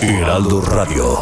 [0.00, 1.18] Heraldo Radio.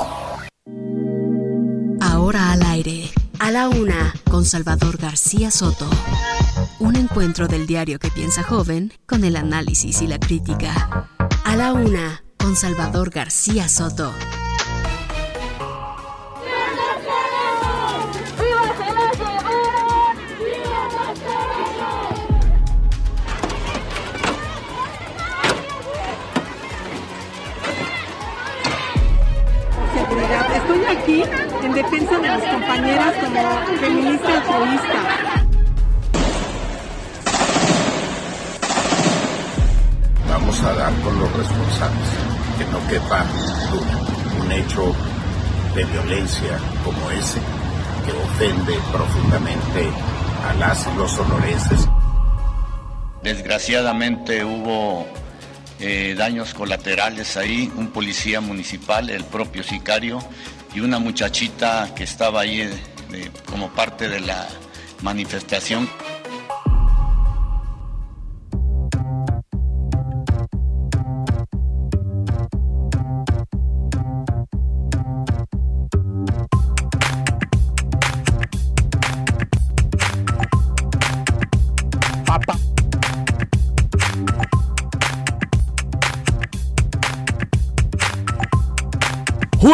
[2.01, 5.89] Ahora al aire, a la una, con Salvador García Soto.
[6.79, 11.09] Un encuentro del diario que piensa joven con el análisis y la crítica.
[11.45, 14.13] A la una, con Salvador García Soto.
[30.17, 31.23] Estoy aquí
[31.63, 35.47] en defensa de las compañeras como feminista altruista.
[40.29, 42.09] Vamos a dar con los responsables,
[42.59, 43.25] que no quepa
[43.71, 44.43] duda.
[44.43, 44.95] Un hecho
[45.75, 47.41] de violencia como ese
[48.07, 49.91] que ofende profundamente
[50.49, 51.89] a las y los sonorenses.
[53.23, 55.07] Desgraciadamente hubo
[55.79, 60.19] eh, daños colaterales ahí, un policía municipal, el propio sicario
[60.75, 64.49] y una muchachita que estaba ahí eh, como parte de la
[65.03, 65.89] manifestación.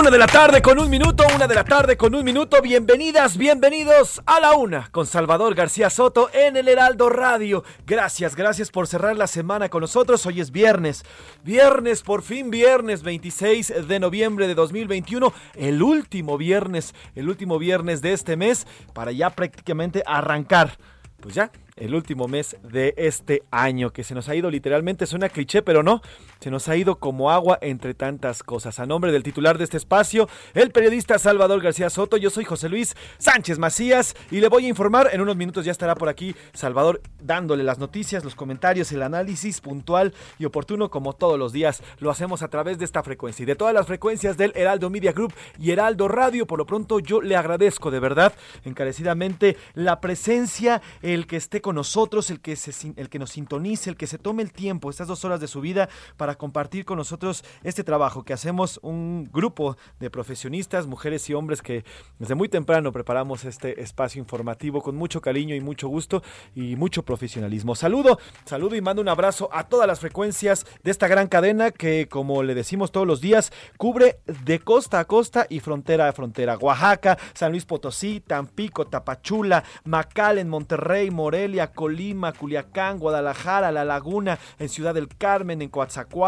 [0.02, 2.60] Una de la tarde con un minuto, una de la tarde con un minuto.
[2.60, 7.62] Bienvenidas, bienvenidos a la una con Salvador García Soto en el Heraldo Radio.
[7.86, 10.26] Gracias, gracias por cerrar la semana con nosotros.
[10.26, 11.04] Hoy es viernes,
[11.44, 18.02] viernes, por fin viernes 26 de noviembre de 2021, el último viernes, el último viernes
[18.02, 20.78] de este mes para ya prácticamente arrancar.
[21.20, 25.28] Pues ya, el último mes de este año, que se nos ha ido literalmente, suena
[25.28, 26.02] cliché, pero no,
[26.42, 28.80] se nos ha ido como agua entre tantas cosas.
[28.80, 32.68] A nombre del titular de este espacio, el periodista Salvador García Soto, yo soy José
[32.68, 36.34] Luis Sánchez Macías y le voy a informar, en unos minutos ya estará por aquí
[36.52, 41.80] Salvador dándole las noticias, los comentarios, el análisis puntual y oportuno como todos los días.
[42.00, 45.12] Lo hacemos a través de esta frecuencia y de todas las frecuencias del Heraldo Media
[45.12, 46.48] Group y Heraldo Radio.
[46.48, 48.32] Por lo pronto yo le agradezco de verdad
[48.64, 53.90] encarecidamente la presencia, el que esté con nosotros, el que, se, el que nos sintonice,
[53.90, 56.98] el que se tome el tiempo, estas dos horas de su vida, para compartir con
[56.98, 61.84] nosotros este trabajo que hacemos un grupo de profesionistas, mujeres y hombres que
[62.18, 66.22] desde muy temprano preparamos este espacio informativo con mucho cariño y mucho gusto
[66.54, 67.74] y mucho profesionalismo.
[67.74, 72.08] Saludo, saludo y mando un abrazo a todas las frecuencias de esta gran cadena que,
[72.08, 76.56] como le decimos todos los días, cubre de costa a costa y frontera a frontera.
[76.58, 84.68] Oaxaca, San Luis Potosí, Tampico, Tapachula, en Monterrey, Morelia, Colima, Culiacán, Guadalajara, La Laguna, en
[84.68, 86.21] Ciudad del Carmen, en Coatzacoalcos,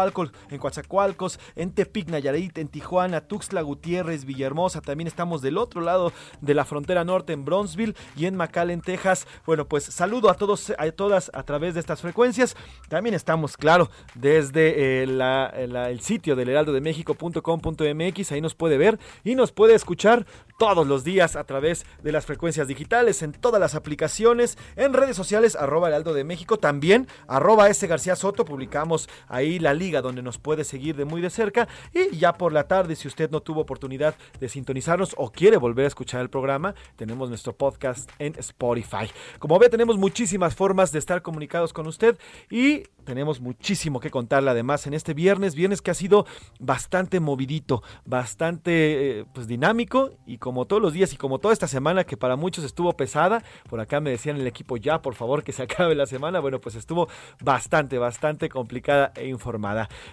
[0.49, 4.81] en Coatzacoalcos, en Tepic, Nayarit, en Tijuana, Tuxtla Gutiérrez, Villahermosa.
[4.81, 6.11] También estamos del otro lado
[6.41, 9.27] de la frontera norte, en Bronzeville y en McAllen, Texas.
[9.45, 12.55] Bueno, pues saludo a todos, a todas a través de estas frecuencias.
[12.89, 18.31] También estamos, claro, desde eh, el sitio del heraldo de México.com.mx.
[18.31, 20.25] Ahí nos puede ver y nos puede escuchar
[20.57, 25.15] todos los días a través de las frecuencias digitales, en todas las aplicaciones, en redes
[25.15, 27.85] sociales, arroba Heraldo de México, también arroba S.
[27.87, 32.17] García Soto, publicamos ahí la liga donde nos puede seguir de muy de cerca y
[32.17, 35.89] ya por la tarde, si usted no tuvo oportunidad de sintonizarnos o quiere volver a
[35.89, 39.07] escuchar el programa, tenemos nuestro podcast en Spotify.
[39.37, 42.17] Como ve, tenemos muchísimas formas de estar comunicados con usted
[42.49, 46.25] y tenemos muchísimo que contarle además en este viernes, viernes que ha sido
[46.59, 51.67] bastante movidito, bastante eh, pues dinámico y como todos los días y como toda esta
[51.67, 55.43] semana que para muchos estuvo pesada, por acá me decían el equipo ya, por favor,
[55.43, 57.07] que se acabe la semana, bueno, pues estuvo
[57.39, 59.64] bastante, bastante complicada e informada.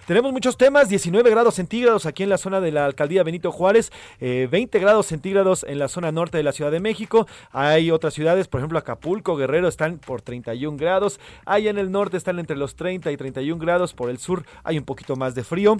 [0.07, 3.91] Tenemos muchos temas, 19 grados centígrados aquí en la zona de la alcaldía Benito Juárez,
[4.19, 8.13] 20 eh, grados centígrados en la zona norte de la Ciudad de México, hay otras
[8.13, 12.57] ciudades, por ejemplo Acapulco, Guerrero están por 31 grados, ahí en el norte están entre
[12.57, 15.77] los 30 y 31 grados, por el sur hay un poquito más de frío.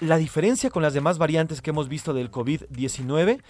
[0.00, 3.40] La diferencia con las demás variantes que hemos visto del COVID-19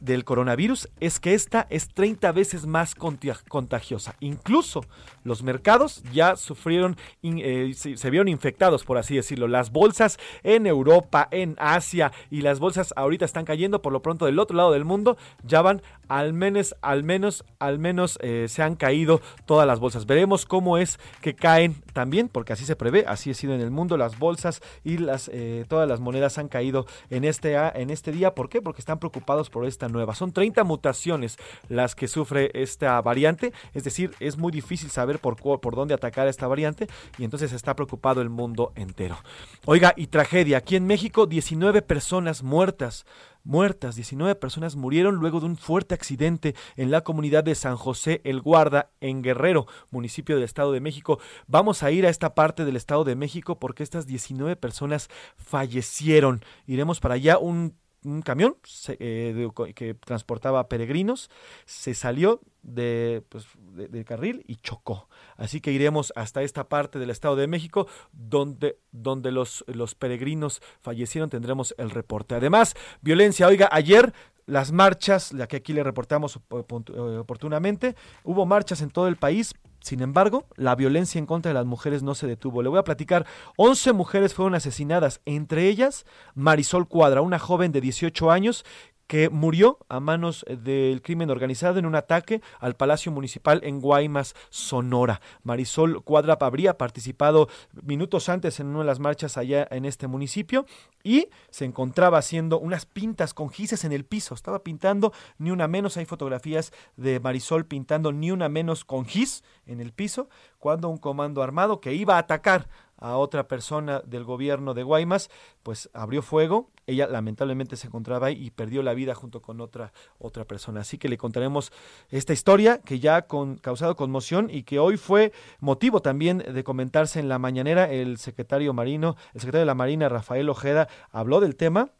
[0.00, 4.14] del coronavirus es que esta es 30 veces más contagiosa.
[4.20, 4.84] Incluso
[5.24, 9.48] los mercados ya sufrieron, eh, se, vieron infectados, por así decirlo.
[9.48, 13.82] Las bolsas en Europa, en Asia y las bolsas ahorita están cayendo.
[13.82, 17.78] Por lo pronto del otro lado del mundo ya van al menos, al menos, al
[17.78, 20.06] menos eh, se han caído todas las bolsas.
[20.06, 23.70] Veremos cómo es que caen también, porque así se prevé, así ha sido en el
[23.70, 23.96] mundo.
[23.96, 28.34] Las bolsas y las, eh, todas las monedas han caído en este, en este día.
[28.34, 28.62] ¿Por qué?
[28.62, 30.14] Porque están preocupados por esta nueva.
[30.14, 31.38] Son 30 mutaciones
[31.68, 36.26] las que sufre esta variante, es decir, es muy difícil saber por, por dónde atacar
[36.26, 36.88] a esta variante
[37.18, 39.16] y entonces está preocupado el mundo entero.
[39.64, 43.06] Oiga, y tragedia, aquí en México 19 personas muertas
[43.46, 43.94] muertas.
[43.94, 48.40] 19 personas murieron luego de un fuerte accidente en la comunidad de San José El
[48.40, 51.18] Guarda, en Guerrero, municipio del Estado de México.
[51.46, 56.42] Vamos a ir a esta parte del Estado de México porque estas 19 personas fallecieron.
[56.66, 57.38] Iremos para allá.
[57.38, 57.74] Un
[58.06, 58.56] un camión
[58.88, 61.30] eh, que transportaba peregrinos
[61.64, 65.08] se salió de, pues, del carril y chocó.
[65.36, 70.60] Así que iremos hasta esta parte del Estado de México donde, donde los, los peregrinos
[70.80, 71.30] fallecieron.
[71.30, 72.34] Tendremos el reporte.
[72.34, 73.46] Además, violencia.
[73.46, 74.12] Oiga, ayer
[74.46, 79.54] las marchas, la que aquí le reportamos eh, oportunamente, hubo marchas en todo el país
[79.86, 82.60] sin embargo, la violencia en contra de las mujeres no se detuvo.
[82.60, 83.24] Le voy a platicar,
[83.56, 88.64] 11 mujeres fueron asesinadas, entre ellas Marisol Cuadra, una joven de 18 años
[89.06, 93.80] que murió a manos eh, del crimen organizado en un ataque al Palacio Municipal en
[93.80, 95.20] Guaymas, Sonora.
[95.42, 97.48] Marisol Cuadra habría participado
[97.82, 100.66] minutos antes en una de las marchas allá en este municipio
[101.02, 104.34] y se encontraba haciendo unas pintas con gises en el piso.
[104.34, 105.96] Estaba pintando ni una menos.
[105.96, 110.98] Hay fotografías de Marisol pintando ni una menos con gis en el piso cuando un
[110.98, 115.30] comando armado que iba a atacar a otra persona del gobierno de Guaymas,
[115.62, 116.70] pues abrió fuego.
[116.86, 120.80] Ella lamentablemente se encontraba ahí y perdió la vida junto con otra, otra persona.
[120.80, 121.72] Así que le contaremos
[122.10, 123.26] esta historia que ya ha
[123.60, 127.90] causado conmoción y que hoy fue motivo también de comentarse en la mañanera.
[127.90, 131.90] El secretario marino, el secretario de la Marina, Rafael Ojeda, habló del tema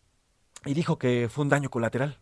[0.64, 2.18] y dijo que fue un daño colateral.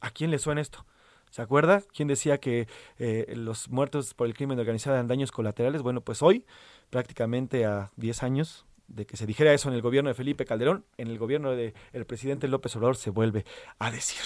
[0.00, 0.84] ¿A quién le suena esto?
[1.30, 1.82] ¿Se acuerda?
[1.92, 2.68] ¿Quién decía que
[2.98, 5.82] eh, los muertos por el crimen organizado eran daños colaterales?
[5.82, 6.46] Bueno, pues hoy
[6.90, 10.84] prácticamente a 10 años de que se dijera eso en el gobierno de Felipe Calderón,
[10.96, 11.72] en el gobierno del
[12.06, 13.44] presidente López Obrador se vuelve
[13.78, 14.20] a decir.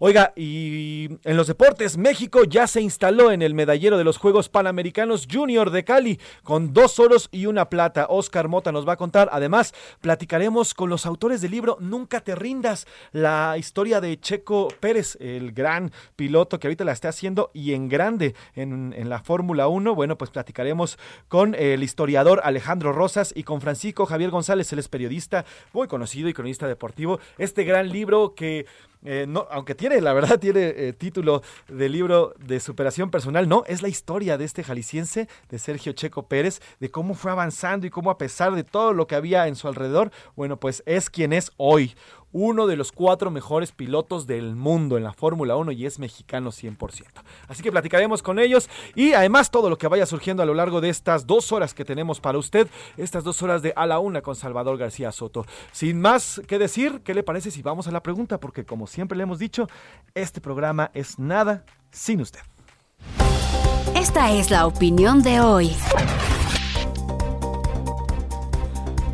[0.00, 4.48] Oiga, y en los deportes, México ya se instaló en el medallero de los Juegos
[4.48, 8.06] Panamericanos Junior de Cali con dos oros y una plata.
[8.08, 9.28] Oscar Mota nos va a contar.
[9.32, 15.16] Además, platicaremos con los autores del libro Nunca te rindas, la historia de Checo Pérez,
[15.20, 19.68] el gran piloto que ahorita la está haciendo y en grande en, en la Fórmula
[19.68, 19.94] 1.
[19.94, 20.98] Bueno, pues platicaremos
[21.28, 26.28] con el historiador Alejandro Rosas y con Francisco Javier González, él es periodista muy conocido
[26.28, 27.20] y cronista deportivo.
[27.38, 28.66] Este gran libro que
[29.08, 33.62] eh, no, aunque tiene, la verdad, tiene eh, título de libro de superación personal, no,
[33.66, 37.90] es la historia de este jalisciense, de Sergio Checo Pérez, de cómo fue avanzando y
[37.90, 41.32] cómo a pesar de todo lo que había en su alrededor, bueno, pues es quien
[41.32, 41.94] es hoy,
[42.38, 46.50] uno de los cuatro mejores pilotos del mundo en la Fórmula 1 y es mexicano
[46.50, 47.06] 100%.
[47.48, 50.82] Así que platicaremos con ellos y además todo lo que vaya surgiendo a lo largo
[50.82, 54.20] de estas dos horas que tenemos para usted, estas dos horas de a la una
[54.20, 55.46] con Salvador García Soto.
[55.72, 58.38] Sin más que decir, ¿qué le parece si vamos a la pregunta?
[58.38, 59.66] Porque como siempre le hemos dicho,
[60.14, 62.40] este programa es nada sin usted.
[63.94, 65.74] Esta es la opinión de hoy.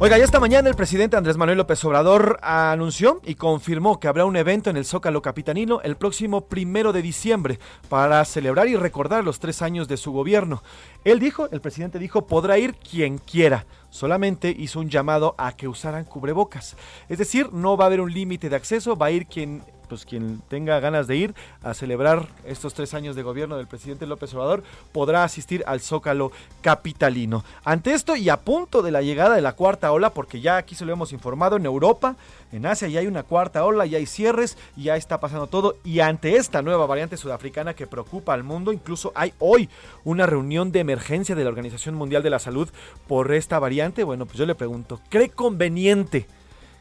[0.04, 4.25] Oiga, ya esta mañana el presidente Andrés Manuel López Obrador anunció y confirmó que habrá
[4.25, 9.23] un evento en el Zócalo Capitanino el próximo primero de diciembre para celebrar y recordar
[9.23, 10.64] los tres años de su gobierno.
[11.04, 13.64] Él dijo, el presidente dijo, podrá ir quien quiera.
[13.90, 16.76] Solamente hizo un llamado a que usaran cubrebocas.
[17.09, 19.62] Es decir, no va a haber un límite de acceso, va a ir quien
[19.93, 24.07] pues quien tenga ganas de ir a celebrar estos tres años de gobierno del presidente
[24.07, 26.33] López Obrador podrá asistir al Zócalo
[26.63, 27.45] capitalino.
[27.63, 30.75] Ante esto y a punto de la llegada de la cuarta ola, porque ya aquí
[30.75, 32.17] se lo hemos informado, en Europa,
[32.53, 36.01] en Asia ya hay una cuarta ola, ya hay cierres, ya está pasando todo, y
[36.01, 39.69] ante esta nueva variante sudafricana que preocupa al mundo, incluso hay hoy
[40.05, 42.71] una reunión de emergencia de la Organización Mundial de la Salud
[43.07, 44.05] por esta variante.
[44.05, 46.27] Bueno, pues yo le pregunto, ¿cree conveniente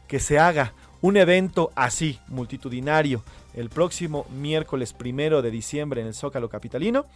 [0.08, 3.22] que se haga un evento así, multitudinario,
[3.54, 7.06] el próximo miércoles primero de diciembre en el Zócalo Capitalino,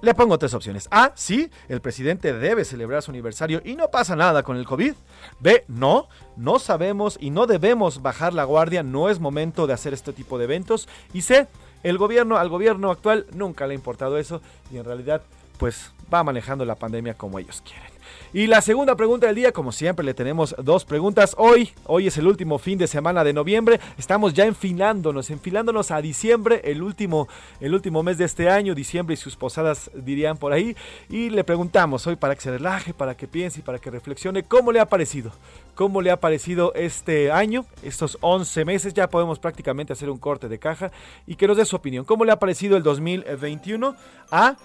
[0.00, 0.86] le pongo tres opciones.
[0.90, 4.92] A, sí, el presidente debe celebrar su aniversario y no pasa nada con el COVID.
[5.40, 9.94] B, no, no sabemos y no debemos bajar la guardia, no es momento de hacer
[9.94, 10.88] este tipo de eventos.
[11.14, 11.46] Y C,
[11.82, 15.22] el gobierno, al gobierno actual nunca le ha importado eso y en realidad
[15.58, 17.93] pues va manejando la pandemia como ellos quieren.
[18.32, 21.34] Y la segunda pregunta del día, como siempre, le tenemos dos preguntas.
[21.38, 23.80] Hoy, hoy es el último fin de semana de noviembre.
[23.96, 27.28] Estamos ya enfilándonos, enfilándonos a diciembre, el último,
[27.60, 30.76] el último mes de este año, diciembre y sus posadas dirían por ahí.
[31.08, 34.42] Y le preguntamos hoy para que se relaje, para que piense y para que reflexione
[34.42, 35.32] cómo le ha parecido.
[35.74, 38.94] ¿Cómo le ha parecido este año, estos 11 meses?
[38.94, 40.92] Ya podemos prácticamente hacer un corte de caja
[41.26, 42.04] y que nos dé su opinión.
[42.04, 43.96] ¿Cómo le ha parecido el 2021?
[44.30, 44.56] A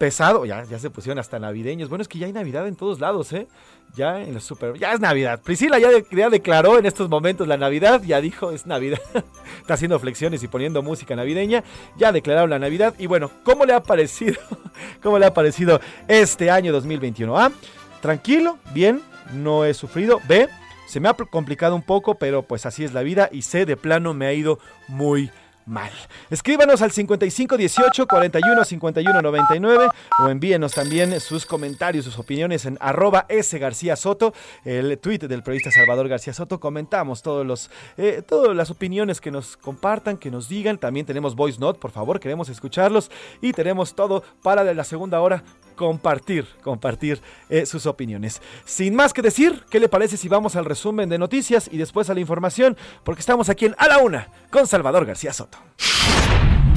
[0.00, 1.90] pesado, ya, ya se pusieron hasta navideños.
[1.90, 3.46] Bueno, es que ya hay Navidad en todos lados, ¿eh?
[3.94, 5.42] Ya en los super, ya es Navidad.
[5.42, 8.98] Priscila ya, ya declaró en estos momentos la Navidad, ya dijo es Navidad.
[9.60, 11.64] Está haciendo flexiones y poniendo música navideña.
[11.98, 12.94] Ya declararon la Navidad.
[12.98, 14.40] Y bueno, ¿cómo le ha parecido?
[15.02, 17.38] ¿Cómo le ha parecido este año 2021?
[17.38, 17.52] A,
[18.00, 19.02] tranquilo, bien,
[19.34, 20.18] no he sufrido.
[20.26, 20.48] B,
[20.88, 23.28] se me ha complicado un poco, pero pues así es la vida.
[23.30, 25.30] Y C, de plano me ha ido muy
[25.66, 25.90] mal.
[26.30, 29.88] Escríbanos al 5518 41 51 99
[30.22, 34.32] o envíenos también sus comentarios, sus opiniones en arroba S García Soto,
[34.64, 36.60] el tweet del periodista Salvador García Soto.
[36.60, 40.78] Comentamos todos los, eh, todas las opiniones que nos compartan, que nos digan.
[40.78, 43.10] También tenemos voice note, por favor, queremos escucharlos.
[43.40, 45.44] Y tenemos todo para la segunda hora
[45.80, 48.42] compartir, compartir eh, sus opiniones.
[48.66, 52.10] Sin más que decir, ¿qué le parece si vamos al resumen de noticias y después
[52.10, 52.76] a la información?
[53.02, 55.56] Porque estamos aquí en A la Una con Salvador García Soto.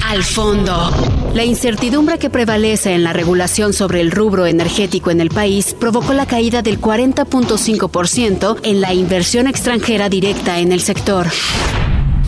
[0.08, 0.90] Al fondo.
[1.34, 6.14] La incertidumbre que prevalece en la regulación sobre el rubro energético en el país provocó
[6.14, 11.28] la caída del 40.5% en la inversión extranjera directa en el sector.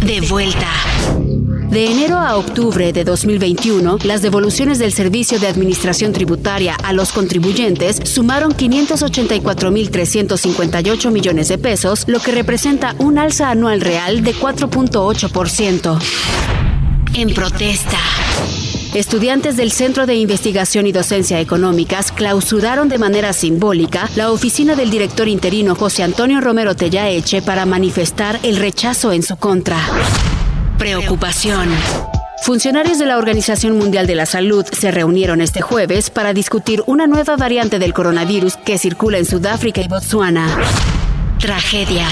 [0.05, 0.67] De vuelta.
[1.69, 7.11] De enero a octubre de 2021, las devoluciones del Servicio de Administración Tributaria a los
[7.11, 15.99] contribuyentes sumaron 584.358 millones de pesos, lo que representa un alza anual real de 4.8%.
[17.15, 17.99] En protesta.
[18.93, 24.89] Estudiantes del Centro de Investigación y Docencia Económicas clausuraron de manera simbólica la oficina del
[24.89, 29.77] director interino José Antonio Romero Tellaeche para manifestar el rechazo en su contra.
[30.77, 31.69] Preocupación.
[32.43, 37.07] Funcionarios de la Organización Mundial de la Salud se reunieron este jueves para discutir una
[37.07, 40.47] nueva variante del coronavirus que circula en Sudáfrica y Botsuana.
[41.39, 42.07] Tragedia.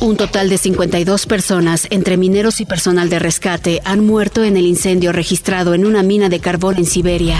[0.00, 4.66] Un total de 52 personas, entre mineros y personal de rescate, han muerto en el
[4.66, 7.36] incendio registrado en una mina de carbón en Siberia.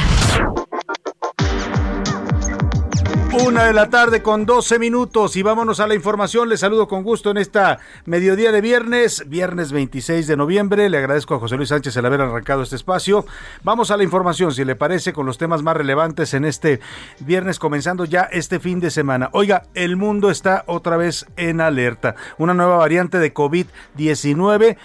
[3.32, 6.49] Una de la tarde con 12 minutos y vámonos a la información.
[6.49, 10.90] Les saludo con gusto en esta mediodía de viernes, viernes 26 de noviembre.
[10.90, 13.25] Le agradezco a José Luis Sánchez el haber arrancado este espacio.
[13.62, 16.80] Vamos a la información, si le parece, con los temas más relevantes en este
[17.20, 19.30] viernes, comenzando ya este fin de semana.
[19.32, 22.16] Oiga, el mundo está otra vez en alerta.
[22.37, 24.76] Una nueva variante de COVID-19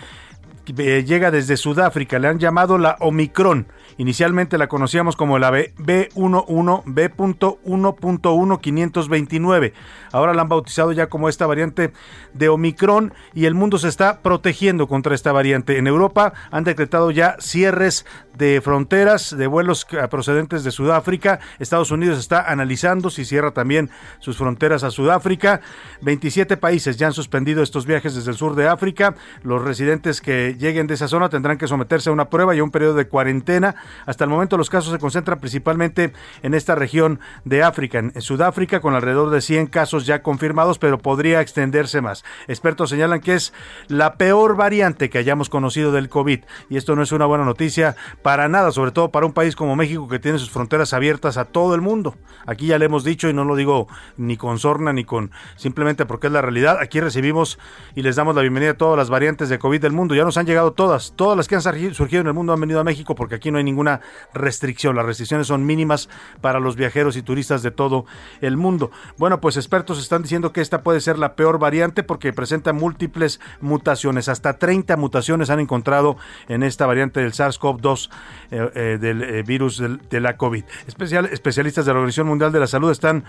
[0.78, 2.20] eh, llega desde Sudáfrica.
[2.20, 3.66] Le han llamado la Omicron
[3.98, 9.72] Inicialmente la conocíamos como la B11, B.1.1.529.
[10.12, 11.94] Ahora la han bautizado ya como esta variante
[12.34, 15.78] de Omicron y el mundo se está protegiendo contra esta variante.
[15.78, 18.06] En Europa han decretado ya cierres
[18.38, 21.40] de fronteras de vuelos procedentes de Sudáfrica.
[21.60, 25.62] Estados Unidos está analizando si cierra también sus fronteras a Sudáfrica.
[26.02, 29.16] 27 países ya han suspendido estos viajes desde el sur de África.
[29.44, 32.64] Los residentes que lleguen de esa zona tendrán que someterse a una prueba y a
[32.64, 33.75] un periodo de cuarentena
[34.06, 36.13] hasta el momento los casos se concentran principalmente
[36.44, 41.00] en esta región de África, en Sudáfrica, con alrededor de 100 casos ya confirmados, pero
[41.00, 42.24] podría extenderse más.
[42.48, 43.54] Expertos señalan que es
[43.88, 46.39] la peor variante que hayamos conocido del COVID
[46.70, 49.75] y esto no es una buena noticia para nada, sobre todo para un país como
[49.75, 52.15] México que tiene sus fronteras abiertas a todo el mundo.
[52.46, 53.88] Aquí ya le hemos dicho y no lo digo
[54.18, 56.77] ni con sorna ni con simplemente porque es la realidad.
[56.80, 57.60] Aquí recibimos
[57.96, 60.15] y les damos la bienvenida a todas las variantes de COVID del mundo.
[60.15, 62.80] Ya nos han llegado todas, todas las que han surgido en el mundo han venido
[62.80, 64.00] a México porque aquí no hay ningún ninguna
[64.34, 64.96] restricción.
[64.96, 66.08] Las restricciones son mínimas
[66.39, 68.05] para los viajeros y turistas de todo
[68.39, 68.91] el mundo.
[69.17, 73.41] Bueno, pues expertos están diciendo que esta puede ser la peor variante porque presenta múltiples
[73.60, 74.29] mutaciones.
[74.29, 76.15] Hasta 30 mutaciones han encontrado
[76.48, 78.10] en esta variante del SARS-CoV-2
[78.51, 80.63] eh, eh, del eh, virus de la COVID.
[80.88, 83.25] Especial, especialistas de la Organización Mundial de la Salud están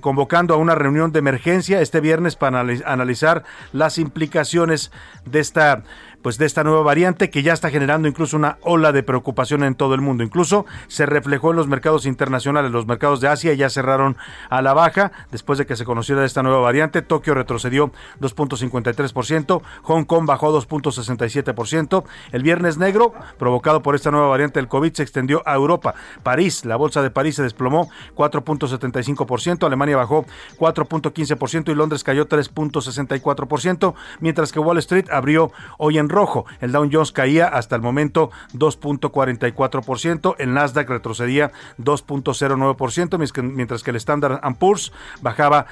[0.00, 4.92] convocando a una reunión de emergencia este viernes para analizar las implicaciones
[5.24, 5.82] de esta
[6.22, 9.74] pues de esta nueva variante que ya está generando incluso una ola de preocupación en
[9.74, 10.24] todo el mundo.
[10.24, 14.16] Incluso se reflejó en los mercados internacionales, los mercados de Asia ya cerraron
[14.50, 17.02] a la baja después de que se conociera esta nueva variante.
[17.02, 22.04] Tokio retrocedió 2.53%, Hong Kong bajó 2.67%.
[22.32, 25.94] El viernes negro, provocado por esta nueva variante del COVID, se extendió a Europa.
[26.22, 30.26] París, la bolsa de París se desplomó 4.75%, Alemania bajó
[30.58, 36.46] 4.15% y Londres cayó 3.64%, mientras que Wall Street abrió hoy en rojo.
[36.60, 43.96] El Dow Jones caía hasta el momento 2.44%, el Nasdaq retrocedía 2.09%, mientras que el
[43.96, 45.66] Standard Poor's bajaba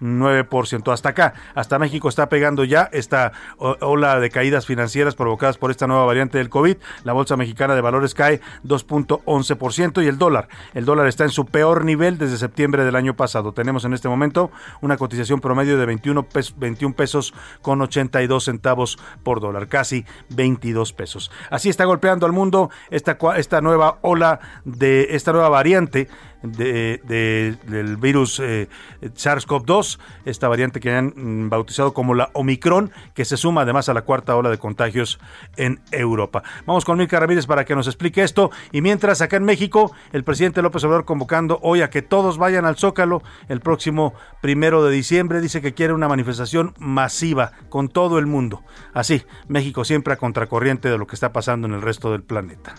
[0.00, 0.92] 2.09%.
[0.92, 5.86] Hasta acá, hasta México está pegando ya esta ola de caídas financieras provocadas por esta
[5.86, 6.76] nueva variante del COVID.
[7.04, 11.46] La Bolsa Mexicana de Valores cae 2.11% y el dólar, el dólar está en su
[11.46, 13.52] peor nivel desde septiembre del año pasado.
[13.52, 14.50] Tenemos en este momento
[14.80, 20.92] una cotización promedio de 21 pesos, 21 pesos con 82 centavos por dólar, casi 22
[20.92, 21.30] pesos.
[21.50, 26.08] Así está golpeando al mundo esta, esta nueva ola de esta nueva variante
[26.42, 28.68] de, del virus eh,
[29.02, 33.94] SARS-CoV-2, esta variante que han mm, bautizado como la Omicron, que se suma además a
[33.94, 35.18] la cuarta ola de contagios
[35.56, 36.42] en Europa.
[36.66, 38.50] Vamos con Milka Ramírez para que nos explique esto.
[38.72, 42.64] Y mientras acá en México, el presidente López Obrador convocando hoy a que todos vayan
[42.64, 48.18] al Zócalo el próximo primero de diciembre, dice que quiere una manifestación masiva con todo
[48.18, 48.62] el mundo.
[48.92, 52.74] Así, México siempre a contracorriente de lo que está pasando en el resto del planeta.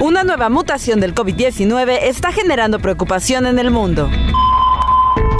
[0.00, 4.10] Una nueva mutación del COVID-19 está generando preocupación en el mundo.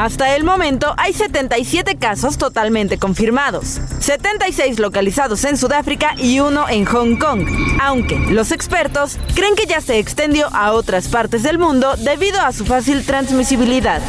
[0.00, 6.86] Hasta el momento hay 77 casos totalmente confirmados, 76 localizados en Sudáfrica y uno en
[6.86, 7.46] Hong Kong,
[7.82, 12.52] aunque los expertos creen que ya se extendió a otras partes del mundo debido a
[12.52, 14.00] su fácil transmisibilidad.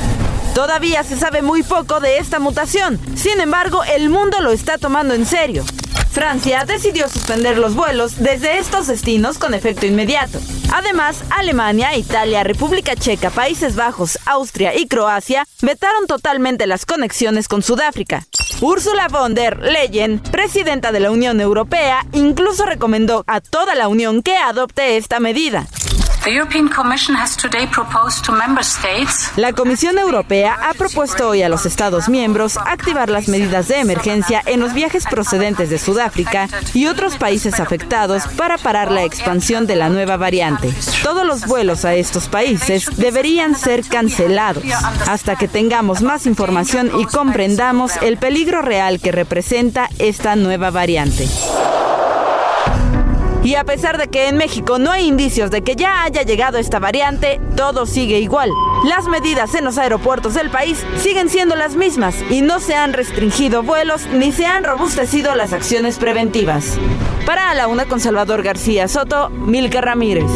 [0.56, 5.14] Todavía se sabe muy poco de esta mutación, sin embargo el mundo lo está tomando
[5.14, 5.66] en serio.
[6.12, 10.40] Francia decidió suspender los vuelos desde estos destinos con efecto inmediato.
[10.74, 17.62] Además, Alemania, Italia, República Checa, Países Bajos, Austria y Croacia vetaron totalmente las conexiones con
[17.62, 18.26] Sudáfrica.
[18.60, 24.22] Ursula von der Leyen, presidenta de la Unión Europea, incluso recomendó a toda la Unión
[24.22, 25.66] que adopte esta medida.
[29.38, 34.44] La Comisión Europea ha propuesto hoy a los Estados miembros activar las medidas de emergencia
[34.46, 39.76] en los viajes procedentes de Sudáfrica y otros países afectados para parar la expansión de
[39.76, 40.72] la nueva variante.
[41.02, 44.64] Todos los vuelos a estos países deberían ser cancelados
[45.08, 51.28] hasta que tengamos más información y comprendamos el peligro real que representa esta nueva variante.
[53.44, 56.58] Y a pesar de que en México no hay indicios de que ya haya llegado
[56.58, 58.52] esta variante, todo sigue igual.
[58.86, 62.94] Las medidas en los aeropuertos del país siguen siendo las mismas y no se han
[62.94, 66.78] restringido vuelos ni se han robustecido las acciones preventivas.
[67.26, 70.30] Para la una con Salvador García Soto, Milka Ramírez.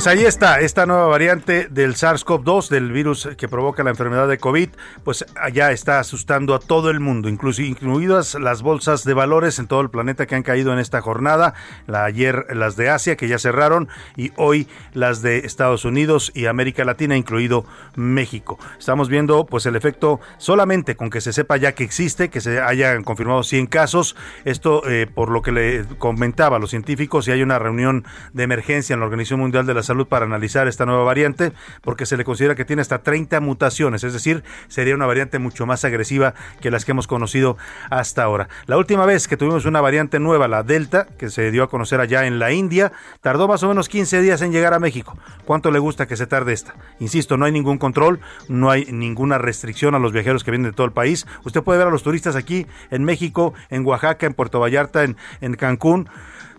[0.00, 4.38] Pues ahí está, esta nueva variante del SARS-CoV-2, del virus que provoca la enfermedad de
[4.38, 4.70] COVID,
[5.04, 9.66] pues allá está asustando a todo el mundo, incluso incluidas las bolsas de valores en
[9.66, 11.52] todo el planeta que han caído en esta jornada.
[11.86, 16.46] La, ayer las de Asia, que ya cerraron, y hoy las de Estados Unidos y
[16.46, 18.58] América Latina, incluido México.
[18.78, 22.62] Estamos viendo pues el efecto solamente con que se sepa ya que existe, que se
[22.62, 24.16] hayan confirmado 100 casos.
[24.46, 28.44] Esto eh, por lo que le comentaba a los científicos, si hay una reunión de
[28.44, 32.16] emergencia en la Organización Mundial de la Salud para analizar esta nueva variante, porque se
[32.16, 36.34] le considera que tiene hasta 30 mutaciones, es decir, sería una variante mucho más agresiva
[36.60, 37.56] que las que hemos conocido
[37.90, 38.48] hasta ahora.
[38.66, 41.98] La última vez que tuvimos una variante nueva, la Delta, que se dio a conocer
[41.98, 45.18] allá en la India, tardó más o menos 15 días en llegar a México.
[45.44, 46.76] ¿Cuánto le gusta que se tarde esta?
[47.00, 50.76] Insisto, no hay ningún control, no hay ninguna restricción a los viajeros que vienen de
[50.76, 51.26] todo el país.
[51.42, 55.16] Usted puede ver a los turistas aquí en México, en Oaxaca, en Puerto Vallarta, en,
[55.40, 56.08] en Cancún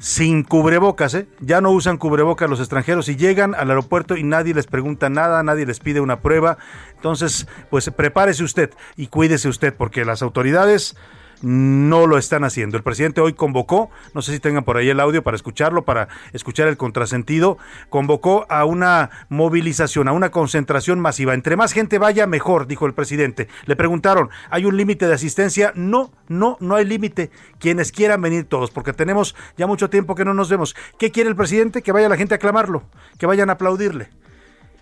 [0.02, 1.28] sin cubrebocas, ¿eh?
[1.42, 5.44] ya no usan cubrebocas los extranjeros y llegan al aeropuerto y nadie les pregunta nada,
[5.44, 6.58] nadie les pide una prueba.
[6.96, 10.96] Entonces, pues prepárese usted y cuídese usted porque las autoridades
[11.42, 12.78] no lo están haciendo.
[12.78, 16.08] El presidente hoy convocó, no sé si tengan por ahí el audio para escucharlo, para
[16.34, 17.58] escuchar el contrasentido,
[17.90, 21.34] convocó a una movilización, a una concentración masiva.
[21.34, 23.48] Entre más gente vaya, mejor, dijo el presidente.
[23.66, 25.74] Le preguntaron, ¿hay un límite de asistencia?
[25.76, 27.32] No, no, no hay límite.
[27.60, 30.76] Quienes quieran venir todos, porque tenemos ya mucho tiempo que no nos vemos.
[30.98, 31.82] ¿Qué quiere el presidente?
[31.82, 32.84] Que vaya la gente a aclamarlo,
[33.18, 34.10] que vayan a aplaudirle.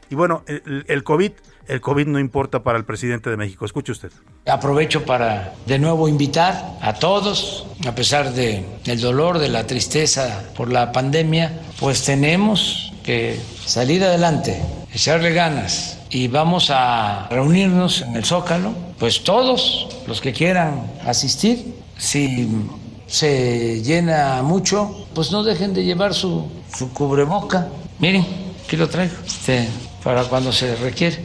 [0.09, 1.31] Y bueno, el, COVID,
[1.67, 3.65] el COVID no importa para el presidente de México.
[3.65, 4.11] Escuche usted.
[4.47, 10.49] Aprovecho para de nuevo invitar a todos, a pesar de el dolor, de la tristeza
[10.57, 14.59] por la pandemia, pues tenemos que salir adelante,
[14.91, 21.75] echarle ganas y vamos a reunirnos en el Zócalo, pues todos los que quieran asistir,
[21.97, 22.49] si
[23.05, 27.67] se llena mucho, pues no dejen de llevar su, su cubreboca.
[27.99, 28.25] Miren,
[28.65, 29.67] aquí lo traigo, este,
[30.03, 31.19] para cuando se requiere.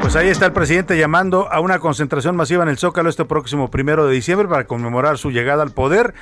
[0.00, 3.70] Pues ahí está el presidente llamando a una concentración masiva en el Zócalo este próximo
[3.70, 6.14] primero de diciembre para conmemorar su llegada al poder.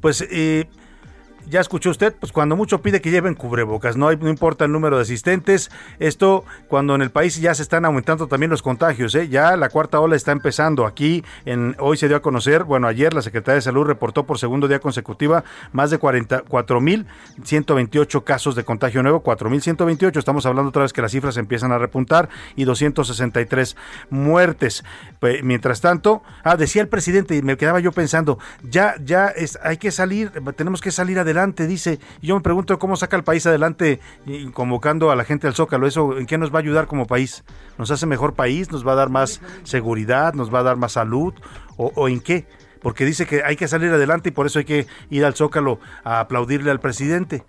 [0.00, 0.68] Pues eh,
[1.48, 4.96] ya escuchó usted, pues cuando mucho pide que lleven cubrebocas, no, no importa el número
[4.96, 9.28] de asistentes, esto cuando en el país ya se están aumentando también los contagios, ¿eh?
[9.28, 13.12] ya la cuarta ola está empezando aquí, en, hoy se dio a conocer, bueno, ayer
[13.12, 19.02] la Secretaría de Salud reportó por segundo día consecutiva más de 44.128 casos de contagio
[19.02, 23.76] nuevo, 4.128, estamos hablando otra vez que las cifras empiezan a repuntar y 263
[24.10, 24.84] muertes.
[25.42, 29.76] mientras tanto, ah, decía el presidente y me quedaba yo pensando, ya, ya es, hay
[29.76, 31.98] que salir, tenemos que salir adelante adelante, dice.
[32.20, 34.00] Y yo me pregunto cómo saca el país adelante
[34.52, 35.86] convocando a la gente al Zócalo.
[35.86, 37.44] ¿Eso en qué nos va a ayudar como país?
[37.78, 38.70] ¿Nos hace mejor país?
[38.70, 40.34] ¿Nos va a dar más seguridad?
[40.34, 41.34] ¿Nos va a dar más salud?
[41.76, 42.46] ¿O, o en qué?
[42.80, 45.78] Porque dice que hay que salir adelante y por eso hay que ir al Zócalo
[46.04, 47.44] a aplaudirle al presidente.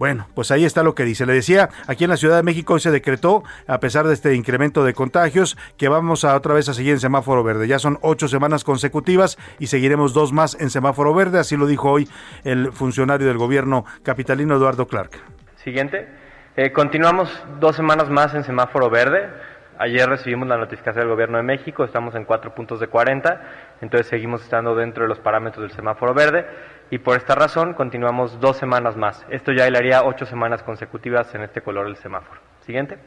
[0.00, 1.26] Bueno, pues ahí está lo que dice.
[1.26, 4.82] Le decía, aquí en la Ciudad de México se decretó, a pesar de este incremento
[4.82, 7.68] de contagios, que vamos a otra vez a seguir en semáforo verde.
[7.68, 11.90] Ya son ocho semanas consecutivas y seguiremos dos más en semáforo verde, así lo dijo
[11.90, 12.08] hoy
[12.44, 15.18] el funcionario del gobierno capitalino Eduardo Clark.
[15.56, 16.08] Siguiente.
[16.56, 17.28] Eh, continuamos
[17.60, 19.28] dos semanas más en semáforo verde.
[19.78, 23.40] Ayer recibimos la notificación del Gobierno de México, estamos en cuatro puntos de 40,
[23.80, 26.46] entonces seguimos estando dentro de los parámetros del semáforo verde
[26.90, 29.24] y por esta razón continuamos dos semanas más.
[29.30, 32.40] Esto ya le haría ocho semanas consecutivas en este color del semáforo.
[32.66, 32.98] Siguiente.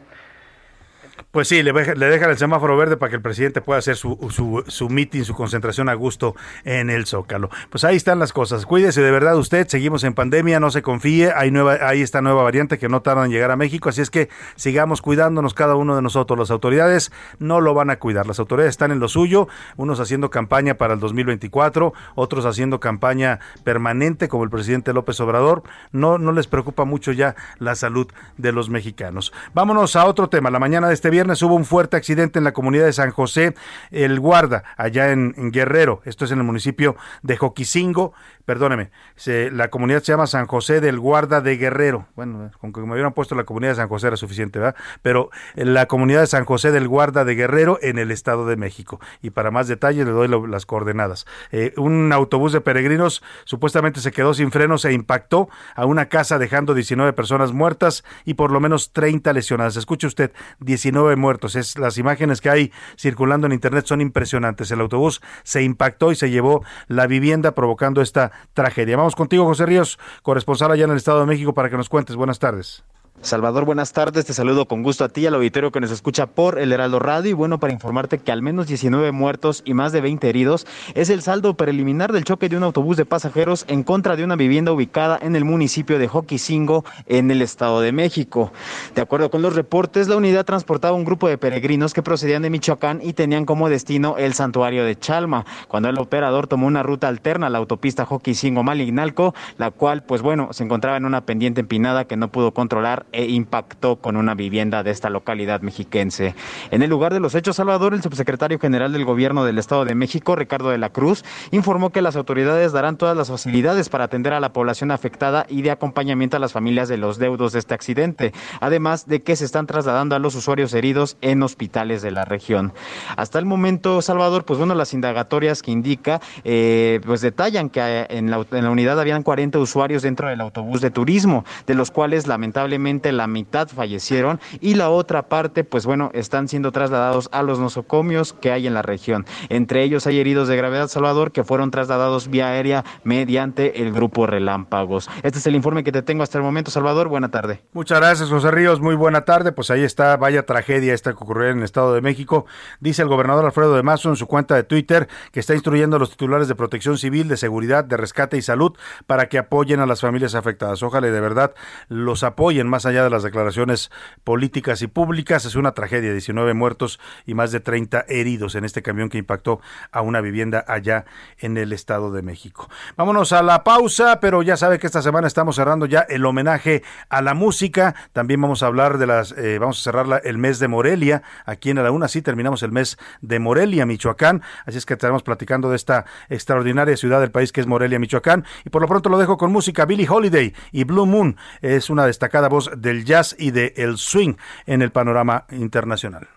[1.32, 4.64] Pues sí, le, dejan el semáforo verde para que el presidente pueda hacer su, su,
[4.68, 7.50] su meeting, su concentración a gusto en el Zócalo.
[7.72, 8.68] Pues ahí están las cosas.
[8.68, 12.44] Cuídese de verdad usted, seguimos en pandemia, no se confíe, hay, nueva, hay esta nueva
[12.44, 15.96] variante que no tarda en llegar a México, así es que sigamos cuidándonos cada uno
[15.96, 16.38] de nosotros.
[16.38, 20.30] Las autoridades no lo van a cuidar, las autoridades están en lo suyo, unos haciendo
[20.30, 25.64] campaña para el 2024, otros haciendo campaña permanente como el presidente López Obrador.
[25.92, 29.34] No, no les preocupa mucho ya la salud de los mexicanos.
[29.56, 30.52] Vámonos a otro tema.
[30.52, 33.56] La mañana de este viernes hubo un fuerte accidente en la comunidad de San José
[33.92, 36.02] El Guarda, allá en, Guerrero.
[36.06, 38.14] Esto es en el municipio de Joquicingo.
[38.46, 38.92] Perdóneme,
[39.26, 42.08] la comunidad se llama San José del Guarda de Guerrero.
[42.16, 44.76] Bueno, con que me hubieran puesto la comunidad de San José era suficiente, ¿verdad?
[45.02, 49.00] Pero la comunidad de San José del Guarda de Guerrero en el Estado de México.
[49.22, 51.26] Y para más detalles le doy las coordenadas.
[51.52, 56.38] Eh, un autobús de peregrinos supuestamente se quedó sin frenos e impactó a una casa
[56.38, 59.76] dejando 19 personas muertas y por lo menos 30 lesionadas.
[59.76, 61.56] Escuche usted, 19 muertos.
[61.56, 64.72] Es, las imágenes que hay circulando en Internet son impresionantes.
[64.72, 68.98] El autobús se impactó y se llevó la vivienda provocando esta tragedia.
[68.98, 72.16] Vamos contigo, José Ríos, corresponsal allá en el Estado de México, para que nos cuentes.
[72.16, 72.84] Buenas tardes.
[73.24, 74.26] Salvador, buenas tardes.
[74.26, 77.32] Te saludo con gusto a ti al auditorio que nos escucha por el Heraldo Radio.
[77.32, 81.10] Y bueno, para informarte que al menos 19 muertos y más de 20 heridos es
[81.10, 84.74] el saldo preliminar del choque de un autobús de pasajeros en contra de una vivienda
[84.74, 88.52] ubicada en el municipio de Joquicingo, en el Estado de México.
[88.94, 92.50] De acuerdo con los reportes, la unidad transportaba un grupo de peregrinos que procedían de
[92.50, 95.46] Michoacán y tenían como destino el santuario de Chalma.
[95.70, 100.50] Cuando el operador tomó una ruta alterna a la autopista Joquicingo-Malignalco, la cual, pues bueno,
[100.52, 104.84] se encontraba en una pendiente empinada que no pudo controlar e impactó con una vivienda
[104.84, 106.36] de esta localidad mexiquense.
[106.72, 109.96] En el lugar de los hechos, Salvador, el subsecretario general del Gobierno del Estado de
[109.96, 114.34] México, Ricardo de la Cruz, informó que las autoridades darán todas las facilidades para atender
[114.34, 117.74] a la población afectada y de acompañamiento a las familias de los deudos de este
[117.74, 122.26] accidente, además de que se están trasladando a los usuarios heridos en hospitales de la
[122.26, 122.74] región.
[123.18, 128.46] Hasta el momento, Salvador, pues bueno, las indagatorias que indica, eh, pues detallan que la,
[128.52, 132.93] en la unidad habían 40 usuarios dentro del autobús de turismo, de los cuales lamentablemente
[133.02, 138.34] la mitad fallecieron y la otra parte, pues bueno, están siendo trasladados a los nosocomios
[138.34, 139.26] que hay en la región.
[139.50, 144.28] Entre ellos hay heridos de gravedad, Salvador, que fueron trasladados vía aérea mediante el grupo
[144.28, 145.10] Relámpagos.
[145.24, 147.08] Este es el informe que te tengo hasta el momento, Salvador.
[147.08, 147.64] Buena tarde.
[147.74, 148.80] Muchas gracias, José Ríos.
[148.80, 149.52] Muy buena tarde.
[149.52, 152.46] Pues ahí está, vaya tragedia esta que ocurrió en el Estado de México.
[152.80, 156.00] Dice el gobernador Alfredo de Mazo en su cuenta de Twitter que está instruyendo a
[156.00, 158.74] los titulares de protección civil, de seguridad, de rescate y salud
[159.08, 160.84] para que apoyen a las familias afectadas.
[160.84, 161.54] Ojalá y de verdad
[161.88, 163.92] los apoyen más más allá de las declaraciones
[164.26, 168.82] políticas y públicas, es una tragedia, 19 muertos y más de 30 heridos en este
[168.82, 169.62] camión que impactó
[169.94, 171.06] a una vivienda allá
[171.38, 172.70] en el Estado de México.
[172.98, 176.84] Vámonos a la pausa, pero ya sabe que esta semana estamos cerrando ya el homenaje
[177.08, 177.96] a la música.
[178.12, 181.70] También vamos a hablar de las, eh, vamos a cerrar el mes de Morelia, aquí
[181.70, 185.70] en la una, sí terminamos el mes de Morelia, Michoacán, así es que estaremos platicando
[185.70, 188.44] de esta extraordinaria ciudad del país que es Morelia, Michoacán.
[188.66, 192.06] Y por lo pronto lo dejo con música, Billie Holiday y Blue Moon es una
[192.06, 196.28] destacada voz del jazz y del el swing en el panorama internacional.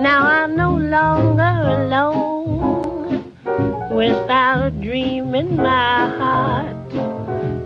[0.00, 3.32] Now I'm no longer alone
[3.90, 6.92] without a dream in my heart,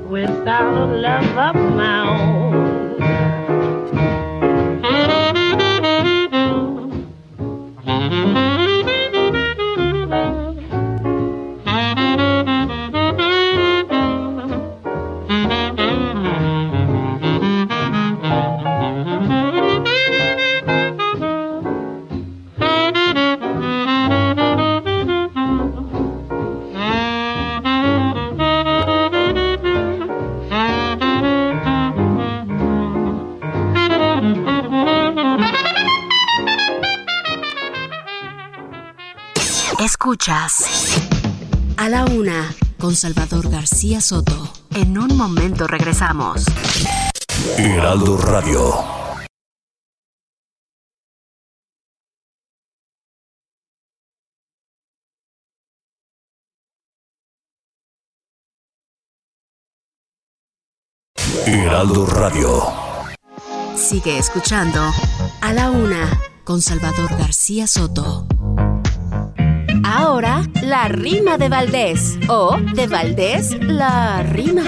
[0.09, 2.68] without a love of my own.
[39.79, 40.65] Escuchas
[41.77, 44.53] a la una con Salvador García Soto.
[44.75, 46.45] En un momento regresamos.
[47.57, 48.75] Heraldo Radio.
[61.47, 62.63] Heraldo Radio.
[63.77, 64.81] Sigue escuchando
[65.41, 68.27] a la una con Salvador García Soto.
[70.19, 72.19] Ahora, la rima de Valdés.
[72.29, 74.63] O, de Valdés, la rima.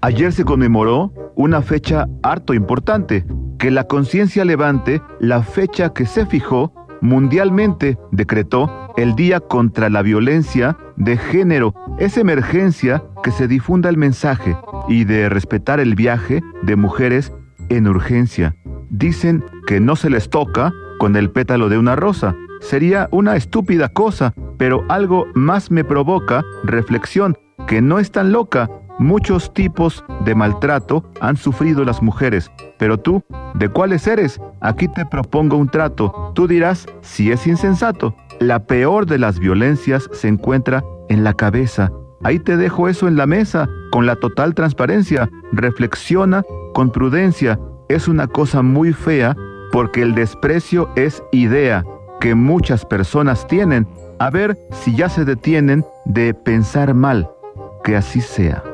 [0.00, 3.24] Ayer se conmemoró una fecha harto importante,
[3.60, 10.02] que la conciencia levante la fecha que se fijó mundialmente, decretó el Día contra la
[10.02, 11.74] Violencia de Género.
[12.00, 14.56] Es emergencia que se difunda el mensaje
[14.88, 17.32] y de respetar el viaje de mujeres
[17.68, 18.56] en urgencia.
[18.90, 22.34] Dicen que no se les toca con el pétalo de una rosa,
[22.64, 28.70] sería una estúpida cosa, pero algo más me provoca reflexión, que no es tan loca.
[28.98, 33.22] Muchos tipos de maltrato han sufrido las mujeres, pero tú,
[33.54, 34.40] ¿de cuáles eres?
[34.60, 36.32] Aquí te propongo un trato.
[36.34, 38.16] Tú dirás si es insensato.
[38.40, 41.92] La peor de las violencias se encuentra en la cabeza.
[42.22, 45.28] Ahí te dejo eso en la mesa, con la total transparencia.
[45.52, 47.58] Reflexiona con prudencia.
[47.88, 49.36] Es una cosa muy fea
[49.72, 51.84] porque el desprecio es idea
[52.24, 53.86] que muchas personas tienen,
[54.18, 57.30] a ver si ya se detienen de pensar mal,
[57.84, 58.64] que así sea.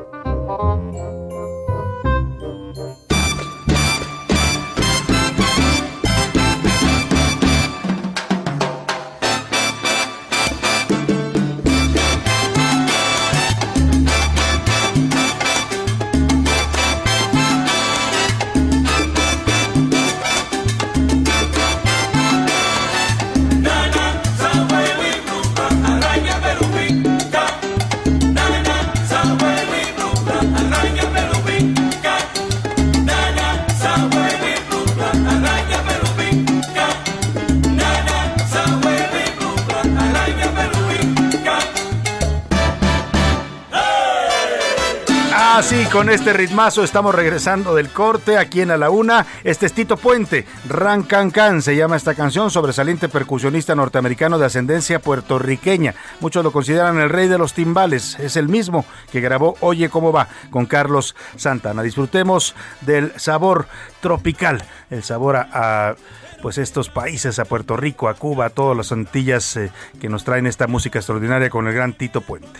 [45.91, 49.25] Con este ritmazo estamos regresando del corte aquí en A la Una.
[49.43, 54.45] Este es Tito Puente, Ran Can Can se llama esta canción, sobresaliente percusionista norteamericano de
[54.45, 55.93] ascendencia puertorriqueña.
[56.21, 58.17] Muchos lo consideran el rey de los timbales.
[58.19, 61.83] Es el mismo que grabó Oye cómo va con Carlos Santana.
[61.83, 63.67] Disfrutemos del sabor
[63.99, 65.95] tropical, el sabor a,
[66.41, 70.23] pues estos países, a Puerto Rico, a Cuba, a todas las Antillas eh, que nos
[70.23, 72.59] traen esta música extraordinaria con el gran Tito Puente.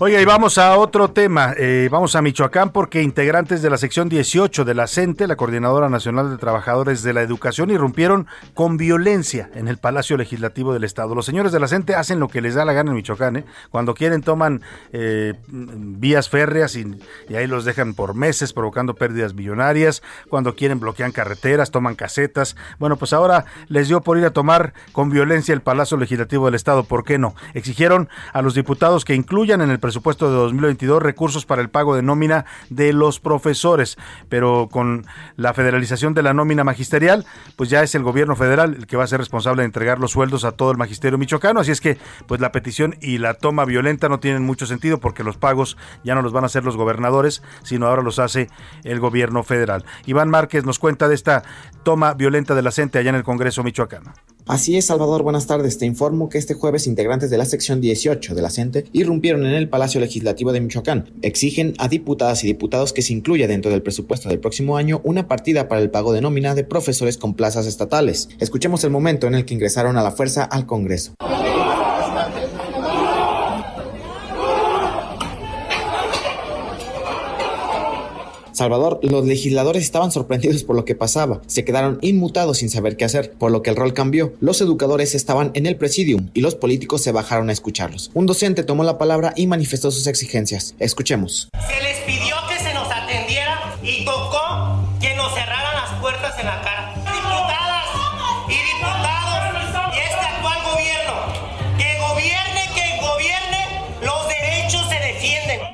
[0.00, 1.54] Oiga, y vamos a otro tema.
[1.56, 5.88] Eh, vamos a Michoacán porque integrantes de la sección 18 de la CENTE, la Coordinadora
[5.88, 11.16] Nacional de Trabajadores de la Educación, irrumpieron con violencia en el Palacio Legislativo del Estado.
[11.16, 13.38] Los señores de la CENTE hacen lo que les da la gana en Michoacán.
[13.38, 13.44] ¿eh?
[13.70, 16.86] Cuando quieren toman eh, vías férreas y,
[17.28, 20.04] y, ahí los dejan por meses provocando pérdidas millonarias.
[20.30, 22.54] Cuando quieren bloquean carreteras, toman casetas.
[22.78, 26.54] Bueno, pues ahora les dio por ir a tomar con violencia el Palacio Legislativo del
[26.54, 26.84] Estado.
[26.84, 27.34] ¿Por qué no?
[27.54, 31.96] Exigieron a los diputados que incluyan en el presupuesto de 2022 recursos para el pago
[31.96, 33.96] de nómina de los profesores,
[34.28, 37.24] pero con la federalización de la nómina magisterial,
[37.56, 40.10] pues ya es el gobierno federal el que va a ser responsable de entregar los
[40.10, 41.96] sueldos a todo el magisterio michoacano, así es que
[42.26, 46.14] pues la petición y la toma violenta no tienen mucho sentido porque los pagos ya
[46.14, 48.50] no los van a hacer los gobernadores, sino ahora los hace
[48.84, 49.86] el gobierno federal.
[50.04, 51.44] Iván Márquez nos cuenta de esta
[51.82, 54.12] toma violenta de la CENTE allá en el Congreso michoacano.
[54.48, 55.76] Así es, Salvador, buenas tardes.
[55.76, 59.52] Te informo que este jueves integrantes de la sección 18 de la CENTE irrumpieron en
[59.52, 61.10] el Palacio Legislativo de Michoacán.
[61.20, 65.28] Exigen a diputadas y diputados que se incluya dentro del presupuesto del próximo año una
[65.28, 68.30] partida para el pago de nómina de profesores con plazas estatales.
[68.40, 71.12] Escuchemos el momento en el que ingresaron a la fuerza al Congreso.
[78.58, 83.04] Salvador, los legisladores estaban sorprendidos por lo que pasaba, se quedaron inmutados sin saber qué
[83.04, 84.32] hacer, por lo que el rol cambió.
[84.40, 88.10] Los educadores estaban en el presidium y los políticos se bajaron a escucharlos.
[88.14, 90.74] Un docente tomó la palabra y manifestó sus exigencias.
[90.80, 91.50] Escuchemos.
[91.68, 92.57] Se les pidió que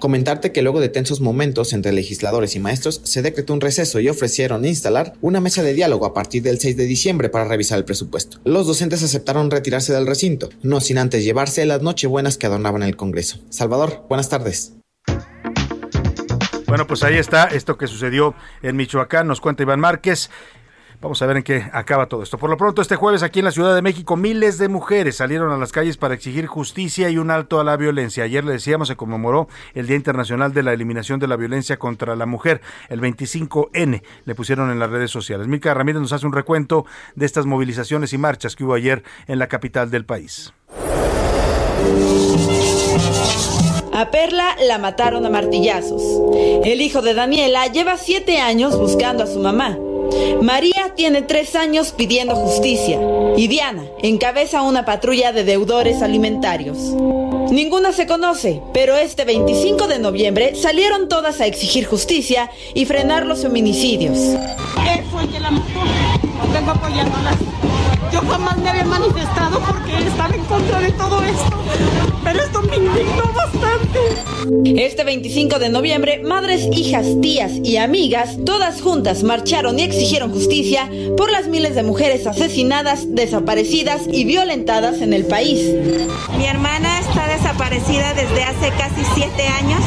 [0.04, 4.10] Comentarte que luego de tensos momentos entre legisladores y maestros se decretó un receso y
[4.10, 7.86] ofrecieron instalar una mesa de diálogo a partir del 6 de diciembre para revisar el
[7.86, 8.38] presupuesto.
[8.44, 12.96] Los docentes aceptaron retirarse del recinto, no sin antes llevarse las nochebuenas que adornaban el
[12.96, 13.38] Congreso.
[13.48, 14.74] Salvador, buenas tardes.
[16.66, 20.28] Bueno, pues ahí está esto que sucedió en Michoacán, nos cuenta Iván Márquez.
[21.04, 22.38] Vamos a ver en qué acaba todo esto.
[22.38, 25.52] Por lo pronto, este jueves aquí en la Ciudad de México, miles de mujeres salieron
[25.52, 28.24] a las calles para exigir justicia y un alto a la violencia.
[28.24, 32.16] Ayer le decíamos, se conmemoró el Día Internacional de la Eliminación de la Violencia contra
[32.16, 35.46] la Mujer, el 25N, le pusieron en las redes sociales.
[35.46, 36.86] Mica Ramírez nos hace un recuento
[37.16, 40.54] de estas movilizaciones y marchas que hubo ayer en la capital del país.
[43.92, 46.02] A Perla la mataron a martillazos.
[46.64, 49.76] El hijo de Daniela lleva siete años buscando a su mamá.
[50.42, 53.00] María tiene tres años pidiendo justicia
[53.37, 56.79] y Diana encabeza una patrulla de deudores alimentarios.
[57.50, 63.27] Ninguna se conoce, pero este 25 de noviembre salieron todas a exigir justicia y frenar
[63.27, 64.18] los feminicidios.
[68.12, 72.13] Yo jamás me había manifestado porque en contra de todo esto.
[72.24, 74.00] Pero esto me indignó bastante.
[74.64, 80.90] Este 25 de noviembre, madres, hijas, tías y amigas, todas juntas marcharon y exigieron justicia
[81.16, 85.74] por las miles de mujeres asesinadas, desaparecidas y violentadas en el país.
[86.38, 89.80] Mi hermana está desaparecida desde hace casi siete años.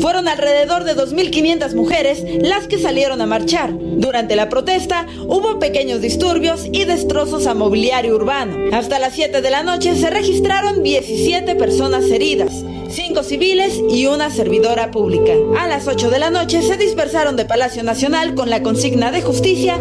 [0.00, 3.70] Fueron alrededor de 2.500 mujeres las que salieron a marchar.
[3.72, 8.74] Durante la protesta hubo pequeños disturbios y destrozos a mobiliario urbano.
[8.74, 11.69] Hasta las 7 de la noche se registraron 17 personas
[12.10, 12.52] heridas,
[12.88, 15.32] 5 civiles y una servidora pública.
[15.58, 19.22] A las 8 de la noche se dispersaron de Palacio Nacional con la consigna de
[19.22, 19.78] justicia.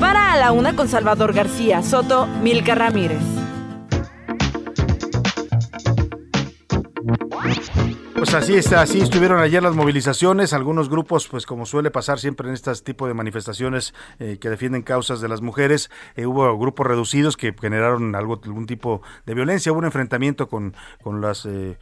[0.00, 3.37] Para a la una con Salvador García Soto, Milka Ramírez.
[8.18, 12.48] Pues así está, así estuvieron ayer las movilizaciones, algunos grupos, pues como suele pasar siempre
[12.48, 16.84] en este tipo de manifestaciones eh, que defienden causas de las mujeres, eh, hubo grupos
[16.84, 21.78] reducidos que generaron algo, algún tipo de violencia, hubo un enfrentamiento con, con las eh,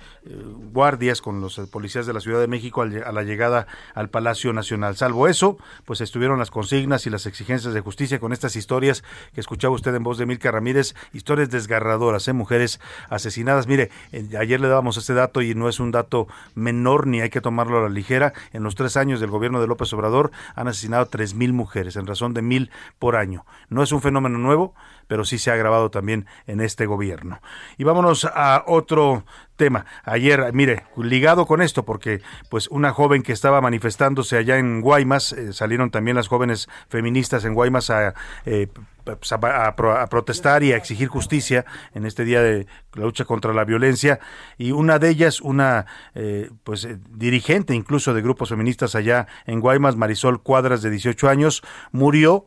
[0.75, 4.53] guardias, con los policías de la Ciudad de México al, a la llegada al Palacio
[4.53, 4.95] Nacional.
[4.95, 9.41] Salvo eso, pues estuvieron las consignas y las exigencias de justicia con estas historias que
[9.41, 12.35] escuchaba usted en voz de Milka Ramírez, historias desgarradoras, ¿eh?
[12.35, 13.67] mujeres asesinadas.
[13.67, 13.91] Mire,
[14.39, 17.79] ayer le dábamos este dato y no es un dato menor ni hay que tomarlo
[17.79, 18.33] a la ligera.
[18.53, 22.07] En los tres años del gobierno de López Obrador han asesinado tres mil mujeres, en
[22.07, 23.45] razón de mil por año.
[23.69, 24.75] No es un fenómeno nuevo,
[25.07, 27.41] pero sí se ha agravado también en este gobierno.
[27.79, 29.25] Y vámonos a otro
[29.57, 29.87] tema.
[30.05, 35.33] Ayer, mire, ligado con esto, porque pues una joven que estaba manifestándose allá en Guaymas,
[35.33, 38.15] eh, salieron también las jóvenes feministas en Guaymas a,
[38.45, 38.69] eh,
[39.07, 41.65] pues, a, a, protestar y a exigir justicia
[41.95, 44.19] en este día de la lucha contra la violencia
[44.59, 49.61] y una de ellas, una eh, pues eh, dirigente incluso de grupos feministas allá en
[49.61, 52.47] Guaymas, Marisol Cuadras de 18 años, murió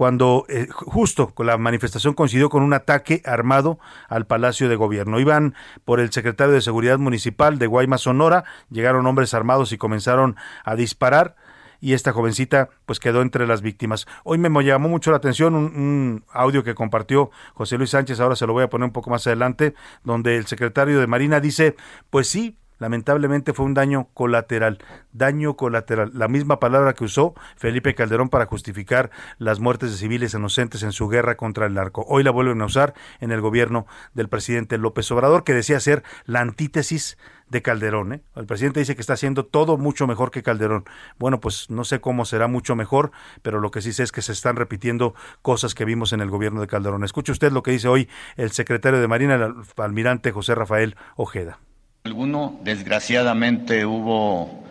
[0.00, 5.20] cuando eh, justo con la manifestación coincidió con un ataque armado al Palacio de Gobierno.
[5.20, 10.36] Iban por el secretario de Seguridad Municipal de Guaymas, Sonora, llegaron hombres armados y comenzaron
[10.64, 11.36] a disparar
[11.82, 14.06] y esta jovencita pues quedó entre las víctimas.
[14.24, 18.36] Hoy me llamó mucho la atención un, un, audio que compartió José Luis Sánchez, ahora
[18.36, 21.76] se lo voy a poner un poco más adelante, donde el secretario de Marina dice,
[22.08, 24.78] pues sí, lamentablemente fue un daño colateral,
[25.12, 30.34] daño colateral, la misma palabra que usó Felipe Calderón para justificar las muertes de civiles
[30.34, 32.04] inocentes en su guerra contra el narco.
[32.08, 36.02] Hoy la vuelven a usar en el gobierno del presidente López Obrador, que decía ser
[36.24, 37.16] la antítesis
[37.50, 38.14] de Calderón.
[38.14, 38.22] ¿eh?
[38.34, 40.84] El presidente dice que está haciendo todo mucho mejor que Calderón.
[41.18, 43.10] Bueno, pues no sé cómo será mucho mejor,
[43.42, 46.30] pero lo que sí sé es que se están repitiendo cosas que vimos en el
[46.30, 47.04] gobierno de Calderón.
[47.04, 51.58] Escuche usted lo que dice hoy el secretario de Marina, el almirante José Rafael Ojeda.
[52.04, 54.64] Alguno, desgraciadamente, hubo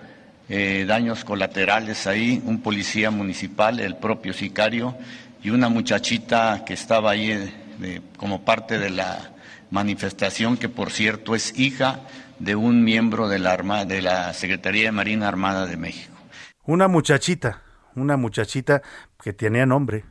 [0.50, 4.96] eh, daños colaterales ahí, un policía municipal, el propio sicario,
[5.44, 7.30] y una muchachita que estaba ahí
[7.84, 9.32] eh, como parte de la
[9.70, 12.00] manifestación, que por cierto es hija
[12.40, 16.16] de un miembro de la, de la Secretaría de Marina Armada de México.
[16.66, 17.62] Una muchachita,
[17.96, 18.82] una muchachita
[19.22, 20.04] que tenía nombre,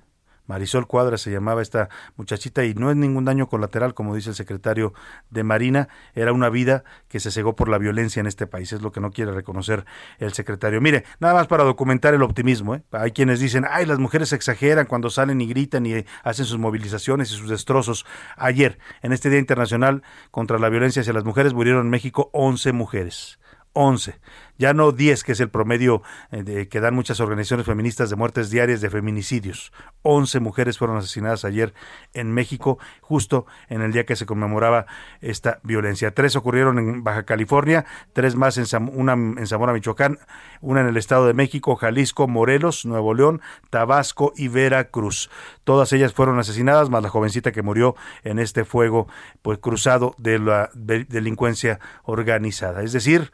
[0.48, 4.34] Marisol Cuadra se llamaba esta muchachita y no es ningún daño colateral, como dice el
[4.34, 4.94] secretario
[5.30, 8.82] de Marina, era una vida que se cegó por la violencia en este país, es
[8.82, 9.84] lo que no quiere reconocer
[10.18, 10.80] el secretario.
[10.80, 12.82] Mire, nada más para documentar el optimismo, ¿eh?
[12.92, 17.30] hay quienes dicen, ay, las mujeres exageran cuando salen y gritan y hacen sus movilizaciones
[17.30, 18.06] y sus destrozos.
[18.36, 22.72] Ayer, en este Día Internacional contra la Violencia hacia las Mujeres, murieron en México 11
[22.72, 23.38] mujeres.
[23.74, 24.18] 11
[24.58, 28.16] ya no 10, que es el promedio eh, de, que dan muchas organizaciones feministas de
[28.16, 29.72] muertes diarias de feminicidios.
[30.02, 31.72] 11 mujeres fueron asesinadas ayer
[32.12, 34.86] en México, justo en el día que se conmemoraba
[35.20, 36.12] esta violencia.
[36.12, 40.18] Tres ocurrieron en Baja California, tres más en una en Zamora, Michoacán,
[40.60, 43.40] una en el Estado de México, Jalisco, Morelos, Nuevo León,
[43.70, 45.30] Tabasco y Veracruz.
[45.64, 47.94] Todas ellas fueron asesinadas, más la jovencita que murió
[48.24, 49.08] en este fuego
[49.42, 52.82] pues cruzado de la delincuencia organizada.
[52.82, 53.30] Es decir,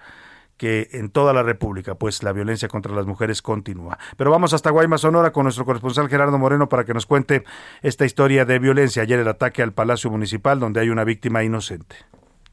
[0.57, 3.99] que en toda la República, pues la violencia contra las mujeres continúa.
[4.17, 7.45] Pero vamos hasta Guaymas, Sonora, con nuestro corresponsal Gerardo Moreno para que nos cuente
[7.83, 9.03] esta historia de violencia.
[9.03, 11.97] Ayer el ataque al Palacio Municipal, donde hay una víctima inocente.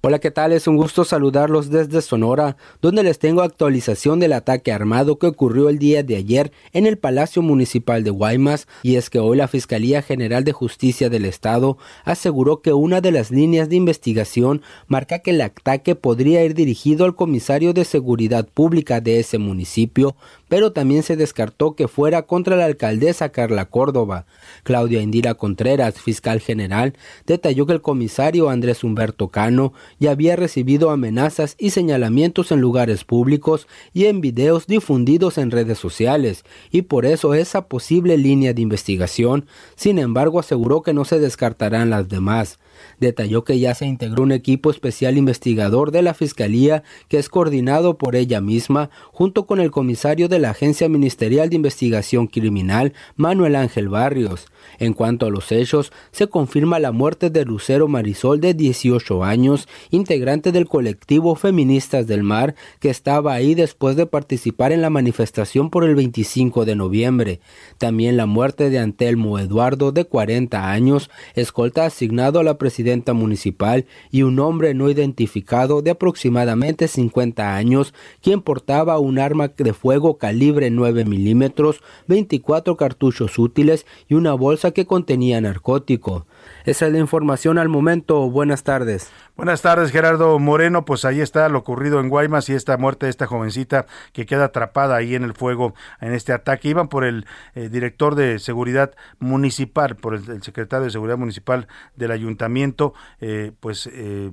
[0.04, 0.52] Hola, ¿qué tal?
[0.52, 5.70] Es un gusto saludarlos desde Sonora, donde les tengo actualización del ataque armado que ocurrió
[5.70, 9.48] el día de ayer en el Palacio Municipal de Guaymas, y es que hoy la
[9.48, 15.20] Fiscalía General de Justicia del Estado aseguró que una de las líneas de investigación marca
[15.20, 20.16] que el ataque podría ir dirigido al comisario de Seguridad Pública de ese municipio,
[20.52, 24.26] pero también se descartó que fuera contra la alcaldesa Carla Córdoba.
[24.64, 26.94] Claudia Indira Contreras, fiscal general,
[27.26, 33.06] detalló que el comisario Andrés Humberto Cano ya había recibido amenazas y señalamientos en lugares
[33.06, 38.62] públicos y en videos difundidos en redes sociales, y por eso esa posible línea de
[38.62, 39.46] investigación,
[39.78, 42.60] sin embargo aseguró que no se descartarán las demás.
[43.00, 47.98] Detalló que ya se integró un equipo especial investigador de la Fiscalía que es coordinado
[47.98, 53.56] por ella misma junto con el comisario de la Agencia Ministerial de Investigación Criminal, Manuel
[53.56, 54.48] Ángel Barrios.
[54.80, 59.68] En cuanto a los hechos, se confirma la muerte de Lucero Marisol de 18 años,
[59.90, 65.70] integrante del colectivo Feministas del Mar, que estaba ahí después de participar en la manifestación
[65.70, 67.40] por el 25 de noviembre.
[67.78, 73.86] También la muerte de Antelmo Eduardo, de 40 años, escolta asignado a la presidenta municipal,
[74.10, 80.18] y un hombre no identificado de aproximadamente 50 años, quien portaba un arma de fuego
[80.18, 86.28] calibre 9 milímetros, 24 cartuchos útiles y una bolsa que contenía narcótico.
[86.66, 88.30] Esa es la información al momento.
[88.30, 89.10] Buenas tardes.
[89.36, 90.86] Buenas tardes, Gerardo Moreno.
[90.86, 94.46] Pues ahí está lo ocurrido en Guaymas y esta muerte de esta jovencita que queda
[94.46, 96.70] atrapada ahí en el fuego en este ataque.
[96.70, 97.26] Iban por el
[97.56, 103.52] eh, director de seguridad municipal, por el, el, secretario de seguridad municipal del ayuntamiento, eh,
[103.60, 103.88] pues.
[103.92, 104.32] Eh,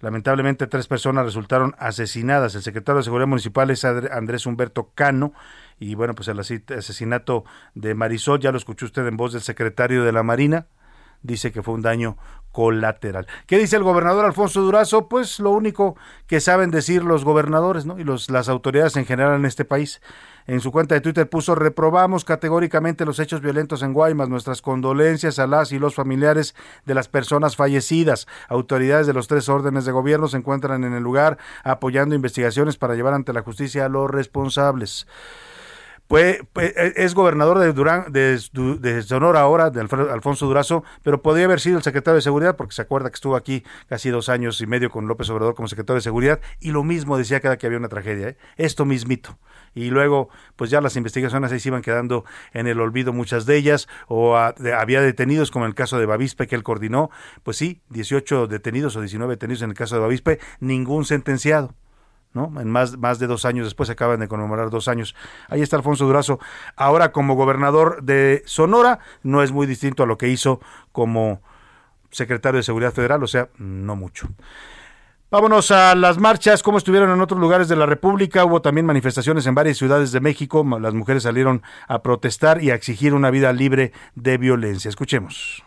[0.00, 2.54] Lamentablemente tres personas resultaron asesinadas.
[2.54, 5.32] El secretario de Seguridad Municipal es Andrés Humberto Cano
[5.78, 10.04] y bueno, pues el asesinato de Marisol ya lo escuchó usted en voz del secretario
[10.04, 10.66] de la Marina,
[11.22, 12.16] dice que fue un daño
[12.52, 13.26] colateral.
[13.46, 15.08] ¿Qué dice el gobernador Alfonso Durazo?
[15.08, 17.98] Pues lo único que saben decir los gobernadores ¿no?
[17.98, 20.00] y los, las autoridades en general en este país.
[20.46, 25.38] En su cuenta de Twitter puso, reprobamos categóricamente los hechos violentos en Guaymas, nuestras condolencias
[25.38, 26.54] a las y los familiares
[26.86, 28.26] de las personas fallecidas.
[28.48, 32.94] Autoridades de los tres órdenes de gobierno se encuentran en el lugar apoyando investigaciones para
[32.94, 35.06] llevar ante la justicia a los responsables.
[36.08, 38.40] Pues, es gobernador de, Durán, de,
[38.80, 42.74] de Sonora ahora, de Alfonso Durazo, pero podría haber sido el secretario de Seguridad, porque
[42.74, 45.96] se acuerda que estuvo aquí casi dos años y medio con López Obrador como secretario
[45.96, 48.36] de Seguridad, y lo mismo decía cada que había una tragedia, ¿eh?
[48.56, 49.38] esto mismito.
[49.74, 53.56] Y luego, pues ya las investigaciones ahí se iban quedando en el olvido muchas de
[53.56, 57.10] ellas, o había detenidos, como en el caso de Bavispe que él coordinó,
[57.42, 61.74] pues sí, 18 detenidos o 19 detenidos en el caso de Bavispe, ningún sentenciado.
[62.32, 62.52] ¿No?
[62.60, 65.14] En más, de dos años, después acaban de conmemorar dos años.
[65.48, 66.38] Ahí está Alfonso Durazo.
[66.76, 70.60] Ahora como gobernador de Sonora, no es muy distinto a lo que hizo
[70.92, 71.40] como
[72.10, 74.28] secretario de Seguridad Federal, o sea, no mucho.
[75.30, 78.46] Vámonos a las marchas, como estuvieron en otros lugares de la República.
[78.46, 80.64] Hubo también manifestaciones en varias ciudades de México.
[80.80, 84.88] Las mujeres salieron a protestar y a exigir una vida libre de violencia.
[84.88, 85.62] Escuchemos.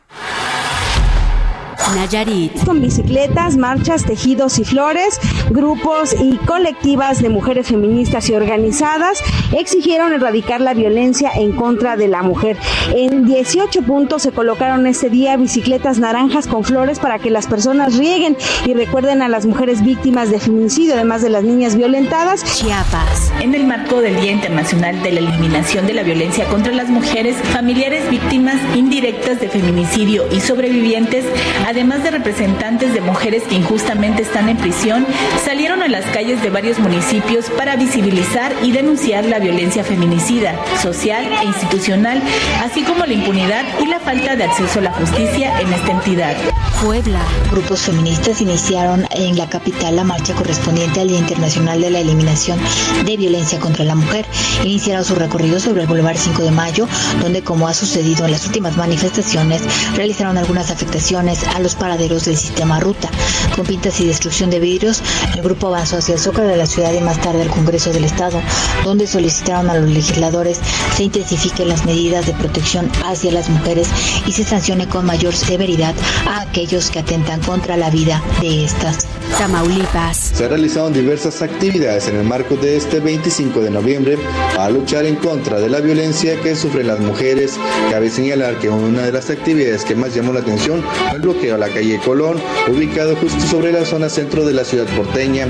[1.95, 2.63] Nayarit.
[2.65, 5.19] Con bicicletas, marchas, tejidos y flores,
[5.49, 9.19] grupos y colectivas de mujeres feministas y organizadas
[9.57, 12.57] exigieron erradicar la violencia en contra de la mujer.
[12.93, 17.97] En 18 puntos se colocaron este día bicicletas naranjas con flores para que las personas
[17.97, 22.43] rieguen y recuerden a las mujeres víctimas de feminicidio, además de las niñas violentadas.
[22.43, 23.31] Chiapas.
[23.41, 27.35] En el marco del Día Internacional de la Eliminación de la Violencia contra las Mujeres,
[27.51, 31.25] familiares víctimas indirectas de feminicidio y sobrevivientes,
[31.67, 35.03] además de representantes de mujeres que injustamente están en prisión,
[35.43, 41.25] salieron a las calles de varios municipios para visibilizar y denunciar la violencia feminicida, social
[41.41, 42.21] e institucional,
[42.63, 46.35] así como la impunidad y la falta de acceso a la justicia en esta entidad.
[46.83, 47.19] Puebla.
[47.51, 52.59] Grupos feministas iniciaron en la capital la marcha correspondiente al Día Internacional de la Eliminación
[53.05, 54.25] de Violencia contra la Mujer.
[54.63, 56.87] Iniciaron su recorrido sobre el Boulevard 5 de Mayo,
[57.21, 59.61] donde, como ha sucedido en las últimas manifestaciones,
[59.95, 63.09] realizaron algunas afectaciones a los paraderos del sistema ruta.
[63.55, 65.01] Con pintas y destrucción de vidrios,
[65.35, 68.03] el grupo avanzó hacia el Zócalo de la ciudad y más tarde al Congreso del
[68.03, 68.41] Estado,
[68.83, 70.59] donde solicitaron a los legisladores
[70.95, 73.87] se intensifiquen las medidas de protección hacia las mujeres
[74.25, 75.95] y se sancione con mayor severidad
[76.27, 79.07] a aquellos que atentan contra la vida de estas.
[79.37, 80.17] Tamaulipas.
[80.17, 84.17] Se realizaron diversas actividades en el marco de este 25 de noviembre
[84.57, 87.57] a luchar en contra de la violencia que sufren las mujeres.
[87.89, 91.50] Cabe señalar que una de las actividades que más llamó la atención fue el bloqueo
[91.55, 92.37] a la calle Colón,
[92.67, 95.47] ubicado justo sobre la zona centro de la ciudad porteña,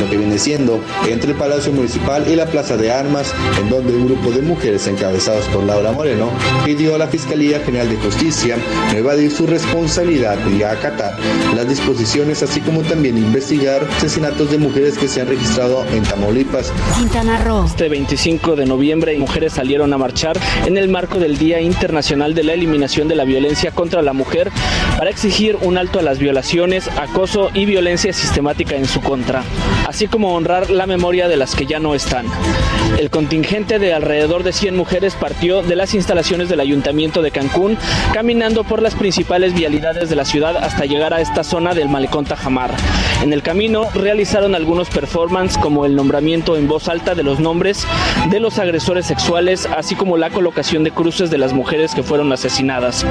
[0.00, 3.94] lo que viene siendo entre el Palacio Municipal y la Plaza de Armas, en donde
[3.94, 6.30] un grupo de mujeres encabezados por Laura Moreno
[6.64, 8.56] pidió a la Fiscalía General de Justicia
[8.92, 11.16] no evadir su responsabilidad y acatar
[11.54, 16.72] las disposiciones, así como también investigar asesinatos de mujeres que se han registrado en Tamaulipas.
[16.98, 17.64] Quintana Roo.
[17.66, 22.44] Este 25 de noviembre, mujeres salieron a marchar en el marco del Día Internacional de
[22.44, 24.50] la Eliminación de la Violencia contra la Mujer
[24.96, 29.42] para exigir un alto a las violaciones, acoso y violencia sistemática en su contra,
[29.86, 32.26] así como honrar la memoria de las que ya no están.
[32.98, 37.76] El contingente de alrededor de 100 mujeres partió de las instalaciones del Ayuntamiento de Cancún,
[38.14, 42.24] caminando por las principales vialidades de la ciudad hasta llegar a esta zona del Malecón
[42.24, 42.70] Tajamar.
[43.22, 47.86] En el camino realizaron algunos performances como el nombramiento en voz alta de los nombres
[48.30, 52.32] de los agresores sexuales, así como la colocación de cruces de las mujeres que fueron
[52.32, 53.04] asesinadas.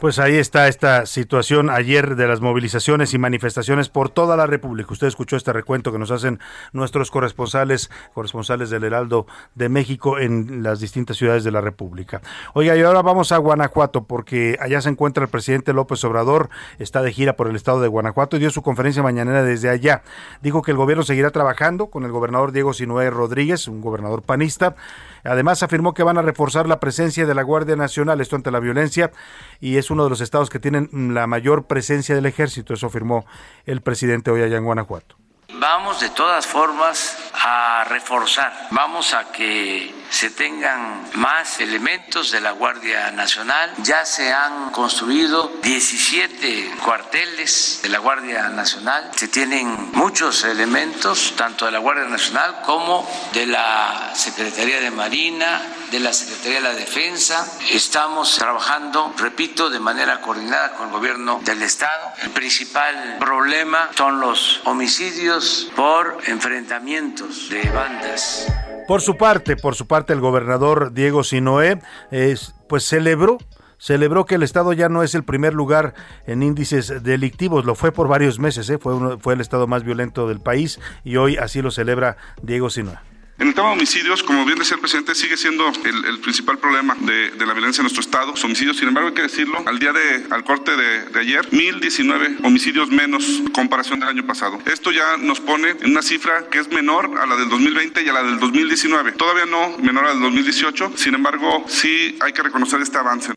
[0.00, 4.94] Pues ahí está esta situación ayer de las movilizaciones y manifestaciones por toda la República.
[4.94, 6.40] Usted escuchó este recuento que nos hacen
[6.72, 12.22] nuestros corresponsales, corresponsales del Heraldo de México en las distintas ciudades de la República.
[12.54, 16.48] Oiga, y ahora vamos a Guanajuato porque allá se encuentra el presidente López Obrador,
[16.78, 20.02] está de gira por el estado de Guanajuato y dio su conferencia mañanera desde allá.
[20.40, 24.76] Dijo que el gobierno seguirá trabajando con el gobernador Diego Sinué Rodríguez, un gobernador panista.
[25.24, 28.60] Además afirmó que van a reforzar la presencia de la Guardia Nacional, esto ante la
[28.60, 29.12] violencia,
[29.60, 33.24] y es uno de los estados que tienen la mayor presencia del ejército, eso afirmó
[33.66, 35.16] el presidente hoy allá en Guanajuato.
[35.54, 42.52] Vamos de todas formas a reforzar, vamos a que se tengan más elementos de la
[42.52, 43.72] Guardia Nacional.
[43.78, 49.10] Ya se han construido 17 cuarteles de la Guardia Nacional.
[49.14, 55.62] Se tienen muchos elementos, tanto de la Guardia Nacional como de la Secretaría de Marina,
[55.90, 57.46] de la Secretaría de la Defensa.
[57.70, 62.12] Estamos trabajando, repito, de manera coordinada con el gobierno del Estado.
[62.22, 68.46] El principal problema son los homicidios por enfrentamientos de bandas.
[68.90, 71.80] Por su parte, por su parte, el gobernador Diego Sinoé,
[72.10, 73.38] es, pues celebró
[73.78, 75.94] celebró que el Estado ya no es el primer lugar
[76.26, 78.78] en índices delictivos, lo fue por varios meses, ¿eh?
[78.78, 82.98] fue, fue el Estado más violento del país y hoy así lo celebra Diego Sinoé
[83.40, 86.94] En el tema de homicidios, como bien decía el presidente, sigue siendo el, principal problema
[87.00, 88.32] de, la violencia en nuestro estado.
[88.32, 91.48] Los homicidios, sin embargo, hay que decirlo, al día de, al corte de, de ayer,
[91.50, 93.24] 1019 homicidios menos
[93.54, 94.58] comparación del año pasado.
[94.66, 98.08] Esto ya nos pone en una cifra que es menor a la del 2020 y
[98.10, 99.12] a la del 2019.
[99.12, 103.32] Todavía no menor a la del 2018, sin embargo, sí hay que reconocer este avance.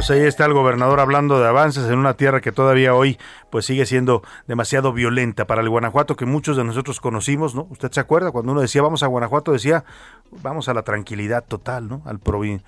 [0.00, 3.18] Pues ahí está el gobernador hablando de avances en una tierra que todavía hoy
[3.50, 7.66] pues sigue siendo demasiado violenta para el Guanajuato que muchos de nosotros conocimos, ¿no?
[7.68, 9.84] Usted se acuerda cuando uno decía vamos a Guanajuato decía
[10.30, 12.00] vamos a la tranquilidad total, ¿no?
[12.06, 12.62] Al provin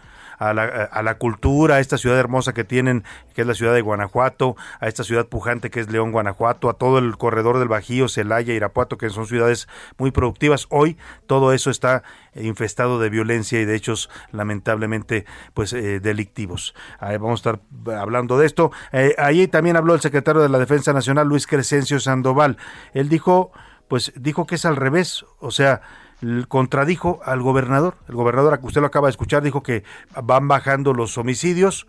[0.49, 3.75] a la, a la, cultura, a esta ciudad hermosa que tienen, que es la ciudad
[3.75, 7.69] de Guanajuato, a esta ciudad pujante que es León, Guanajuato, a todo el corredor del
[7.69, 9.69] Bajío, Celaya, Irapuato, que son ciudades
[9.99, 10.67] muy productivas.
[10.71, 12.03] Hoy todo eso está
[12.35, 16.75] infestado de violencia y de hechos lamentablemente pues eh, delictivos.
[17.01, 17.61] Vamos a estar
[17.99, 18.73] hablando de esto.
[18.93, 22.57] Eh, ahí también habló el secretario de la Defensa Nacional, Luis Crescencio Sandoval.
[22.95, 23.53] Él dijo,
[23.89, 25.83] pues dijo que es al revés, o sea,
[26.49, 27.97] contradijo al gobernador.
[28.09, 29.85] El gobernador, a que usted lo acaba de escuchar, dijo que
[30.23, 31.87] van bajando los homicidios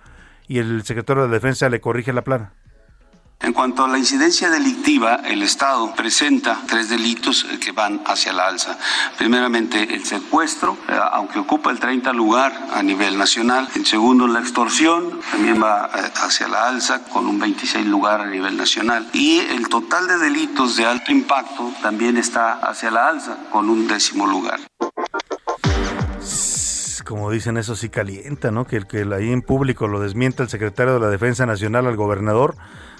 [0.47, 2.53] y el secretario de Defensa le corrige la plana.
[3.43, 8.47] En cuanto a la incidencia delictiva, el Estado presenta tres delitos que van hacia la
[8.47, 8.77] alza.
[9.17, 13.67] Primeramente, el secuestro, eh, aunque ocupa el 30 lugar a nivel nacional.
[13.75, 18.27] En segundo, la extorsión, también va eh, hacia la alza con un 26 lugar a
[18.27, 19.09] nivel nacional.
[19.11, 23.89] Y el total de delitos de alto impacto también está hacia la alza con un
[23.89, 24.61] décimo lugar
[27.03, 28.65] como dicen, eso sí calienta, ¿no?
[28.65, 32.55] Que, que ahí en público lo desmienta el secretario de la Defensa Nacional al gobernador.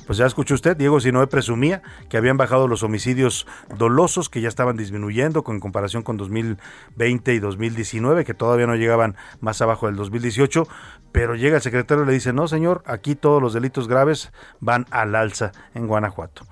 [0.05, 3.47] Pues ya escuchó usted, Diego Sinoé presumía que habían bajado los homicidios
[3.77, 9.15] dolosos, que ya estaban disminuyendo con comparación con 2020 y 2019, que todavía no llegaban
[9.39, 10.67] más abajo del 2018,
[11.11, 14.85] pero llega el secretario y le dice, no señor, aquí todos los delitos graves van
[14.91, 16.43] al alza en Guanajuato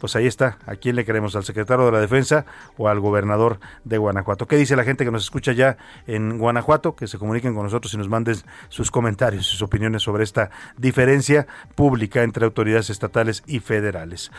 [0.00, 0.58] pues ahí está.
[0.66, 1.36] ¿A quién le queremos?
[1.36, 2.46] ¿Al secretario de la Defensa
[2.76, 4.46] o al gobernador de Guanajuato?
[4.48, 5.76] ¿Qué dice la gente que nos escucha ya
[6.06, 6.96] en Guanajuato?
[6.96, 8.36] Que se comuniquen con nosotros y nos manden
[8.68, 14.32] sus comentarios, sus opiniones sobre esta diferencia pública entre autoridades estatales y federales.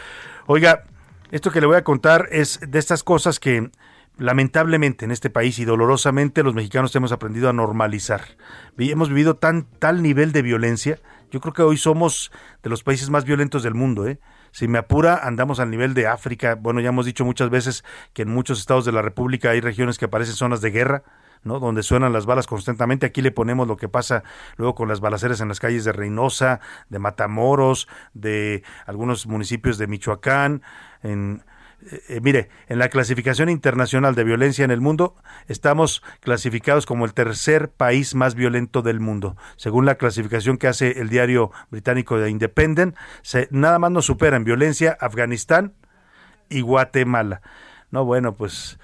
[0.48, 0.84] Oiga,
[1.32, 3.70] esto que le voy a contar es de estas cosas que
[4.18, 8.22] lamentablemente en este país y dolorosamente los mexicanos hemos aprendido a normalizar.
[8.78, 11.00] Hemos vivido tan tal nivel de violencia.
[11.32, 12.32] Yo creo que hoy somos
[12.64, 14.20] de los países más violentos del mundo, ¿eh?
[14.52, 16.56] Si me apura, andamos al nivel de África.
[16.56, 17.84] Bueno, ya hemos dicho muchas veces
[18.14, 21.04] que en muchos estados de la República hay regiones que parecen zonas de guerra.
[21.44, 21.60] ¿no?
[21.60, 23.08] donde suenan las balas constantemente.
[23.08, 24.24] Aquí le ponemos lo que pasa
[24.58, 29.88] luego con las balaceras en las calles de Reynosa, de Matamoros, de algunos municipios de
[29.88, 30.62] Michoacán,
[31.02, 31.44] en
[31.90, 35.16] eh, eh, mire, en la clasificación internacional de violencia en el mundo,
[35.48, 39.36] estamos clasificados como el tercer país más violento del mundo.
[39.56, 44.38] Según la clasificación que hace el diario británico de Independent, se, nada más nos supera
[44.38, 45.74] en violencia Afganistán
[46.50, 47.42] y Guatemala.
[47.90, 48.80] No, bueno, pues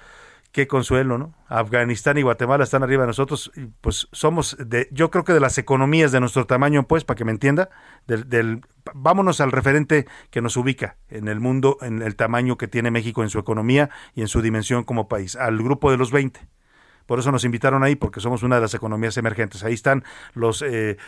[0.58, 1.34] qué consuelo, ¿no?
[1.46, 5.56] Afganistán y Guatemala están arriba de nosotros, pues somos de, yo creo que de las
[5.56, 7.70] economías de nuestro tamaño, pues, para que me entienda,
[8.08, 12.90] del, vámonos al referente que nos ubica en el mundo, en el tamaño que tiene
[12.90, 16.48] México en su economía y en su dimensión como país, al grupo de los 20.
[17.06, 19.62] Por eso nos invitaron ahí, porque somos una de las economías emergentes.
[19.62, 20.02] Ahí están
[20.34, 20.64] los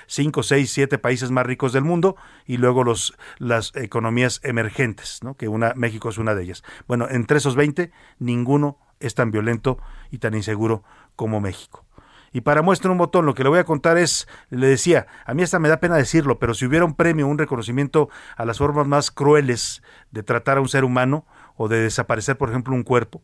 [0.06, 2.14] 5, 6, 7 países más ricos del mundo
[2.46, 5.34] y luego los, las economías emergentes, ¿no?
[5.34, 6.62] que una, México es una de ellas.
[6.86, 7.90] Bueno, entre esos 20,
[8.20, 9.78] ninguno es tan violento
[10.10, 10.84] y tan inseguro
[11.16, 11.84] como México.
[12.32, 15.34] Y para muestra un botón, lo que le voy a contar es, le decía, a
[15.34, 18.58] mí hasta me da pena decirlo, pero si hubiera un premio, un reconocimiento a las
[18.58, 19.82] formas más crueles
[20.12, 21.26] de tratar a un ser humano
[21.56, 23.22] o de desaparecer, por ejemplo, un cuerpo,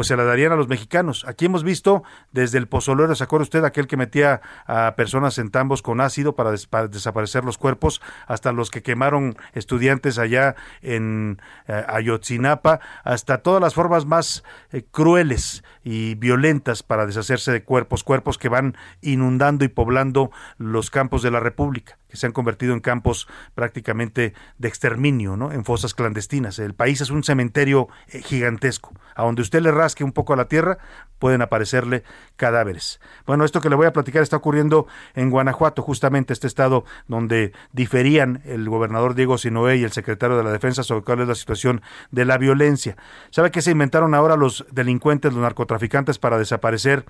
[0.00, 1.26] pues se la darían a los mexicanos.
[1.28, 5.50] Aquí hemos visto desde el pozolero, ¿se acuerda usted aquel que metía a personas en
[5.50, 10.56] tambos con ácido para, des para desaparecer los cuerpos, hasta los que quemaron estudiantes allá
[10.80, 11.38] en
[11.68, 14.42] eh, Ayotzinapa, hasta todas las formas más
[14.72, 20.88] eh, crueles y violentas para deshacerse de cuerpos, cuerpos que van inundando y poblando los
[20.88, 25.52] campos de la República que se han convertido en campos prácticamente de exterminio, ¿no?
[25.52, 26.58] En fosas clandestinas.
[26.58, 28.92] El país es un cementerio eh, gigantesco.
[29.14, 30.78] A donde usted le rasque un poco a la tierra,
[31.18, 32.02] pueden aparecerle
[32.36, 33.00] cadáveres.
[33.26, 37.52] Bueno, esto que le voy a platicar está ocurriendo en Guanajuato, justamente este estado donde
[37.72, 41.34] diferían el gobernador Diego Sinoé y el secretario de la Defensa sobre cuál es la
[41.34, 42.96] situación de la violencia.
[43.30, 47.04] ¿Sabe qué se inventaron ahora los delincuentes, los narcotraficantes para desaparecer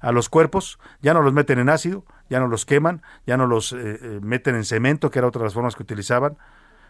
[0.00, 3.46] a los cuerpos, ya no los meten en ácido, ya no los queman, ya no
[3.46, 6.38] los eh, eh, meten en cemento, que era otra de las formas que utilizaban,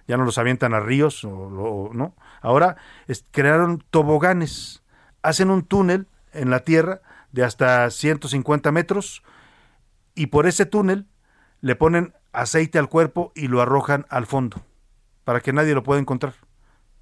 [0.06, 2.14] ya no los avientan a ríos, o, ¿no?
[2.40, 2.76] Ahora
[3.30, 4.82] crearon toboganes,
[5.22, 7.02] hacen un túnel en la tierra
[7.32, 9.22] de hasta 150 metros
[10.14, 11.06] y por ese túnel
[11.60, 14.62] le ponen aceite al cuerpo y lo arrojan al fondo
[15.24, 16.34] para que nadie lo pueda encontrar.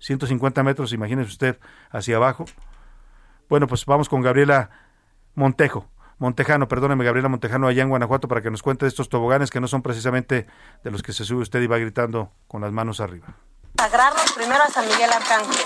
[0.00, 1.58] 150 metros, imagínese usted,
[1.90, 2.44] hacia abajo
[3.48, 4.70] Bueno, pues vamos con Gabriela
[5.34, 5.88] Montejo.
[6.18, 9.60] Montejano, perdóneme, Gabriela Montejano, allá en Guanajuato, para que nos cuente de estos toboganes que
[9.60, 10.46] no son precisamente
[10.82, 13.36] de los que se sube usted y va gritando con las manos arriba.
[13.78, 15.64] Sagrarnos primero a San Miguel Arcángel.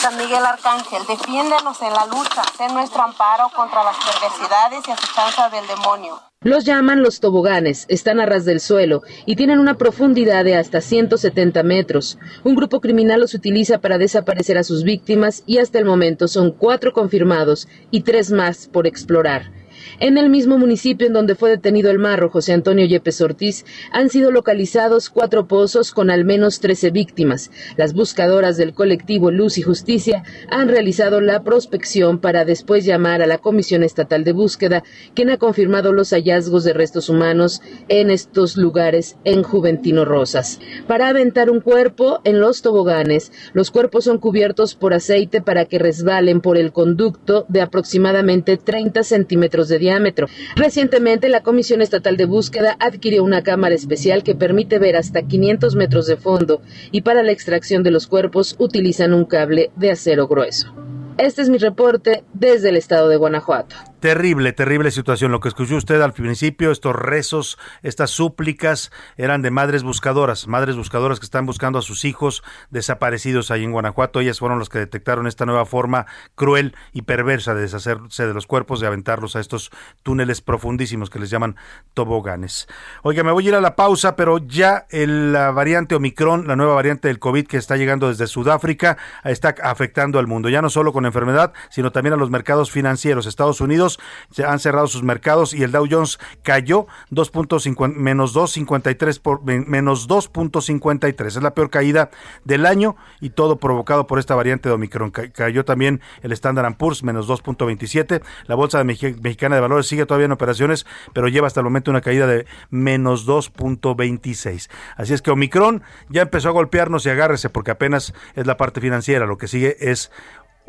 [0.00, 5.52] San Miguel Arcángel, defiéndenos en la lucha, sé nuestro amparo contra las perversidades y asechanzas
[5.52, 6.18] del demonio.
[6.42, 10.80] Los llaman los toboganes, están a ras del suelo y tienen una profundidad de hasta
[10.80, 12.18] 170 metros.
[12.44, 16.50] Un grupo criminal los utiliza para desaparecer a sus víctimas y hasta el momento son
[16.50, 19.59] cuatro confirmados y tres más por explorar.
[19.98, 24.08] En el mismo municipio en donde fue detenido el marro José Antonio Yepes Ortiz, han
[24.08, 27.50] sido localizados cuatro pozos con al menos 13 víctimas.
[27.76, 33.26] Las buscadoras del colectivo Luz y Justicia han realizado la prospección para después llamar a
[33.26, 38.56] la Comisión Estatal de Búsqueda, quien ha confirmado los hallazgos de restos humanos en estos
[38.56, 40.60] lugares en Juventino Rosas.
[40.86, 45.78] Para aventar un cuerpo en los toboganes, los cuerpos son cubiertos por aceite para que
[45.78, 50.26] resbalen por el conducto de aproximadamente 30 centímetros de diámetro.
[50.56, 55.74] Recientemente, la Comisión Estatal de Búsqueda adquirió una cámara especial que permite ver hasta 500
[55.76, 56.60] metros de fondo
[56.90, 60.74] y para la extracción de los cuerpos utilizan un cable de acero grueso.
[61.20, 63.76] Este es mi reporte desde el estado de Guanajuato.
[64.00, 65.30] Terrible, terrible situación.
[65.30, 70.76] Lo que escuchó usted al principio, estos rezos, estas súplicas, eran de madres buscadoras, madres
[70.76, 74.20] buscadoras que están buscando a sus hijos desaparecidos ahí en Guanajuato.
[74.20, 78.46] Ellas fueron los que detectaron esta nueva forma cruel y perversa de deshacerse de los
[78.46, 79.70] cuerpos, de aventarlos a estos
[80.02, 81.56] túneles profundísimos que les llaman
[81.92, 82.66] toboganes.
[83.02, 86.74] Oiga, me voy a ir a la pausa, pero ya la variante Omicron, la nueva
[86.74, 90.94] variante del COVID que está llegando desde Sudáfrica, está afectando al mundo, ya no solo
[90.94, 93.26] con enfermedad, sino también a los mercados financieros.
[93.26, 94.00] Estados Unidos
[94.46, 101.26] han cerrado sus mercados y el Dow Jones cayó 2.50 menos 2.53 por menos 2.53.
[101.26, 102.10] Es la peor caída
[102.44, 105.10] del año y todo provocado por esta variante de Omicron.
[105.10, 108.22] Cayó también el Standard Poor's menos 2.27.
[108.46, 112.00] La Bolsa Mexicana de Valores sigue todavía en operaciones, pero lleva hasta el momento una
[112.00, 114.70] caída de menos 2.26.
[114.96, 118.80] Así es que Omicron ya empezó a golpearnos y agárrese porque apenas es la parte
[118.80, 119.26] financiera.
[119.26, 120.10] Lo que sigue es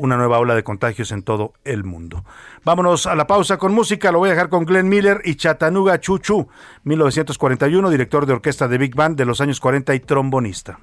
[0.02, 2.24] una nueva ola de contagios en todo el mundo.
[2.64, 4.10] Vámonos a la pausa con música.
[4.10, 6.48] Lo voy a dejar con Glenn Miller y Chattanooga Chuchu,
[6.82, 10.80] 1941, director de orquesta de Big Band de los años 40 y trombonista.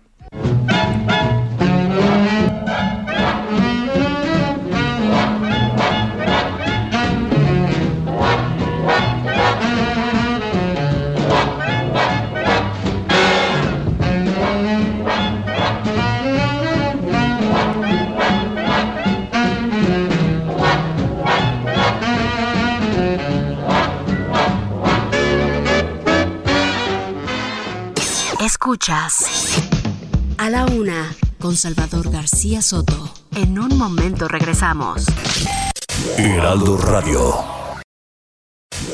[28.70, 29.26] Escuchas
[30.38, 33.12] a la una con Salvador García Soto.
[33.32, 35.06] En un momento regresamos.
[36.18, 37.34] Heraldo Radio.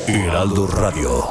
[0.06, 1.26] Heraldo Radio.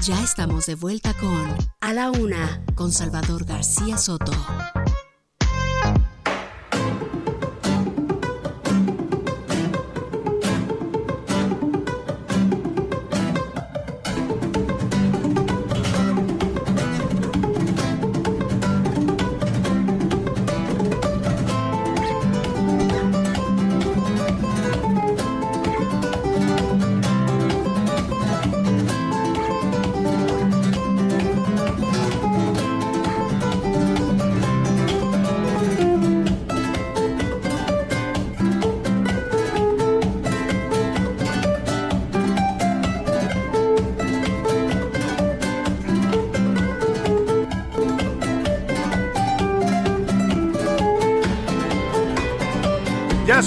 [0.00, 4.32] Ya estamos de vuelta con A la una con Salvador García Soto.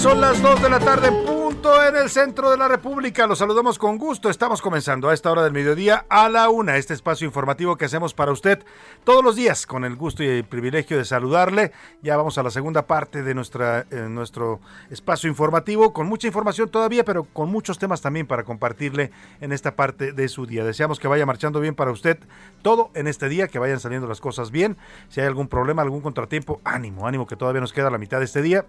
[0.04, 3.26] Son las 2 de la tarde, punto en el centro de la República.
[3.26, 4.28] Los saludamos con gusto.
[4.28, 8.12] Estamos comenzando a esta hora del mediodía a la una, este espacio informativo que hacemos
[8.12, 8.62] para usted
[9.04, 11.72] todos los días, con el gusto y el privilegio de saludarle.
[12.02, 16.68] Ya vamos a la segunda parte de nuestra, eh, nuestro espacio informativo, con mucha información
[16.68, 20.64] todavía, pero con muchos temas también para compartirle en esta parte de su día.
[20.64, 22.18] Deseamos que vaya marchando bien para usted
[22.60, 24.76] todo en este día, que vayan saliendo las cosas bien.
[25.08, 28.26] Si hay algún problema, algún contratiempo, ánimo, ánimo que todavía nos queda la mitad de
[28.26, 28.66] este día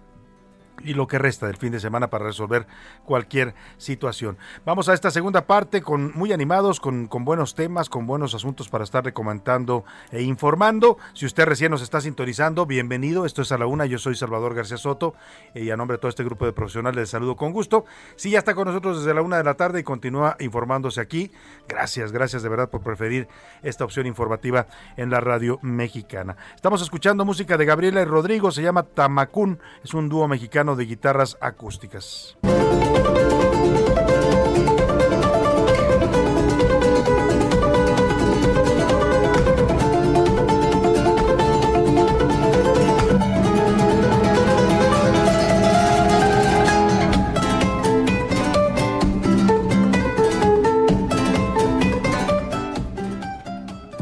[0.84, 2.66] y lo que resta del fin de semana para resolver
[3.04, 4.38] cualquier situación.
[4.64, 8.68] Vamos a esta segunda parte con muy animados, con, con buenos temas, con buenos asuntos
[8.68, 10.98] para estar recomendando e informando.
[11.14, 13.26] Si usted recién nos está sintonizando, bienvenido.
[13.26, 13.86] Esto es a la una.
[13.86, 15.14] Yo soy Salvador García Soto
[15.54, 17.84] y a nombre de todo este grupo de profesionales les saludo con gusto.
[18.16, 21.30] Si ya está con nosotros desde la una de la tarde y continúa informándose aquí,
[21.68, 23.28] gracias, gracias de verdad por preferir
[23.62, 24.66] esta opción informativa
[24.96, 26.36] en la radio mexicana.
[26.54, 30.86] Estamos escuchando música de Gabriela y Rodrigo, se llama Tamacún, es un dúo mexicano De
[30.86, 32.36] Guitarras Acústicas.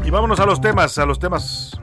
[0.02, 1.78] Y vámonos a los temas, a los temas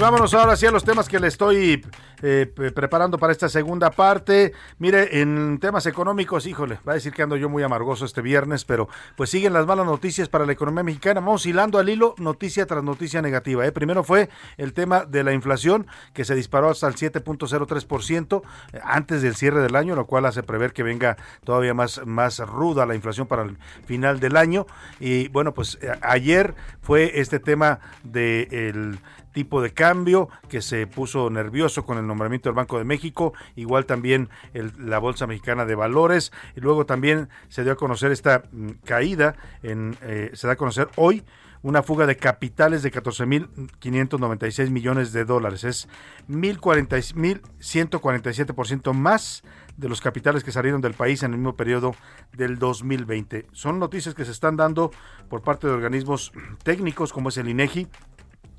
[0.00, 1.84] vámonos ahora sí a los temas que le estoy
[2.22, 4.52] eh, preparando para esta segunda parte.
[4.78, 8.64] Mire, en temas económicos, híjole, va a decir que ando yo muy amargoso este viernes,
[8.64, 11.20] pero pues siguen las malas noticias para la economía mexicana.
[11.20, 13.66] Vamos hilando al hilo, noticia tras noticia negativa.
[13.66, 13.72] ¿eh?
[13.72, 18.42] Primero fue el tema de la inflación, que se disparó hasta el 7.03%
[18.72, 22.38] eh, antes del cierre del año, lo cual hace prever que venga todavía más, más
[22.38, 24.66] ruda la inflación para el final del año.
[24.98, 28.92] Y bueno, pues eh, ayer fue este tema del...
[28.92, 33.32] De tipo de cambio que se puso nervioso con el nombramiento del Banco de México,
[33.56, 38.44] igual también la Bolsa Mexicana de Valores, y luego también se dio a conocer esta
[38.50, 41.24] mm, caída, en, eh, se da a conocer hoy
[41.62, 45.64] una fuga de capitales de 14.596 millones de dólares.
[45.64, 45.88] Es
[46.28, 49.42] 1.147% más
[49.76, 51.94] de los capitales que salieron del país en el mismo periodo
[52.32, 53.44] del 2020.
[53.52, 54.90] Son noticias que se están dando
[55.28, 57.88] por parte de organismos técnicos como es el INEGI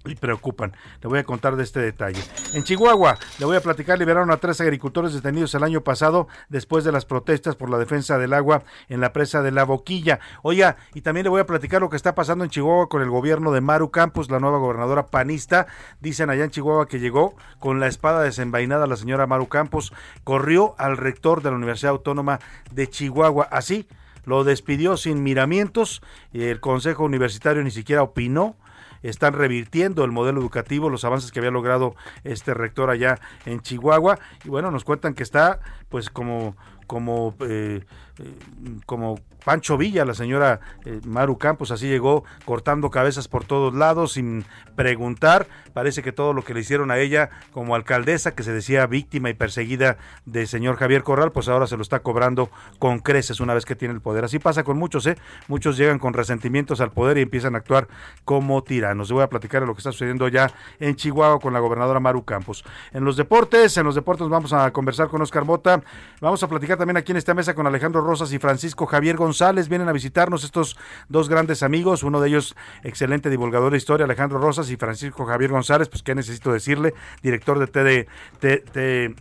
[0.05, 0.73] y preocupan.
[1.01, 2.21] Le voy a contar de este detalle.
[2.53, 6.83] En Chihuahua, le voy a platicar, liberaron a tres agricultores detenidos el año pasado después
[6.83, 10.19] de las protestas por la defensa del agua en la presa de La Boquilla.
[10.43, 13.09] Oiga, y también le voy a platicar lo que está pasando en Chihuahua con el
[13.09, 15.67] gobierno de Maru Campos, la nueva gobernadora panista.
[15.99, 19.93] Dicen allá en Chihuahua que llegó con la espada desenvainada la señora Maru Campos,
[20.23, 22.39] corrió al rector de la Universidad Autónoma
[22.71, 23.47] de Chihuahua.
[23.51, 23.87] Así,
[24.25, 26.01] lo despidió sin miramientos
[26.33, 28.55] el Consejo Universitario ni siquiera opinó
[29.03, 34.19] están revirtiendo el modelo educativo, los avances que había logrado este rector allá en Chihuahua.
[34.43, 36.55] Y bueno, nos cuentan que está pues como
[36.87, 37.85] como eh,
[38.21, 43.73] eh, como Pancho Villa, la señora eh, Maru Campos, así llegó cortando cabezas por todos
[43.73, 44.45] lados sin
[44.75, 45.47] preguntar.
[45.73, 49.29] Parece que todo lo que le hicieron a ella como alcaldesa, que se decía víctima
[49.29, 53.53] y perseguida del señor Javier Corral, pues ahora se lo está cobrando con creces una
[53.53, 54.25] vez que tiene el poder.
[54.25, 55.17] Así pasa con muchos, ¿eh?
[55.47, 57.87] Muchos llegan con resentimientos al poder y empiezan a actuar
[58.25, 59.07] como tiranos.
[59.09, 61.99] Les voy a platicar de lo que está sucediendo ya en Chihuahua con la gobernadora
[61.99, 62.63] Maru Campos.
[62.91, 65.81] En los deportes, en los deportes vamos a conversar con Oscar Mota.
[66.19, 69.69] Vamos a platicar también aquí en esta mesa con Alejandro Rosas y Francisco Javier González.
[69.69, 70.75] Vienen a visitarnos estos
[71.07, 75.51] dos grandes amigos, uno de ellos excelente divulgador de historia, Alejandro Rosas y Francisco Javier
[75.51, 76.93] González, pues qué necesito decirle,
[77.23, 79.15] director de TD,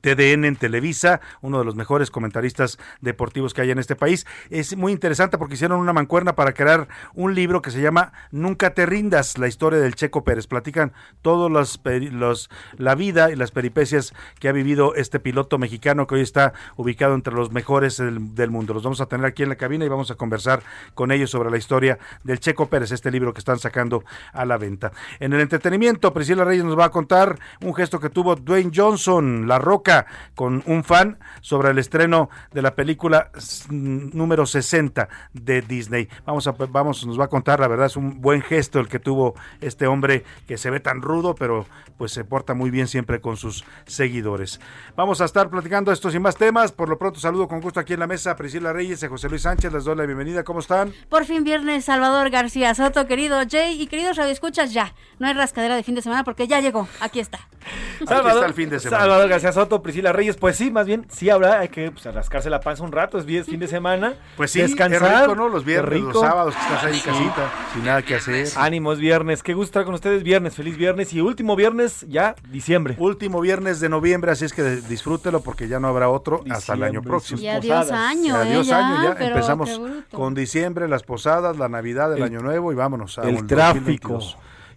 [0.00, 4.26] TDN en Televisa, uno de los mejores comentaristas deportivos que hay en este país.
[4.48, 8.72] Es muy interesante porque hicieron una mancuerna para crear un libro que se llama Nunca
[8.72, 10.46] te rindas, la historia del Checo Pérez.
[10.46, 12.48] Platican todos los, los
[12.78, 17.14] la vida y las peripecias que ha vivido este piloto mexicano que hoy está ubicado
[17.14, 18.74] entre los mejores del, mundo.
[18.74, 20.62] Los vamos a tener aquí en la cabina y vamos a conversar
[20.94, 24.56] con ellos sobre la historia del Checo Pérez, este libro que están sacando a la
[24.56, 24.92] venta.
[25.20, 29.48] En el entretenimiento, Priscila Reyes nos va a contar un gesto que tuvo Dwayne Johnson,
[29.48, 33.30] La Roca, con un fan sobre el estreno de la película
[33.70, 36.08] número 60 de Disney.
[36.24, 38.98] Vamos a, vamos, nos va a contar, la verdad es un buen gesto el que
[38.98, 43.20] tuvo este hombre que se ve tan rudo, pero pues se porta muy bien siempre
[43.20, 44.60] con sus seguidores.
[44.96, 46.72] Vamos a estar platicando estos y más temas.
[46.72, 49.28] Por lo pronto saludo con gusto aquí en la mesa a Priscila Reyes y José
[49.28, 49.72] Luis Sánchez.
[49.72, 50.44] Les doy la bienvenida.
[50.44, 50.92] ¿Cómo están?
[51.08, 54.92] Por fin viernes, Salvador García Soto, querido Jay y queridos radioescuchas, ya.
[55.18, 56.86] No hay rascadera de fin de semana porque ya llegó.
[57.00, 57.38] Aquí está.
[57.98, 59.00] Salvador, Aquí está el fin de semana.
[59.02, 60.36] Salvador García Soto, Priscila Reyes.
[60.36, 63.18] Pues sí, más bien, sí habrá, hay que pues, rascarse la panza un rato.
[63.18, 64.14] Es fin de semana.
[64.36, 65.22] Pues sí, descansar.
[65.22, 65.48] rico, ¿no?
[65.48, 68.48] Los viernes, los sábados que estás ahí casita, sin nada que hacer.
[68.56, 69.42] Ánimos viernes.
[69.42, 70.56] Qué gusto estar con ustedes viernes.
[70.56, 72.96] Feliz viernes y último viernes ya diciembre.
[72.98, 76.82] Último viernes de noviembre, así es que disfrútelo porque ya no habrá otro hasta el
[76.82, 77.40] año próximo.
[77.40, 78.36] Y adiós año.
[78.36, 78.74] adiós ¿eh?
[78.74, 79.80] año, ya empezamos
[80.12, 84.20] con diciembre, las posadas, la Navidad, el, Año Nuevo y vámonos a el tráfico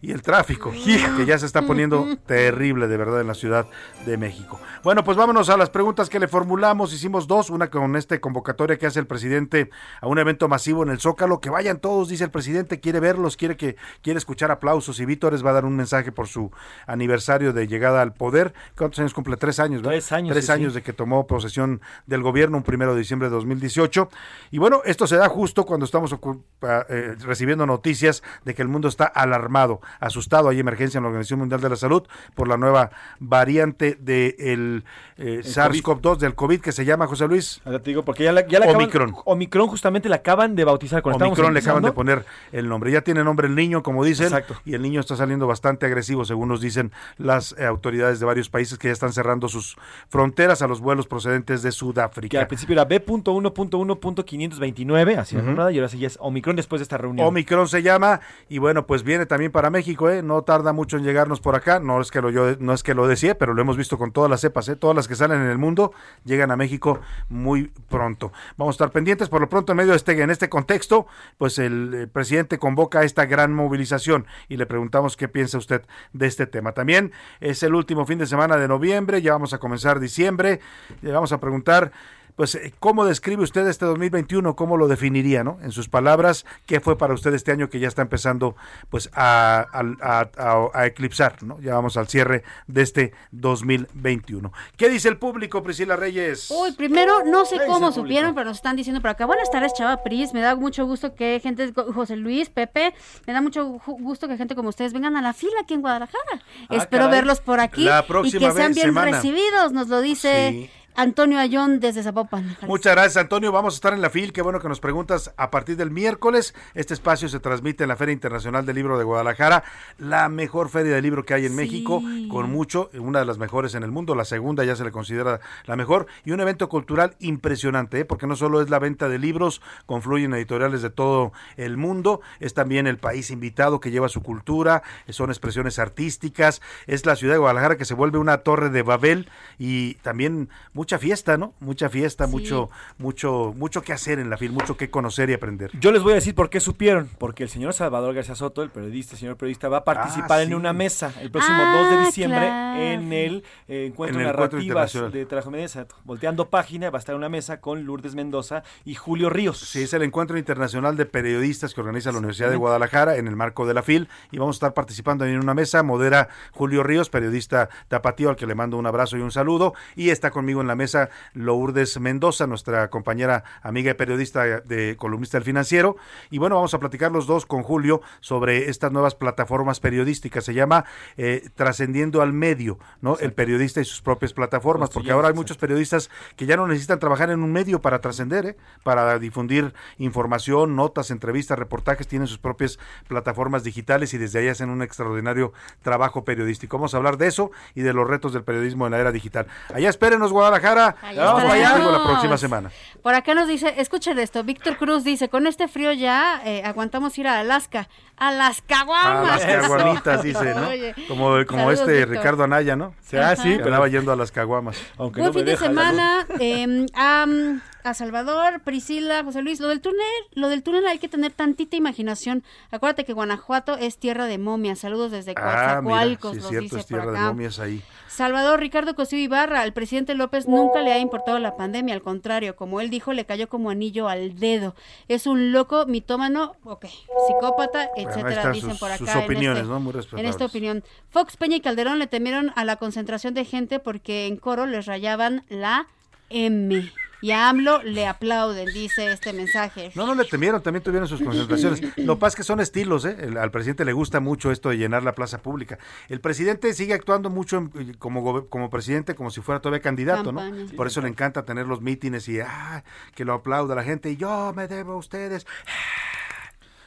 [0.02, 3.68] y el tráfico, que ya se está poniendo terrible de verdad en la Ciudad
[4.06, 4.60] de México.
[4.84, 6.94] Bueno, pues vámonos a las preguntas que le formulamos.
[6.94, 9.70] Hicimos dos, una con este convocatoria que hace el presidente
[10.02, 11.40] a un evento masivo en el Zócalo.
[11.40, 15.00] Que vayan todos, dice el presidente, quiere verlos, quiere que quiere escuchar aplausos.
[15.00, 16.52] Y Vítores va a dar un mensaje por su
[16.86, 18.54] aniversario de llegada al poder.
[18.78, 19.38] ¿Cuántos años cumple?
[19.38, 19.92] Tres años, ¿verdad?
[19.94, 20.34] Tres años.
[20.34, 24.10] Tres años de que tomó posesión del gobierno, un primero de diciembre de 2018.
[24.52, 26.16] Y bueno, esto se da justo cuando estamos
[26.62, 31.40] eh, recibiendo noticias de que el mundo está alarmado asustado, hay emergencia en la Organización
[31.40, 32.04] Mundial de la Salud
[32.36, 34.84] por la nueva variante del
[35.18, 37.60] de SARS-CoV-2 del COVID que se llama José Luis.
[37.66, 39.10] Ahora te digo, porque ya la, ya la Omicron.
[39.10, 41.02] Acaban, Omicron justamente la acaban de bautizar.
[41.02, 42.92] Con Omicron le acaban de poner el nombre.
[42.92, 44.56] Ya tiene nombre el niño, como dicen, Exacto.
[44.66, 48.50] y el niño está saliendo bastante agresivo, según nos dicen las eh, autoridades de varios
[48.50, 49.76] países que ya están cerrando sus
[50.10, 52.30] fronteras a los vuelos procedentes de Sudáfrica.
[52.30, 55.74] Que al principio era B.1.1.529, así uh -huh.
[55.74, 57.28] y ahora sí ya es Omicron después de esta reunión.
[57.28, 59.77] Omicron se llama, y bueno, pues viene también para México,
[60.10, 60.22] ¿eh?
[60.24, 62.94] No tarda mucho en llegarnos por acá, no es que lo yo, no es que
[62.94, 64.76] lo decía, pero lo hemos visto con todas las cepas, ¿eh?
[64.76, 65.94] Todas las que salen en el mundo
[66.26, 67.00] llegan a México
[67.30, 68.32] muy pronto.
[68.58, 71.08] Vamos a estar pendientes, por lo pronto en medio de este, en este contexto,
[71.38, 76.28] pues el eh, presidente convoca esta gran movilización y le preguntamos qué piensa usted de
[76.28, 76.72] este tema.
[76.72, 80.60] También es el último fin de semana de noviembre, ya vamos a comenzar diciembre,
[81.02, 81.92] le vamos a preguntar
[82.38, 84.56] pues, ¿cómo describe usted este 2021?
[84.56, 85.58] ¿Cómo lo definiría, no?
[85.62, 88.56] En sus palabras, ¿qué fue para usted este año que ya está empezando,
[88.90, 91.60] pues, a, a, a, a eclipsar, ¿no?
[91.60, 94.54] Ya vamos al cierre de este 2021.
[94.78, 96.50] ¿Qué dice el público, Priscila Reyes?
[96.52, 99.26] Uy, primero, no sé cómo supieron, pero nos están diciendo por acá.
[99.26, 100.34] Buenas tardes, Chava Pris.
[100.34, 102.94] Me da mucho gusto que gente, José Luis, Pepe,
[103.26, 106.42] me da mucho gusto que gente como ustedes vengan a la fila aquí en Guadalajara.
[106.70, 107.18] Ah, Espero caray.
[107.20, 109.12] verlos por aquí la próxima y que sean bien semana.
[109.12, 110.50] recibidos, nos lo dice.
[110.52, 110.70] Sí.
[110.98, 112.42] Antonio Ayón desde Zapopan.
[112.42, 112.66] Jalisco.
[112.66, 113.52] Muchas gracias, Antonio.
[113.52, 114.34] Vamos a estar en la FIL.
[114.34, 115.32] Qué bueno que nos preguntas.
[115.38, 119.04] A partir del miércoles, este espacio se transmite en la Feria Internacional del Libro de
[119.04, 119.64] Guadalajara,
[120.00, 121.56] la mejor feria de libro que hay en sí.
[121.56, 124.16] México, con mucho, una de las mejores en el mundo.
[124.16, 126.08] La segunda ya se le considera la mejor.
[126.26, 128.06] Y un evento cultural impresionante, ¿eh?
[128.06, 132.56] porque no solo es la venta de libros, confluyen editoriales de todo el mundo, es
[132.56, 137.40] también el país invitado que lleva su cultura, son expresiones artísticas, es la ciudad de
[137.40, 139.30] Guadalajara que se vuelve una torre de Babel
[139.60, 140.50] y también
[140.88, 141.54] mucha fiesta, ¿no?
[141.60, 142.32] Mucha fiesta, sí.
[142.32, 145.70] mucho, mucho, mucho que hacer en la FIL, mucho que conocer y aprender.
[145.82, 148.70] Yo les voy a decir por qué supieron, porque el señor Salvador García Soto, el
[148.70, 150.48] periodista, señor periodista, va a participar ah, sí.
[150.48, 152.82] en una mesa el próximo ah, 2 de diciembre claro.
[152.82, 155.68] en el eh, encuentro en el narrativas de Trajomedia,
[156.06, 159.60] volteando página, va a estar en una mesa con Lourdes Mendoza y Julio Ríos.
[159.60, 163.36] Sí, es el encuentro internacional de periodistas que organiza la Universidad de Guadalajara en el
[163.36, 167.10] marco de la FIL y vamos a estar participando en una mesa, modera Julio Ríos,
[167.10, 170.68] periodista tapatío al que le mando un abrazo y un saludo y está conmigo en
[170.68, 175.98] la mesa Lourdes Mendoza, nuestra compañera amiga y periodista de columnista del financiero.
[176.30, 180.46] Y bueno, vamos a platicar los dos con Julio sobre estas nuevas plataformas periodísticas.
[180.46, 180.86] Se llama
[181.18, 183.12] eh, Trascendiendo al Medio, ¿no?
[183.12, 183.26] Exacto.
[183.26, 187.00] El periodista y sus propias plataformas, porque ahora hay muchos periodistas que ya no necesitan
[187.00, 188.58] trabajar en un medio para trascender, ¿eh?
[188.84, 194.70] para difundir información, notas, entrevistas, reportajes, tienen sus propias plataformas digitales y desde ahí hacen
[194.70, 196.78] un extraordinario trabajo periodístico.
[196.78, 199.48] Vamos a hablar de eso y de los retos del periodismo en la era digital.
[199.74, 200.57] Allá espérenos, Guadalajara.
[200.58, 202.72] Allá Vamos allá la próxima semana.
[203.02, 207.18] Por acá nos dice, escuchen esto, Víctor Cruz dice, con este frío ya eh, aguantamos
[207.18, 207.88] ir a Alaska.
[208.18, 209.44] A las caguamas.
[209.44, 210.70] A las caguamitas, dice, ¿no?
[210.70, 210.96] Oye.
[211.08, 212.10] Como, como Saludos, este Víctor.
[212.10, 212.96] Ricardo Anaya, ¿no?
[213.14, 214.78] Ah, sí, pero andaba yendo a las caguamas.
[214.98, 216.26] Aunque Buen no fin de semana.
[216.40, 220.00] Eh, um, a Salvador, Priscila, José Luis, lo del túnel,
[220.34, 222.44] lo del túnel hay que tener tantita imaginación.
[222.72, 224.80] Acuérdate que Guanajuato es tierra de momias.
[224.80, 227.22] Saludos desde Coatzacoalcos, ah, mira, sí, nos cierto, dice es tierra por acá.
[227.22, 227.82] de momias ahí.
[228.08, 232.56] Salvador Ricardo Cosío Ibarra, al presidente López nunca le ha importado la pandemia, al contrario,
[232.56, 234.76] como él dijo, le cayó como anillo al dedo.
[235.08, 236.86] Es un loco, mitómano, ok,
[237.28, 239.06] psicópata, etcétera, bueno, dicen sus, por acá.
[239.06, 239.80] Sus opiniones, en, este, ¿no?
[239.80, 240.84] Muy en esta opinión.
[241.10, 244.86] Fox, Peña y Calderón le temieron a la concentración de gente porque en coro les
[244.86, 245.88] rayaban la
[246.30, 246.92] M.
[247.22, 249.92] Y a AMLO le aplauden, dice este mensaje.
[249.96, 251.82] No, no le temieron, también tuvieron sus concentraciones.
[251.98, 253.16] Lo que pasa es que son estilos, ¿eh?
[253.20, 255.80] El, al presidente le gusta mucho esto de llenar la plaza pública.
[256.10, 260.66] El presidente sigue actuando mucho en, como, como presidente, como si fuera todavía candidato, Campaña.
[260.66, 260.76] ¿no?
[260.76, 262.84] Por eso le encanta tener los mítines y ah,
[263.16, 265.48] que lo aplauda la gente y yo me debo a ustedes.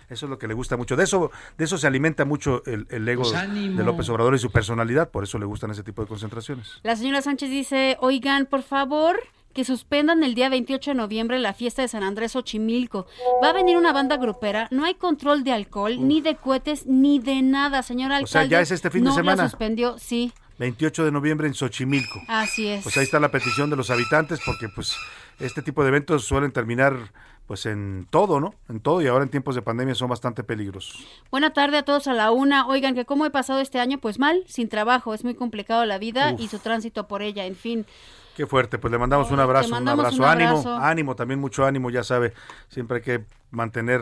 [0.08, 0.96] Eso es lo que le gusta mucho.
[0.96, 4.38] De eso, de eso se alimenta mucho el, el ego pues de López Obrador y
[4.38, 5.10] su personalidad.
[5.10, 6.80] Por eso le gustan ese tipo de concentraciones.
[6.82, 9.20] La señora Sánchez dice, oigan, por favor,
[9.52, 13.06] que suspendan el día 28 de noviembre la fiesta de San Andrés Ochimilco.
[13.42, 16.04] Va a venir una banda grupera, no hay control de alcohol, Uf.
[16.04, 18.24] ni de cohetes, ni de nada, señor alcalde.
[18.24, 19.44] O sea, ya es este fin no de semana.
[19.44, 20.32] La suspendió, sí.
[20.58, 22.20] 28 de noviembre en Xochimilco.
[22.28, 22.82] Así es.
[22.82, 24.94] Pues ahí está la petición de los habitantes porque pues
[25.38, 27.12] este tipo de eventos suelen terminar
[27.46, 28.54] pues en todo, ¿no?
[28.68, 31.04] En todo y ahora en tiempos de pandemia son bastante peligrosos.
[31.32, 32.68] Buena tarde a todos a la una.
[32.68, 35.98] Oigan, que cómo he pasado este año, pues mal, sin trabajo, es muy complicado la
[35.98, 36.40] vida Uf.
[36.40, 37.86] y su tránsito por ella, en fin.
[38.40, 41.38] Qué fuerte, pues le mandamos un abrazo, mandamos un abrazo, un abrazo, ánimo, ánimo, también
[41.38, 42.32] mucho ánimo, ya sabe,
[42.70, 44.00] siempre hay que mantener,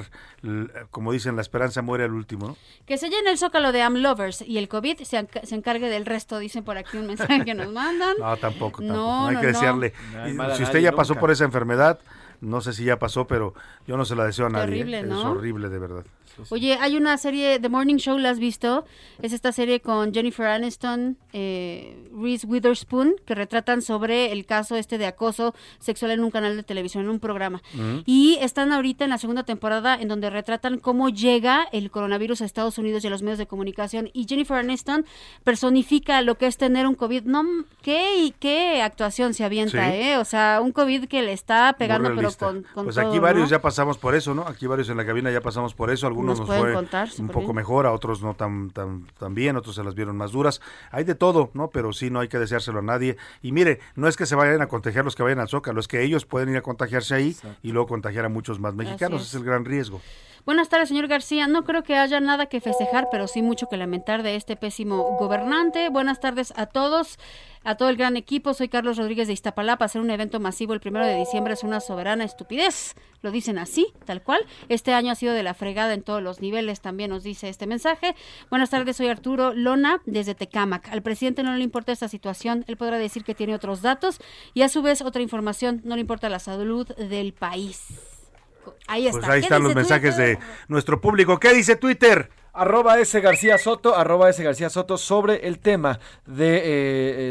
[0.93, 2.57] como dicen, la esperanza muere al último, ¿no?
[2.87, 6.39] Que se llene el zócalo de Amlovers y el COVID se, se, encargue del resto,
[6.39, 8.15] dicen por aquí un mensaje que nos mandan.
[8.21, 9.93] No, tampoco, tampoco, no, no hay no, que desearle.
[10.15, 10.55] No.
[10.55, 11.21] Si usted ya pasó nunca.
[11.23, 11.99] por esa enfermedad,
[12.41, 13.55] no sé si ya pasó, pero
[13.89, 14.83] yo no se la deseo a nadie.
[14.83, 15.03] Horrible, ¿eh?
[15.03, 15.19] ¿no?
[15.19, 16.05] Es horrible, de verdad.
[16.51, 18.85] Oye, hay una serie, The Morning Show, ¿la has visto?
[19.23, 24.99] Es esta serie con Jennifer Aniston, eh, Reese Witherspoon, que retratan sobre el caso este
[24.99, 27.63] de acoso sexual en un canal de televisión, en un programa.
[28.07, 32.45] Y están ahorita en la segunda temporada en donde retratan cómo llega el coronavirus a
[32.45, 34.11] Estados Unidos y a los medios de comunicación.
[34.13, 35.05] Y Jennifer Aniston
[35.45, 37.25] personifica lo que es tener un COVID.
[37.25, 37.45] No,
[37.83, 40.19] ¿qué, qué actuación se avienta, eh?
[40.19, 43.99] O sea, un COVID que le está pegando, pero con, Pues aquí varios ya pasamos
[43.99, 44.43] por eso, ¿no?
[44.43, 46.07] Aquí varios en la cabina ya pasamos por eso.
[46.07, 46.77] Algunos nos, fue
[47.19, 50.33] un poco mejor, a otros no tan, tan, tan bien, otros se las vieron más
[50.33, 50.61] duras.
[50.91, 51.71] Hay de todo, ¿no?
[51.71, 53.17] Pero sí, no hay que deseárselo a nadie.
[53.43, 55.89] Y mire, no es que se vayan a contagiar los que vayan al Zócalo, es
[55.89, 59.23] que ellos pueden ir a contagiarse ahí y luego contagiar a muchos más mexicanos.
[59.23, 59.29] Es.
[59.29, 60.01] es el gran riesgo.
[60.49, 61.47] Buenas tardes, señor García.
[61.47, 65.19] No creo que haya nada que festejar, pero sí mucho que lamentar de este pésimo
[65.19, 65.91] gobernante.
[65.91, 67.19] Buenas tardes a todos,
[67.65, 68.55] a todo el gran equipo.
[68.55, 69.85] Soy Carlos Rodríguez de Iztapalapa.
[69.85, 72.95] Hacer un evento masivo el primero de diciembre es una soberana estupidez.
[73.21, 74.41] Lo dicen así, tal cual.
[74.69, 77.67] Este año ha sido de la fregada en todos los niveles, también nos dice este
[77.67, 78.15] mensaje.
[78.49, 80.89] Buenas tardes, soy Arturo Lona desde Tecámac.
[80.89, 84.21] Al presidente no le importa esta situación, él podrá decir que tiene otros datos
[84.55, 87.87] y a su vez otra información, no le importa la salud del país.
[88.87, 89.21] Ahí está.
[89.21, 90.39] Pues ahí están los mensajes de
[90.69, 91.39] nuestro público.
[91.39, 92.31] ¿Qué dice Twitter?
[92.59, 93.21] Arroba S.
[93.21, 94.43] García Soto, arroba S.
[94.43, 96.63] García Soto, sobre el tema de eh,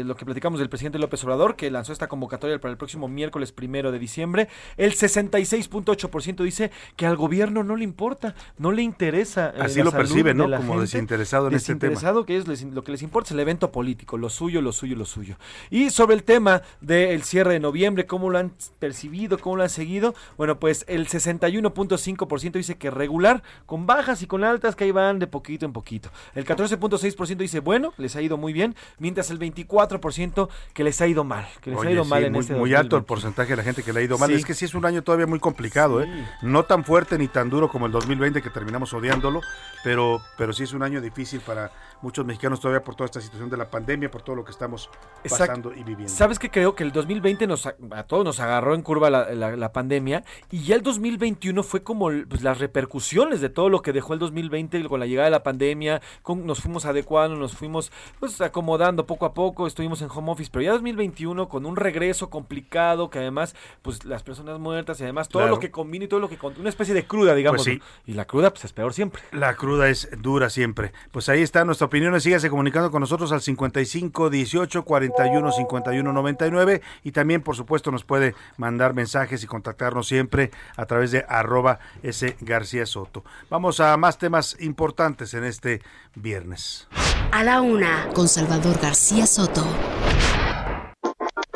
[0.00, 3.08] eh, lo que platicamos del presidente López Obrador, que lanzó esta convocatoria para el próximo
[3.08, 4.48] miércoles primero de diciembre.
[4.78, 9.52] El 66.8% dice que al gobierno no le importa, no le interesa.
[9.54, 10.50] Eh, Así lo percibe, ¿no?
[10.50, 11.90] Como desinteresado en este tema.
[11.90, 14.96] Desinteresado, que es lo que les importa es el evento político, lo suyo, lo suyo,
[14.96, 15.36] lo suyo.
[15.68, 19.68] Y sobre el tema del cierre de noviembre, cómo lo han percibido, cómo lo han
[19.68, 24.90] seguido, bueno, pues el 61.5% dice que regular, con bajas y con altas, que ahí
[24.90, 26.10] van de poquito en poquito.
[26.34, 31.06] El 14.6% dice, bueno, les ha ido muy bien, mientras el 24% que les ha
[31.06, 33.56] ido mal, que les ha ido mal en muy, este Muy alto el porcentaje de
[33.56, 34.30] la gente que le ha ido mal.
[34.30, 36.08] Es que sí es un año todavía muy complicado, ¿eh?
[36.42, 39.40] No tan fuerte ni tan duro como el 2020 que terminamos odiándolo,
[39.84, 41.70] pero, pero sí es un año difícil para
[42.02, 44.90] muchos mexicanos todavía por toda esta situación de la pandemia, por todo lo que estamos
[45.22, 46.08] pasando y viviendo.
[46.08, 46.50] ¿Sabes qué?
[46.50, 50.62] Creo que el 2020 nos, a todos nos agarró en curva la, la, pandemia y
[50.64, 54.88] ya el 2021 fue como pues, las repercusiones de todo lo que dejó el 2020
[54.88, 59.26] con la llegada de la pandemia, con, nos fuimos adecuando, nos fuimos pues acomodando poco
[59.26, 63.54] a poco, estuvimos en home office, pero ya 2021 con un regreso complicado que además
[63.82, 66.68] pues las personas muertas y además todo lo que combina y todo lo que una
[66.68, 67.64] especie de cruda, digamos.
[67.64, 69.22] Pues y la cruda pues es peor siempre.
[69.32, 70.92] La cruda es dura siempre.
[71.10, 76.82] Pues ahí está nuestra opinión, sígase comunicando con nosotros al 55 18 41 51 99
[77.02, 81.80] y también por supuesto nos puede mandar mensajes y contactarnos siempre a través de arroba
[82.02, 83.24] S García Soto.
[83.50, 85.82] Vamos a más temas importantes en este
[86.14, 86.88] viernes.
[87.32, 89.66] A la una, con Salvador García Soto.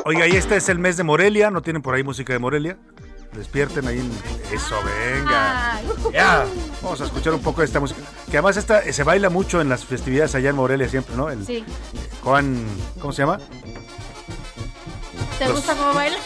[0.05, 2.76] Oiga, y este es el mes de Morelia, ¿no tienen por ahí música de Morelia?
[3.33, 4.03] Despierten ahí.
[4.53, 5.80] Eso, venga.
[6.12, 6.45] Ya.
[6.83, 8.01] Vamos a escuchar un poco de esta música.
[8.30, 11.30] Que además esta se baila mucho en las festividades allá en Morelia siempre, ¿no?
[11.30, 11.64] El, sí.
[12.22, 12.66] Juan,
[13.01, 13.39] ¿cómo se llama?
[15.39, 16.18] ¿Te gusta cómo baila?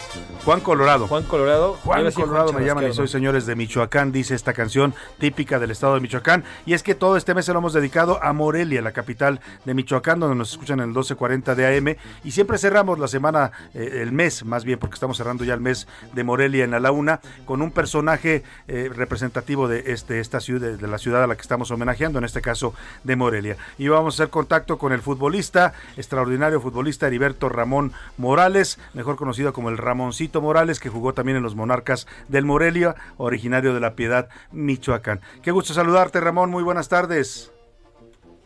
[0.47, 1.07] Juan Colorado.
[1.09, 1.73] Juan Colorado.
[1.83, 5.95] Juan Colorado me llaman y soy señores de Michoacán, dice esta canción típica del estado
[5.95, 6.45] de Michoacán.
[6.65, 9.73] Y es que todo este mes se lo hemos dedicado a Morelia, la capital de
[9.73, 11.97] Michoacán, donde nos escuchan en el 1240 de AM.
[12.23, 15.59] Y siempre cerramos la semana, eh, el mes más bien, porque estamos cerrando ya el
[15.59, 20.77] mes de Morelia en la Una, con un personaje eh, representativo de este, esta ciudad,
[20.77, 22.73] de la ciudad a la que estamos homenajeando, en este caso
[23.03, 23.57] de Morelia.
[23.77, 29.51] Y vamos a hacer contacto con el futbolista, extraordinario futbolista Heriberto Ramón Morales, mejor conocido
[29.51, 33.95] como el Ramoncito Morales, que jugó también en los Monarcas del Morelia, originario de La
[33.95, 35.21] Piedad, Michoacán.
[35.41, 36.49] Qué gusto saludarte, Ramón.
[36.49, 37.51] Muy buenas tardes.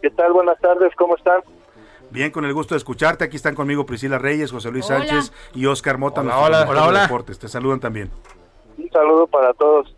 [0.02, 0.34] ¿Qué tal?
[0.34, 1.42] Buenas tardes, ¿cómo están?
[2.10, 3.24] Bien, con el gusto de escucharte.
[3.24, 6.22] Aquí están conmigo Priscila Reyes, José Luis Sánchez y Oscar Mota.
[6.22, 7.02] Hola, hola, hola, hola.
[7.04, 7.40] Deportes.
[7.40, 8.12] Te saludan también.
[8.78, 9.96] Un saludo para todos.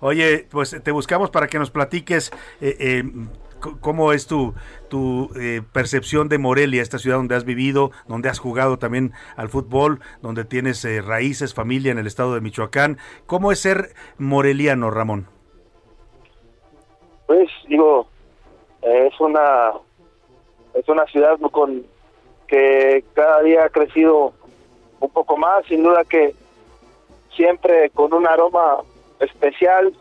[0.00, 2.30] Oye, pues te buscamos para que nos platiques
[2.60, 3.04] eh, eh,
[3.80, 4.54] ¿Cómo es tu,
[4.88, 9.48] tu eh, percepción de Morelia, esta ciudad donde has vivido, donde has jugado también al
[9.48, 12.98] fútbol, donde tienes eh, raíces, familia en el estado de Michoacán?
[13.26, 15.26] ¿Cómo es ser moreliano, Ramón?
[17.26, 18.08] Pues digo,
[18.82, 19.72] es una
[20.74, 21.84] es una ciudad con
[22.46, 24.32] que cada día ha crecido
[25.00, 26.34] un poco más, sin duda que
[27.34, 28.78] siempre con un aroma
[29.20, 29.92] especial,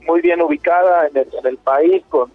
[0.00, 2.30] muy bien ubicada en el, en el país, con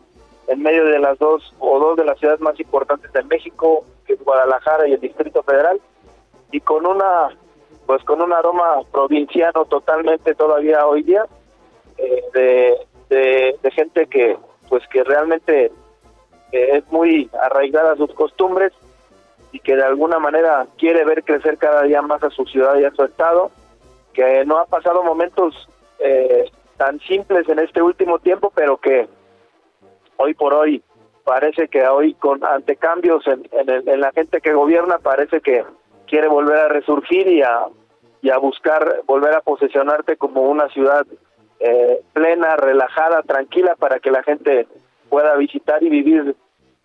[0.47, 4.13] en medio de las dos o dos de las ciudades más importantes de México, que
[4.13, 5.79] es Guadalajara y el Distrito Federal,
[6.51, 7.29] y con una
[7.85, 11.25] pues con un aroma provinciano totalmente todavía hoy día
[11.97, 14.37] eh, de, de, gente que
[14.69, 15.65] pues que realmente
[16.51, 18.71] eh, es muy arraigada a sus costumbres
[19.51, 22.85] y que de alguna manera quiere ver crecer cada día más a su ciudad y
[22.85, 23.51] a su estado,
[24.13, 25.67] que no ha pasado momentos
[25.99, 29.07] eh, tan simples en este último tiempo, pero que
[30.17, 30.83] hoy por hoy
[31.23, 35.63] parece que hoy con ante cambios en, en, la gente que gobierna parece que
[36.07, 37.65] quiere volver a resurgir y a,
[38.21, 41.05] y a buscar volver a posesionarte como una ciudad
[41.59, 44.67] eh, plena, relajada, tranquila para que la gente
[45.09, 46.35] pueda visitar y vivir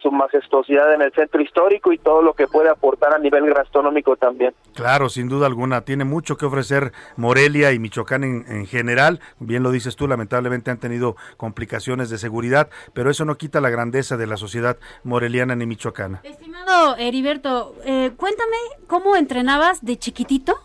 [0.00, 4.16] su majestuosidad en el centro histórico y todo lo que puede aportar a nivel gastronómico
[4.16, 4.54] también.
[4.74, 9.70] Claro, sin duda alguna, tiene mucho que ofrecer Morelia y Michoacán en, general, bien lo
[9.70, 14.26] dices tú, lamentablemente han tenido complicaciones de seguridad, pero eso no quita la grandeza de
[14.26, 16.20] la sociedad moreliana ni michoacana.
[16.22, 18.56] Estimado Heriberto, eh, cuéntame
[18.86, 20.58] cómo entrenabas de chiquitito,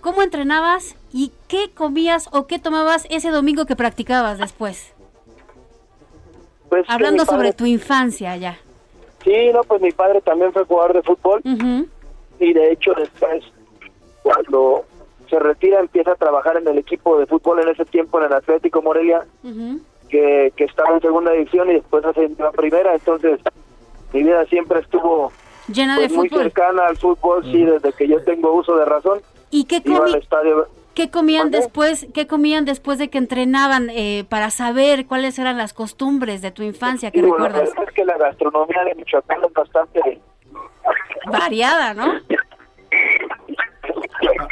[0.00, 4.93] cómo entrenabas y qué comías o qué tomabas ese domingo que practicabas después.
[6.68, 8.58] Pues, Hablando sobre tu infancia ya.
[9.22, 11.40] Sí, no, pues mi padre también fue jugador de fútbol
[12.38, 13.42] y de hecho después
[14.22, 14.84] cuando
[15.30, 18.32] se retira empieza a trabajar en el equipo de fútbol en ese tiempo en el
[18.34, 19.24] Atlético Morelia
[20.08, 23.40] que, que estaba en segunda división y después ascendió a primera, entonces
[24.12, 25.32] mi vida siempre estuvo
[25.68, 29.20] llena de pues, muy cercana al fútbol, sí, desde que yo tengo uso de razón.
[29.50, 30.14] ¿Y qué comí?
[30.18, 32.06] estadio ¿Qué comían después?
[32.14, 36.62] ¿Qué comían después de que entrenaban eh, para saber cuáles eran las costumbres de tu
[36.62, 37.70] infancia que recuerdas?
[37.86, 40.20] es que la gastronomía de Michoacán es bastante
[41.26, 42.14] variada, ¿no?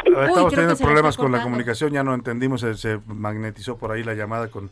[0.05, 4.49] Estamos teniendo problemas con la comunicación, ya no entendimos, se magnetizó por ahí la llamada
[4.49, 4.71] con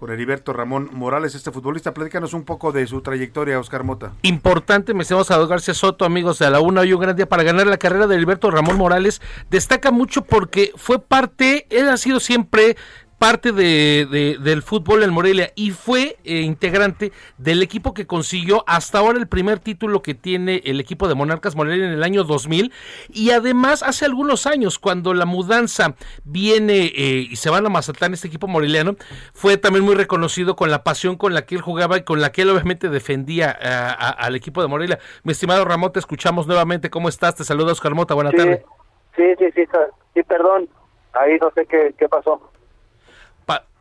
[0.00, 1.92] con Heriberto Ramón Morales, este futbolista.
[1.92, 4.12] Platícanos un poco de su trayectoria, Oscar Mota.
[4.22, 7.42] Importante, me estamos a García Soto, amigos de la UNA, hoy un gran día para
[7.42, 9.20] ganar la carrera de Heriberto Ramón Morales.
[9.50, 12.78] Destaca mucho porque fue parte, él ha sido siempre
[13.20, 18.98] parte de, del fútbol en Morelia y fue eh, integrante del equipo que consiguió hasta
[18.98, 22.72] ahora el primer título que tiene el equipo de Monarcas Morelia en el año 2000
[23.10, 28.14] y además hace algunos años cuando la mudanza viene eh, y se van a Mazatlán
[28.14, 28.96] este equipo moreliano
[29.34, 32.32] fue también muy reconocido con la pasión con la que él jugaba y con la
[32.32, 34.98] que él obviamente defendía al equipo de Morelia.
[35.24, 36.88] Mi estimado Ramón, te escuchamos nuevamente.
[36.88, 37.34] ¿Cómo estás?
[37.34, 38.14] Te saluda Oscar Mota.
[38.14, 38.64] Buenas tardes.
[39.14, 39.62] Sí, sí, sí,
[40.14, 40.68] sí, perdón.
[41.12, 42.49] Ahí no sé qué, qué pasó.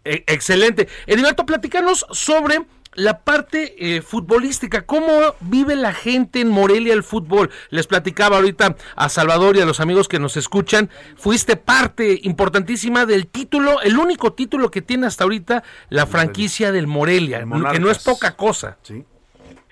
[0.09, 0.87] E, excelente.
[1.05, 2.65] Heriberto, platicanos sobre
[2.95, 7.51] la parte eh, futbolística, cómo vive la gente en Morelia el fútbol.
[7.69, 13.05] Les platicaba ahorita a Salvador y a los amigos que nos escuchan, fuiste parte importantísima
[13.05, 17.91] del título, el único título que tiene hasta ahorita la franquicia del Morelia, que no
[17.91, 18.79] es poca cosa.
[18.81, 19.05] Sí,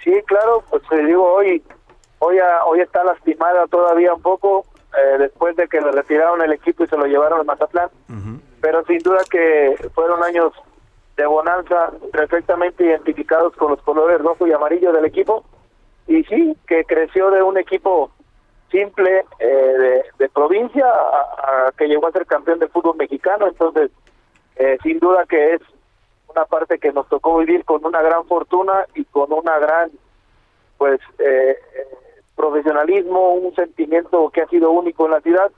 [0.03, 1.63] sí claro, pues te digo, hoy,
[2.19, 2.37] hoy,
[2.67, 6.87] hoy está lastimada todavía un poco, eh, después de que le retiraron el equipo y
[6.87, 7.89] se lo llevaron a Mazatlán
[8.67, 10.51] pero sin duda que fueron años
[11.15, 15.45] de bonanza perfectamente identificados con los colores rojo y amarillo del equipo.
[16.05, 18.11] Y sí, que creció de un equipo
[18.69, 23.89] simple eh, de, provincia a, que llegó a ser campeón de fútbol mexicano, entonces
[24.57, 25.61] eh, sin duda que es
[26.27, 29.91] una parte que nos tocó vivir con una gran fortuna y con una gran
[30.77, 31.55] pues eh,
[32.35, 35.53] profesionalismo, un sentimiento que ha sido único en la ciudad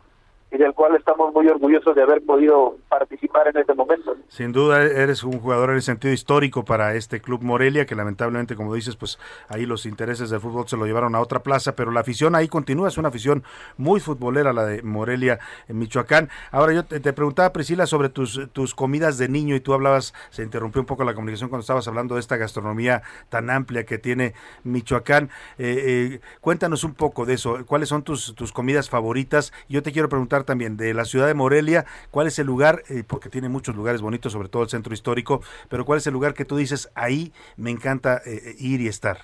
[0.51, 4.15] y del cual estamos muy orgullosos de haber podido participar en este momento.
[4.27, 8.55] Sin duda eres un jugador en el sentido histórico para este club Morelia, que lamentablemente,
[8.55, 11.91] como dices, pues ahí los intereses del fútbol se lo llevaron a otra plaza, pero
[11.91, 13.43] la afición ahí continúa, es una afición
[13.77, 16.29] muy futbolera la de Morelia en Michoacán.
[16.51, 20.41] Ahora yo te, preguntaba, Priscila, sobre tus, tus comidas de niño y tú hablabas, se
[20.41, 24.33] interrumpió un poco la comunicación cuando estabas hablando de esta gastronomía tan amplia que tiene
[24.63, 25.29] Michoacán.
[25.59, 29.53] Eh, eh, cuéntanos un poco de eso, cuáles son tus, tus comidas favoritas.
[29.67, 33.03] Yo te quiero preguntar también de la ciudad de Morelia, ¿cuál es el lugar, eh,
[33.07, 36.33] porque tiene muchos lugares bonitos, sobre todo el centro histórico, pero cuál es el lugar
[36.33, 39.17] que tú dices, ahí me encanta eh, eh, ir y estar?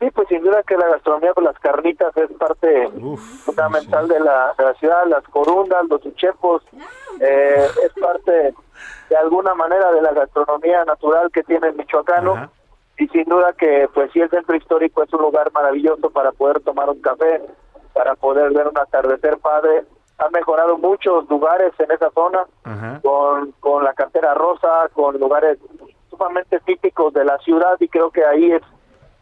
[0.00, 2.88] Sí, pues sin duda que la gastronomía con las carnitas es parte
[3.44, 6.62] fundamental de, la, ciudad, las corundas, los uchepos,
[7.20, 8.52] es parte
[9.08, 12.50] de alguna manera de la gastronomía natural que tiene el michoacano.
[12.98, 16.60] Y sin duda que, pues sí, el centro histórico es un lugar maravilloso para poder
[16.60, 17.42] tomar un café,
[17.92, 19.84] para poder ver un atardecer padre.
[20.18, 22.46] Han mejorado muchos lugares en esa zona,
[23.02, 25.58] con, con la cartera rosa, con lugares
[26.10, 28.62] sumamente típicos de la ciudad y creo que ahí es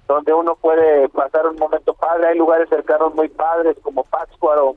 [0.06, 2.28] donde uno puede pasar un momento padre.
[2.28, 4.74] Hay lugares cercanos muy padres como Pátzcuaro,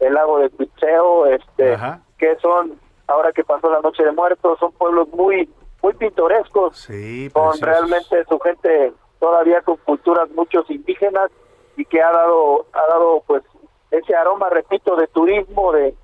[0.00, 1.78] el lago de Picheo, este,
[2.18, 5.48] que son, ahora que pasó la Noche de Muertos, son pueblos muy
[5.82, 6.88] muy pintorescos,
[7.32, 11.30] con realmente su gente todavía con culturas muchos indígenas
[11.76, 13.42] y que ha dado ha dado pues
[13.90, 15.94] ese aroma repito de turismo de,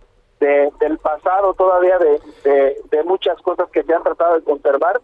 [0.41, 5.01] del pasado todavía de, de, muchas cosas que se han tratado de conservar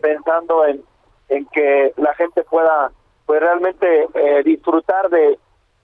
[0.00, 0.82] pensando en,
[1.28, 2.92] en que la gente pueda
[3.24, 5.38] pues realmente eh, disfrutar de,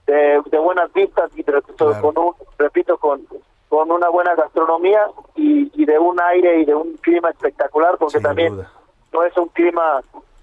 [0.05, 3.27] de, buenas vistas y con un, repito con
[3.67, 8.19] con una buena gastronomía y, y, de un aire y de un clima espectacular porque
[8.19, 8.63] también
[9.11, 10.01] no es un clima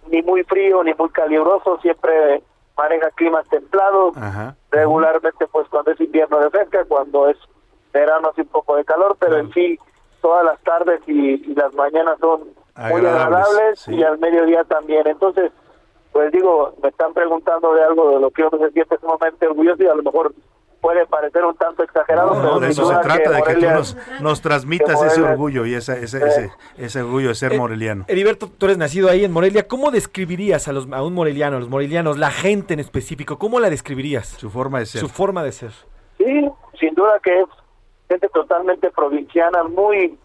[0.08, 2.42] ni muy frío ni muy caluroso, siempre
[2.76, 4.14] maneja climas templados.
[4.70, 7.36] Regularmente, pues cuando es invierno de fresca, cuando es
[7.92, 9.78] verano hace un poco de calor, pero en sí
[10.20, 15.06] todas las tardes y, las mañanas son muy agradables y al mediodía también.
[15.06, 15.50] Entonces,
[16.12, 19.82] pues digo, me están preguntando de algo de lo que uno se siente sumamente orgulloso
[19.82, 20.32] y a lo mejor
[20.80, 24.40] puede parecer un tanto exagerado, pero de eso se trata, de que tú nos, nos
[24.40, 28.04] transmitas ese orgullo y ese, ese, ese, ese, orgullo de ser eh, moreliano.
[28.08, 31.60] Heriberto, tú eres nacido ahí en Morelia, ¿cómo describirías a, los, a un moreliano, a
[31.60, 34.28] los morelianos, la gente en específico, cómo la describirías?
[34.28, 35.00] Su forma de ser.
[35.00, 35.72] Su forma de ser.
[36.18, 37.46] Sí, sin duda que es
[38.08, 40.18] gente totalmente provinciana, muy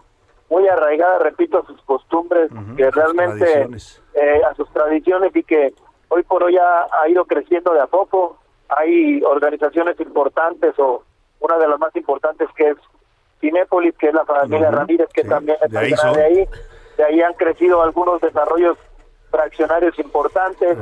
[0.49, 3.68] muy arraigada, repito, a sus costumbres, que realmente
[4.14, 5.73] eh, a sus tradiciones y que
[6.10, 8.38] hoy por hoy ha, ido creciendo de a poco.
[8.69, 11.03] Hay organizaciones importantes o
[11.39, 12.77] una de las más importantes que es
[13.39, 16.49] Cinépolis, que es la familia Ramírez, que también es de ahí, de ahí.
[16.97, 18.77] De ahí han crecido algunos desarrollos
[19.29, 20.77] fraccionarios importantes,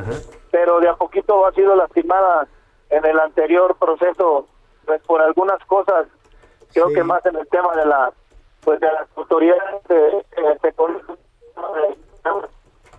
[0.52, 2.48] pero de a poquito ha sido lastimada
[2.90, 4.48] en el anterior proceso
[4.86, 6.08] pues por algunas cosas,
[6.74, 8.12] creo que más en el tema de la
[8.64, 10.26] pues de las autoridades de,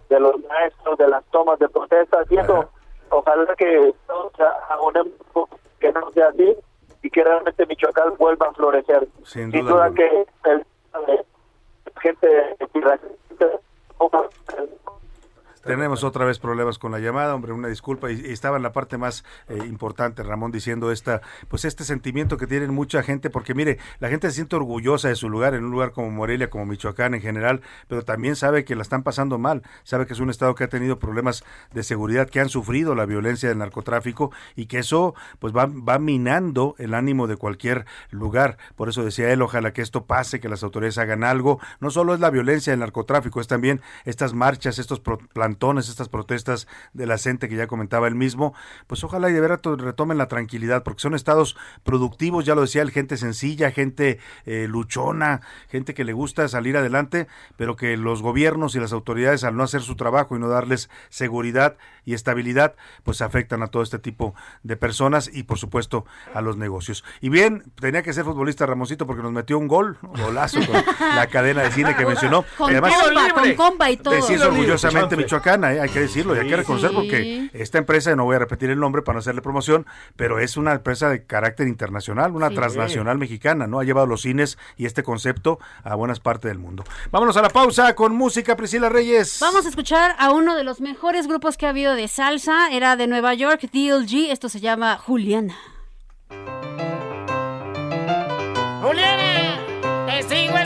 [0.09, 2.69] de, los maestros, de las tomas de protesta, haciendo
[3.11, 3.95] ojalá que
[5.81, 6.57] que no sea así
[7.03, 9.07] y que realmente Michoacán vuelva a florecer.
[9.25, 10.67] Sin duda, que el,
[12.01, 12.57] gente
[15.65, 18.11] tenemos otra vez problemas con la llamada, hombre, una disculpa.
[18.11, 22.47] Y, estaba en la parte más eh, importante, Ramón, diciendo esta, pues este sentimiento que
[22.47, 25.71] tienen mucha gente, porque mire, la gente se siente orgullosa de su lugar, en un
[25.71, 29.63] lugar como Morelia, como Michoacán en general, pero también sabe que la están pasando mal,
[29.83, 33.07] sabe que es un estado que ha tenido problemas de seguridad, que han sufrido la
[33.07, 38.59] violencia del narcotráfico y que eso pues va, va minando el ánimo de cualquier lugar.
[38.77, 41.61] Por eso decía él, ojalá que esto pase, que las autoridades hagan algo.
[41.81, 45.01] No solo es la violencia del narcotráfico, es también estas marchas, estos
[45.89, 48.55] estas protestas de la gente que ya comentaba él mismo,
[48.87, 52.83] pues ojalá y de verdad retomen la tranquilidad, porque son estados productivos, ya lo decía
[52.83, 57.27] él, gente sencilla, gente eh, luchona, gente que le gusta salir adelante,
[57.57, 60.91] pero que los gobiernos y las autoridades al no hacer su trabajo y no darles
[61.09, 66.05] seguridad y estabilidad, pues afectan a todo este tipo de personas y por supuesto
[66.35, 67.05] a los negocios.
[67.21, 70.83] Y bien, tenía que ser futbolista Ramoncito porque nos metió un gol, golazo con
[71.15, 72.45] la cadena de cine que mencionó.
[72.57, 72.95] Con Además,
[73.33, 74.15] con compa y todo.
[74.15, 78.39] orgullosamente Michoacán, hay que decirlo, y hay que reconocer porque esta empresa, no voy a
[78.39, 82.51] repetir el nombre para no hacerle promoción, pero es una empresa de carácter internacional, una
[82.51, 83.81] transnacional mexicana, ¿no?
[83.81, 86.85] Ha llevado los cines y este concepto a buenas partes del mundo.
[87.11, 89.39] Vámonos a la pausa con música, Priscila Reyes.
[89.41, 92.97] Vamos a escuchar a uno de los mejores grupos que ha habido de salsa, era
[92.97, 95.55] de Nueva York, DLG, esto se llama Juliana.
[98.83, 99.61] Juliana,
[100.07, 100.57] te sigo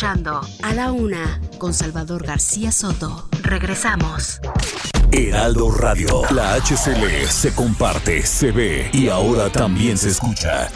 [0.00, 3.28] A la Una con Salvador García Soto.
[3.42, 4.38] Regresamos.
[5.10, 6.22] Heraldo Radio.
[6.30, 10.70] La HCL se comparte, se ve y ahora también se escucha.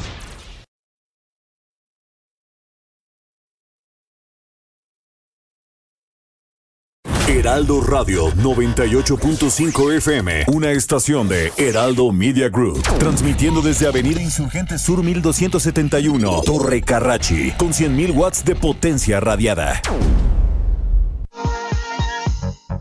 [7.42, 15.02] Heraldo Radio 98.5 FM, una estación de Heraldo Media Group, transmitiendo desde Avenida Insurgente Sur
[15.02, 19.82] 1271, Torre Carrachi, con 100.000 watts de potencia radiada.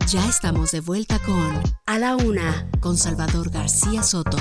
[0.06, 4.38] Ya estamos de vuelta con A la Una, con Salvador García Soto.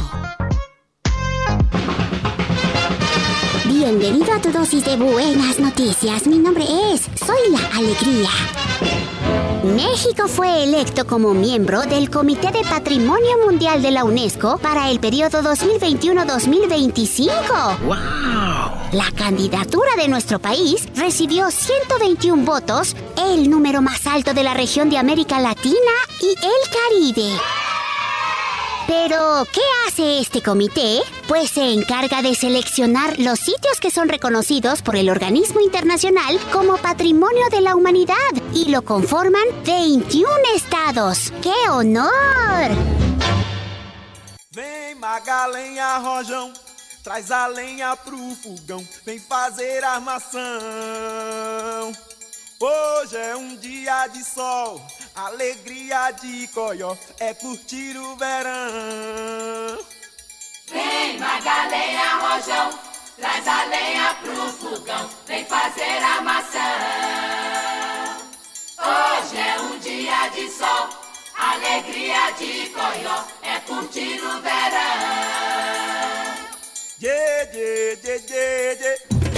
[3.83, 6.27] Bienvenido a tu dosis de buenas noticias.
[6.27, 8.29] Mi nombre es Soy la Alegría.
[9.63, 14.99] México fue electo como miembro del Comité de Patrimonio Mundial de la UNESCO para el
[14.99, 17.79] periodo 2021-2025.
[17.79, 17.97] ¡Wow!
[18.91, 24.91] La candidatura de nuestro país recibió 121 votos, el número más alto de la región
[24.91, 25.73] de América Latina
[26.21, 26.35] y el
[27.15, 27.31] Caribe.
[28.93, 30.99] Pero, ¿qué hace este comité?
[31.25, 36.75] Pues se encarga de seleccionar los sitios que son reconocidos por el organismo internacional como
[36.75, 38.15] Patrimonio de la Humanidad
[38.53, 41.31] y lo conforman 21 estados.
[41.41, 42.11] ¡Qué honor!
[44.51, 46.51] Vem Magalenha Rojão,
[47.01, 50.41] traz a lenha pro fogão, vem fazer armação.
[52.59, 54.81] Hoje é um dia de sol.
[55.15, 59.77] Alegria de coió é curtir o verão.
[60.71, 62.79] Vem Magalhães Rojão,
[63.17, 66.59] traz a lenha pro fogão, vem fazer a maçã.
[68.79, 70.89] Hoje é um dia de sol,
[71.37, 75.71] alegria de coió, é curtir o verão.
[77.01, 79.30] Yeah, yeah, yeah, yeah, yeah.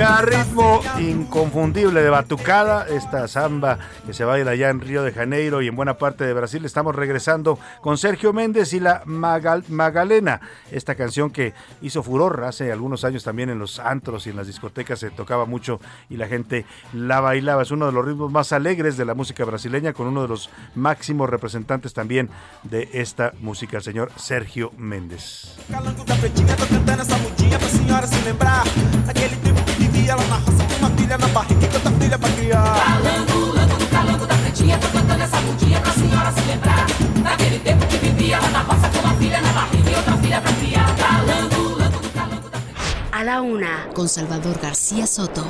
[0.00, 5.68] Ritmo inconfundible de batucada, esta samba que se baila allá en Río de Janeiro y
[5.68, 10.40] en buena parte de Brasil, estamos regresando con Sergio Méndez y la Magalena,
[10.70, 11.52] esta canción que
[11.82, 15.44] hizo furor hace algunos años también en los antros y en las discotecas se tocaba
[15.44, 16.64] mucho y la gente
[16.94, 17.62] la bailaba.
[17.62, 20.48] Es uno de los ritmos más alegres de la música brasileña, con uno de los
[20.74, 22.30] máximos representantes también
[22.62, 25.58] de esta música, el señor Sergio Méndez.
[30.16, 32.74] Lá na roça com uma filha na barriga e tanta filha pra criar.
[32.74, 36.86] Calango, lango no calango da pretinha, tô cantando essa mudinha pra senhora se lembrar.
[37.22, 40.40] Daquele tempo que vivia lá na roça com uma filha na barriga e outra filha
[40.40, 40.96] pra criar.
[40.96, 43.08] Calango, lango no calango da pretinha.
[43.12, 45.44] A la una, con Salvador García Soto.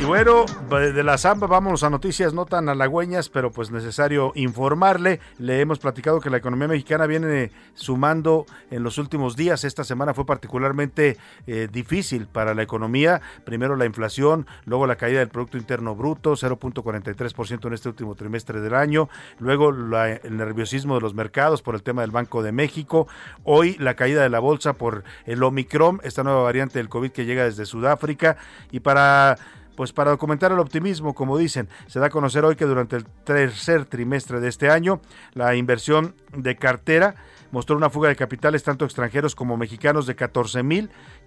[0.00, 5.18] Y bueno, de la Zamba vámonos a noticias no tan halagüeñas, pero pues necesario informarle.
[5.38, 9.64] Le hemos platicado que la economía mexicana viene sumando en los últimos días.
[9.64, 11.16] Esta semana fue particularmente
[11.48, 13.20] eh, difícil para la economía.
[13.44, 18.60] Primero la inflación, luego la caída del Producto Interno Bruto, 0.43% en este último trimestre
[18.60, 19.08] del año.
[19.40, 23.08] Luego el nerviosismo de los mercados por el tema del Banco de México.
[23.42, 27.24] Hoy la caída de la bolsa por el Omicron, esta nueva variante del COVID que
[27.24, 28.36] llega desde Sudáfrica.
[28.70, 29.38] Y para
[29.78, 33.04] pues para documentar el optimismo, como dicen, se da a conocer hoy que durante el
[33.04, 35.00] tercer trimestre de este año,
[35.34, 37.14] la inversión de cartera
[37.52, 40.16] mostró una fuga de capitales tanto extranjeros como mexicanos de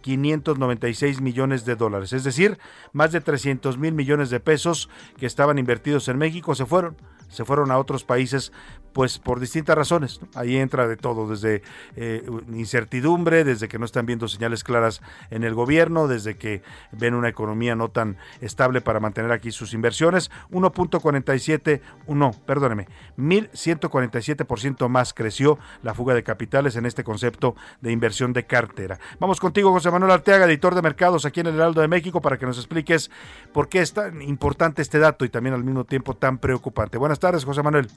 [0.02, 2.14] 14.596 millones de dólares.
[2.14, 2.57] Es decir,
[2.94, 6.98] más de 300 mil millones de pesos que estaban invertidos en México se fueron
[7.32, 8.52] se fueron a otros países
[8.94, 10.19] pues por distintas razones.
[10.36, 11.61] Ahí entra de todo, desde
[11.95, 16.61] eh, incertidumbre, desde que no están viendo señales claras en el gobierno, desde que
[16.91, 20.30] ven una economía no tan estable para mantener aquí sus inversiones.
[20.52, 22.88] 1.47, no, perdóneme,
[23.18, 28.99] 1.147% más creció la fuga de capitales en este concepto de inversión de cartera.
[29.22, 32.38] Vamos contigo, José Manuel Arteaga, editor de mercados aquí en el Heraldo de México, para
[32.38, 33.09] que nos expliques
[33.53, 36.97] por qué es tan importante este dato y también al mismo tiempo tan preocupante.
[36.97, 37.88] Buenas tardes, José Manuel.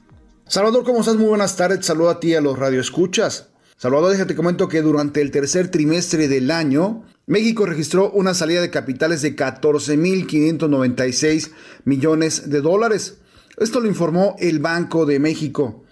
[0.47, 1.15] Salvador, ¿cómo estás?
[1.15, 1.83] Muy buenas tardes.
[1.85, 3.49] Saludo a ti a los radioescuchas.
[3.77, 8.69] Salvador, déjate comento que durante el tercer trimestre del año, México registró una salida de
[8.69, 11.51] capitales de 14.596
[11.83, 13.17] millones de dólares.
[13.57, 15.83] Esto lo informó el Banco de México.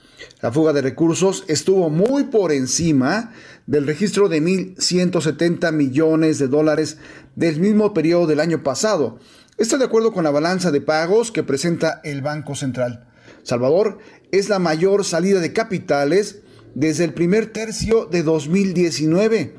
[0.41, 3.31] La fuga de recursos estuvo muy por encima
[3.67, 6.97] del registro de 1.170 millones de dólares
[7.35, 9.19] del mismo periodo del año pasado.
[9.57, 13.07] Esto de acuerdo con la balanza de pagos que presenta el Banco Central.
[13.43, 13.99] Salvador
[14.31, 16.39] es la mayor salida de capitales
[16.75, 19.55] desde el primer tercio de 2019.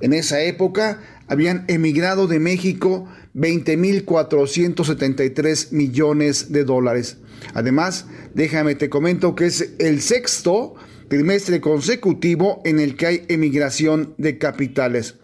[0.00, 7.16] En esa época habían emigrado de México 20.473 millones de dólares.
[7.54, 8.04] Además,
[8.34, 10.74] déjame te comento que es el sexto
[11.12, 15.16] trimestre consecutivo en el que hay emigración de capitales.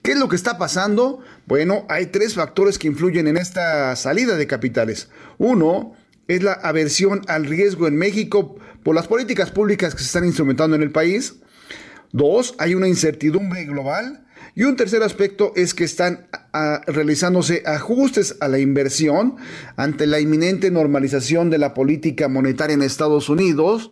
[0.00, 1.18] ¿Qué es lo que está pasando?
[1.46, 5.10] Bueno, hay tres factores que influyen en esta salida de capitales.
[5.38, 5.94] Uno,
[6.28, 8.54] es la aversión al riesgo en México
[8.84, 11.34] por las políticas públicas que se están instrumentando en el país.
[12.12, 14.24] Dos, hay una incertidumbre global.
[14.54, 16.28] Y un tercer aspecto es que están
[16.86, 19.38] realizándose ajustes a la inversión
[19.74, 23.90] ante la inminente normalización de la política monetaria en Estados Unidos.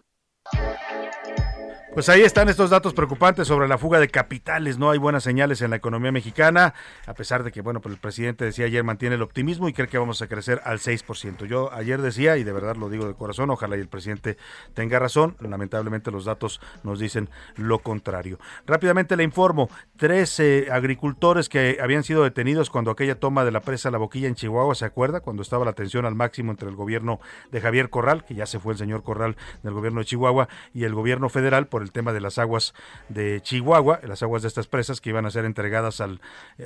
[1.92, 4.78] Pues ahí están estos datos preocupantes sobre la fuga de capitales.
[4.78, 6.72] No hay buenas señales en la economía mexicana,
[7.04, 9.88] a pesar de que, bueno, pues el presidente decía ayer mantiene el optimismo y cree
[9.88, 11.46] que vamos a crecer al 6%.
[11.46, 14.36] Yo ayer decía, y de verdad lo digo de corazón, ojalá y el presidente
[14.72, 15.34] tenga razón.
[15.40, 18.38] Lamentablemente los datos nos dicen lo contrario.
[18.66, 20.40] Rápidamente le informo, tres
[20.70, 24.76] agricultores que habían sido detenidos cuando aquella toma de la presa La Boquilla en Chihuahua,
[24.76, 25.20] ¿se acuerda?
[25.20, 27.18] Cuando estaba la tensión al máximo entre el gobierno
[27.50, 30.84] de Javier Corral, que ya se fue el señor Corral del gobierno de Chihuahua, y
[30.84, 32.74] el gobierno federal por el tema de las aguas
[33.08, 36.20] de Chihuahua, las aguas de estas presas que iban a ser entregadas al,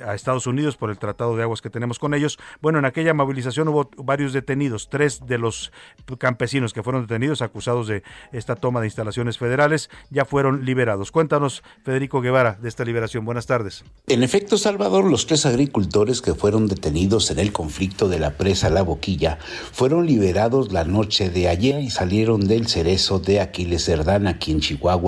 [0.05, 2.37] a Estados Unidos por el tratado de aguas que tenemos con ellos.
[2.61, 5.71] Bueno, en aquella movilización hubo varios detenidos, tres de los
[6.17, 11.11] campesinos que fueron detenidos acusados de esta toma de instalaciones federales ya fueron liberados.
[11.11, 13.25] Cuéntanos, Federico Guevara, de esta liberación.
[13.25, 13.83] Buenas tardes.
[14.07, 18.69] En efecto, Salvador, los tres agricultores que fueron detenidos en el conflicto de la presa
[18.69, 19.37] La Boquilla
[19.71, 24.59] fueron liberados la noche de ayer y salieron del cerezo de Aquiles Cerdán aquí en
[24.59, 25.04] Chihuahua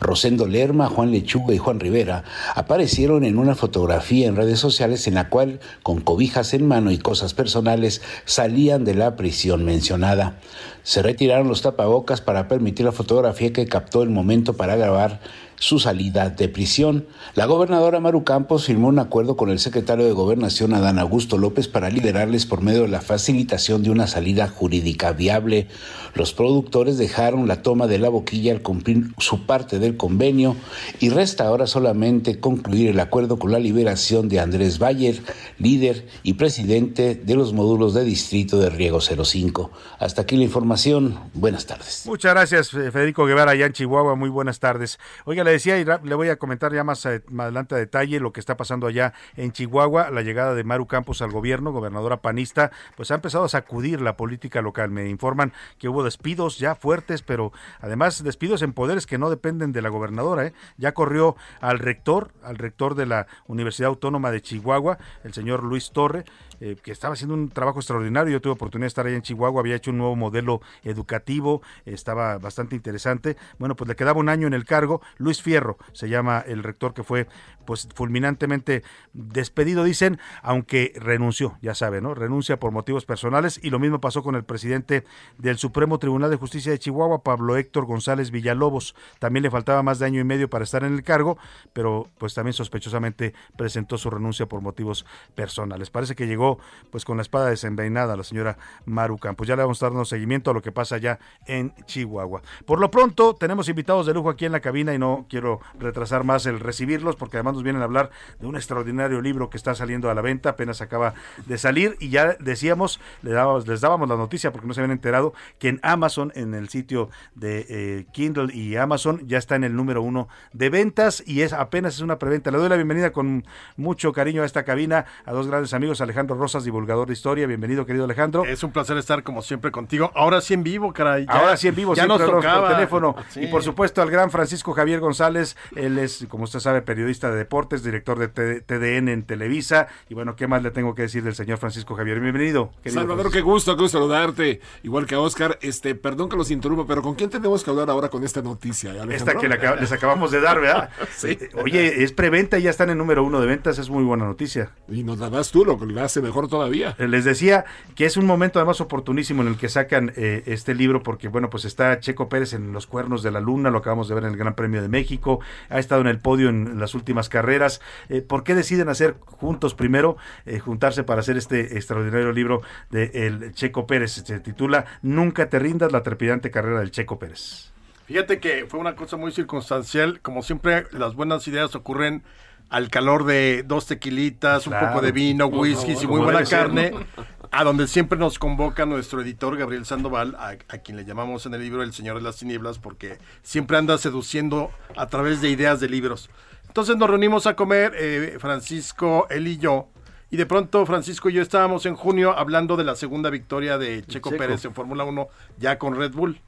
[0.00, 5.14] Rosendo Lerma, Juan Lechuga y Juan Rivera aparecieron en una fotografía en redes sociales en
[5.14, 10.38] la cual, con cobijas en mano y cosas personales, salían de la prisión mencionada.
[10.82, 15.20] Se retiraron los tapabocas para permitir la fotografía que captó el momento para grabar
[15.56, 17.06] su salida de prisión.
[17.34, 21.68] La gobernadora Maru Campos firmó un acuerdo con el secretario de Gobernación Adán Augusto López
[21.68, 25.68] para liderarles por medio de la facilitación de una salida jurídica viable.
[26.14, 30.56] Los productores dejaron la toma de la boquilla al cumplir su parte del convenio
[31.00, 35.20] y resta ahora solamente concluir el acuerdo con la liberación de Andrés Bayer,
[35.58, 39.70] líder y presidente de los módulos de distrito de Riego 05.
[39.98, 41.18] Hasta aquí la información.
[41.34, 42.04] Buenas tardes.
[42.06, 44.14] Muchas gracias, Federico Guevara, allá en Chihuahua.
[44.14, 45.00] Muy buenas tardes.
[45.24, 48.20] Oiga, le decía y le voy a comentar ya más, eh, más, adelante a detalle
[48.20, 52.18] lo que está pasando allá en Chihuahua, la llegada de Maru Campos al gobierno, gobernadora
[52.18, 54.90] panista, pues ha empezado a sacudir la política local.
[54.90, 59.72] Me informan que hubo despidos ya fuertes, pero además despidos en poderes que no dependen
[59.72, 60.46] de la gobernadora.
[60.46, 60.52] ¿eh?
[60.76, 65.90] Ya corrió al rector, al rector de la Universidad Autónoma de Chihuahua, el señor Luis
[65.92, 66.24] Torre,
[66.60, 68.32] eh, que estaba haciendo un trabajo extraordinario.
[68.32, 72.38] Yo tuve oportunidad de estar ahí en Chihuahua, había hecho un nuevo modelo educativo, estaba
[72.38, 73.36] bastante interesante.
[73.58, 75.00] Bueno, pues le quedaba un año en el cargo.
[75.18, 77.26] Luis Fierro se llama el rector que fue
[77.64, 78.82] pues fulminantemente
[79.12, 82.14] despedido, dicen, aunque renunció, ya sabe, ¿no?
[82.14, 85.04] Renuncia por motivos personales y lo mismo pasó con el presidente
[85.38, 88.94] del Supremo Tribunal de Justicia de Chihuahua, Pablo Héctor González Villalobos.
[89.18, 91.38] También le faltaba más de año y medio para estar en el cargo,
[91.72, 95.90] pero pues también sospechosamente presentó su renuncia por motivos personales.
[95.90, 96.53] Parece que llegó
[96.90, 99.46] pues con la espada desenvainada la señora Maru Campos.
[99.46, 102.42] Ya le vamos a darnos seguimiento a lo que pasa allá en Chihuahua.
[102.66, 106.24] Por lo pronto, tenemos invitados de lujo aquí en la cabina y no quiero retrasar
[106.24, 109.74] más el recibirlos porque además nos vienen a hablar de un extraordinario libro que está
[109.74, 111.14] saliendo a la venta, apenas acaba
[111.46, 114.92] de salir y ya decíamos, les dábamos, les dábamos la noticia porque no se habían
[114.92, 119.64] enterado que en Amazon, en el sitio de eh, Kindle y Amazon, ya está en
[119.64, 122.50] el número uno de ventas y es apenas es una preventa.
[122.50, 123.44] Le doy la bienvenida con
[123.76, 127.46] mucho cariño a esta cabina a dos grandes amigos, Alejandro Rosas, divulgador de historia.
[127.46, 128.44] Bienvenido, querido Alejandro.
[128.44, 130.10] Es un placer estar como siempre contigo.
[130.14, 131.26] Ahora sí en vivo, caray.
[131.28, 132.68] Ahora sí en vivo, ya nos tocaba.
[132.68, 133.16] Por teléfono.
[133.36, 137.36] Y por supuesto al gran Francisco Javier González, él es, como usted sabe, periodista de
[137.36, 139.88] deportes, director de TDN en Televisa.
[140.08, 142.20] Y bueno, ¿qué más le tengo que decir del señor Francisco Javier?
[142.20, 142.70] Bienvenido.
[142.86, 144.60] Salvador, qué gusto, qué gusto saludarte.
[144.82, 147.90] Igual que a Oscar, este, perdón que los interrumpa, pero ¿con quién tenemos que hablar
[147.90, 148.90] ahora con esta noticia?
[148.90, 149.16] Alejandro?
[149.16, 150.90] Esta que les acabamos de dar, ¿verdad?
[151.16, 151.38] sí.
[151.62, 154.72] Oye, es preventa y ya están en número uno de ventas, es muy buena noticia.
[154.88, 156.96] Y nos la das tú, lo que le hace mejor todavía.
[156.98, 157.64] Les decía
[157.94, 161.50] que es un momento además oportunísimo en el que sacan eh, este libro, porque bueno,
[161.50, 164.30] pues está Checo Pérez en los cuernos de la luna, lo acabamos de ver en
[164.30, 167.80] el Gran Premio de México, ha estado en el podio en las últimas carreras.
[168.08, 173.10] Eh, ¿Por qué deciden hacer juntos primero, eh, juntarse para hacer este extraordinario libro de
[173.14, 174.12] el Checo Pérez?
[174.12, 177.70] Se titula Nunca te rindas, la trepidante carrera del Checo Pérez.
[178.06, 182.22] Fíjate que fue una cosa muy circunstancial, como siempre las buenas ideas ocurren
[182.70, 184.86] al calor de dos tequilitas, Claro.
[184.86, 187.24] un poco de vino, whisky y muy buena ser, carne, ¿no?
[187.50, 191.54] a donde siempre nos convoca nuestro editor Gabriel Sandoval, a, a quien le llamamos en
[191.54, 195.78] el libro El Señor de las Tinieblas, porque siempre anda seduciendo a través de ideas
[195.78, 196.30] de libros.
[196.66, 199.88] Entonces nos reunimos a comer, eh, Francisco, él y yo,
[200.30, 204.02] y de pronto Francisco y yo estábamos en junio hablando de la segunda victoria de
[204.04, 204.38] Checo, Checo.
[204.42, 205.28] Pérez en Fórmula 1
[205.58, 206.40] ya con Red Bull.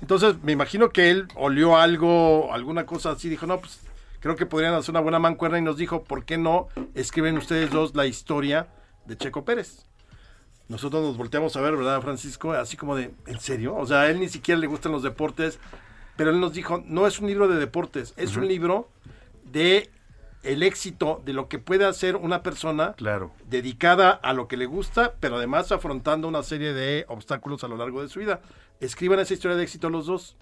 [0.00, 3.80] Entonces me imagino que él olió algo, alguna cosa así, dijo, no, pues
[4.24, 7.70] creo que podrían hacer una buena mancuerna y nos dijo, ¿por qué no escriben ustedes
[7.70, 8.68] dos la historia
[9.04, 9.84] de Checo Pérez?
[10.66, 12.52] Nosotros nos volteamos a ver, ¿verdad, Francisco?
[12.54, 13.76] Así como de, ¿en serio?
[13.76, 15.58] O sea, a él ni siquiera le gustan los deportes,
[16.16, 18.88] pero él nos dijo, no es un libro de deportes, es un libro
[19.44, 19.90] de
[20.42, 23.30] el éxito de lo que puede hacer una persona Claro.
[23.46, 27.76] dedicada a lo que le gusta, pero además afrontando una serie de obstáculos a lo
[27.76, 28.40] largo de su vida.
[28.80, 30.38] Escriban esa historia de éxito los dos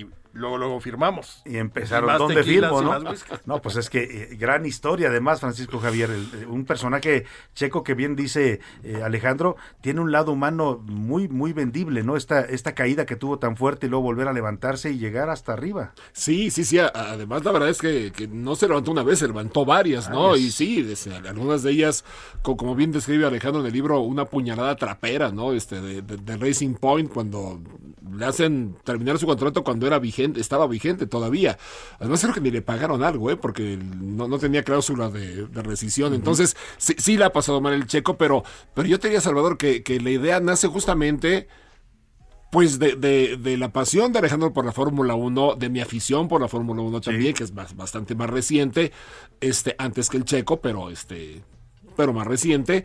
[0.00, 1.42] y luego luego firmamos.
[1.44, 3.14] Y empezaron, más ¿dónde firmo, y no?
[3.46, 4.02] No, pues es que
[4.32, 9.00] eh, gran historia, además, Francisco Javier, el- eh, un personaje checo que bien dice eh,
[9.04, 12.16] Alejandro, tiene un lado humano muy, muy vendible, ¿no?
[12.16, 15.52] Esta, esta caída que tuvo tan fuerte y luego volver a levantarse y llegar hasta
[15.52, 15.92] arriba.
[16.12, 16.80] Sí, sí, sí.
[16.80, 20.10] a- Además, la verdad es que, que no se levantó una vez, se levantó varias,
[20.10, 20.34] ¿no?
[20.36, 22.04] Y sí, desde algunas de ellas,
[22.42, 25.52] co- como bien describe Alejandro en el libro, una puñalada trapera, ¿no?
[25.52, 27.60] Este, de, de- de Racing Point, cuando
[28.16, 31.58] le hacen terminar su contrato cuando era vigente, estaba vigente todavía.
[31.98, 33.36] Además, creo que ni le pagaron algo, ¿eh?
[33.36, 36.14] Porque no, no tenía cláusula de, de rescisión.
[36.14, 38.44] Entonces, sí, sí le ha pasado mal el checo, pero,
[38.74, 41.48] pero yo te diría, Salvador, que, que la idea nace justamente
[42.50, 46.28] pues de, de, de la pasión de Alejandro por la Fórmula 1, de mi afición
[46.28, 48.92] por la Fórmula 1 también, que es bas- bastante más reciente,
[49.40, 51.42] este, antes que el checo, pero este,
[51.96, 52.84] pero más reciente.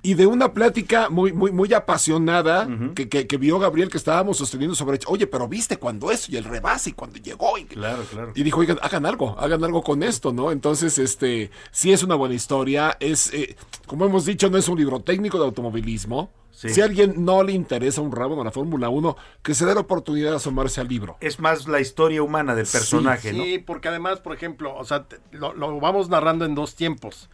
[0.00, 4.38] Y de una plática muy, muy, muy apasionada que, que, que, vio Gabriel que estábamos
[4.38, 7.58] sosteniendo sobre, oye, pero viste cuando eso y el rebase y cuando llegó.
[7.58, 8.32] Y, claro, claro.
[8.34, 10.52] Y dijo, oigan, hagan algo, hagan algo con esto, ¿no?
[10.52, 13.56] Entonces, este, sí es una buena historia, es, eh,
[13.86, 16.30] como hemos dicho, no es un libro técnico de automovilismo.
[16.52, 16.70] Sí.
[16.70, 19.74] Si a alguien no le interesa un rabo de la Fórmula 1, que se dé
[19.74, 21.16] la oportunidad de asomarse al libro.
[21.20, 23.44] Es más la historia humana del personaje, sí, ¿no?
[23.44, 27.30] Sí, porque además, por ejemplo, o sea, lo, lo vamos narrando en dos tiempos.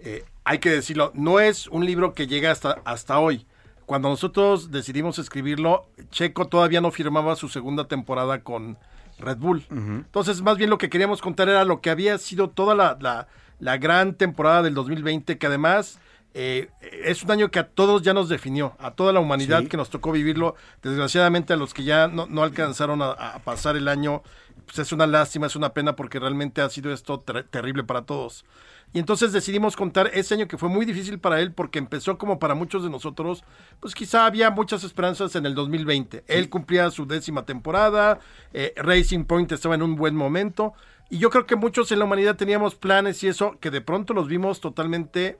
[0.00, 3.46] Eh, hay que decirlo, no es un libro que llega hasta, hasta hoy.
[3.86, 8.78] Cuando nosotros decidimos escribirlo, Checo todavía no firmaba su segunda temporada con
[9.18, 9.64] Red Bull.
[9.70, 9.96] Uh -huh.
[10.04, 13.28] Entonces, más bien lo que queríamos contar era lo que había sido toda la, la,
[13.60, 15.98] la gran temporada del 2020, que además
[16.34, 16.68] eh,
[17.04, 19.66] es un año que a todos ya nos definió, a toda la humanidad sí.
[19.66, 20.54] que nos tocó vivirlo.
[20.82, 24.22] Desgraciadamente a los que ya no, no alcanzaron a, a, pasar el año,
[24.66, 28.02] pues es una lástima, es una pena porque realmente ha sido esto ter terrible para
[28.02, 28.44] todos.
[28.92, 32.38] Y entonces decidimos contar ese año que fue muy difícil para él porque empezó como
[32.38, 33.44] para muchos de nosotros,
[33.80, 36.18] pues quizá había muchas esperanzas en el 2020.
[36.18, 36.24] Sí.
[36.26, 38.18] Él cumplía su décima temporada,
[38.52, 40.72] eh, Racing Point estaba en un buen momento
[41.10, 44.14] y yo creo que muchos en la humanidad teníamos planes y eso que de pronto
[44.14, 45.38] los vimos totalmente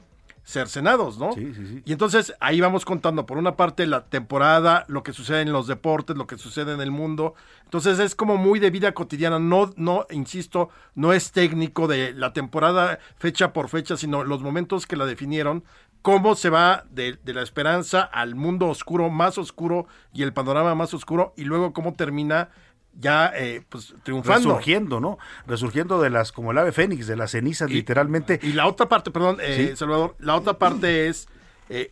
[0.49, 1.33] cercenados, ¿no?
[1.33, 1.83] Sí, sí, sí.
[1.85, 5.67] Y entonces ahí vamos contando por una parte la temporada, lo que sucede en los
[5.67, 7.35] deportes, lo que sucede en el mundo.
[7.65, 12.33] Entonces es como muy de vida cotidiana, no, no, insisto, no es técnico de la
[12.33, 15.65] temporada fecha por fecha, sino los momentos que la definieron,
[16.01, 20.75] cómo se va de, de la esperanza al mundo oscuro, más oscuro y el panorama
[20.75, 22.49] más oscuro, y luego cómo termina
[22.99, 24.49] ya eh, pues triunfando.
[24.51, 25.19] Resurgiendo, ¿no?
[25.47, 28.41] Resurgiendo de las, como el ave fénix, de las cenizas, y, literalmente.
[28.43, 29.77] Y la otra parte, perdón, eh, ¿Sí?
[29.77, 31.29] Salvador, la otra parte es,
[31.69, 31.91] eh,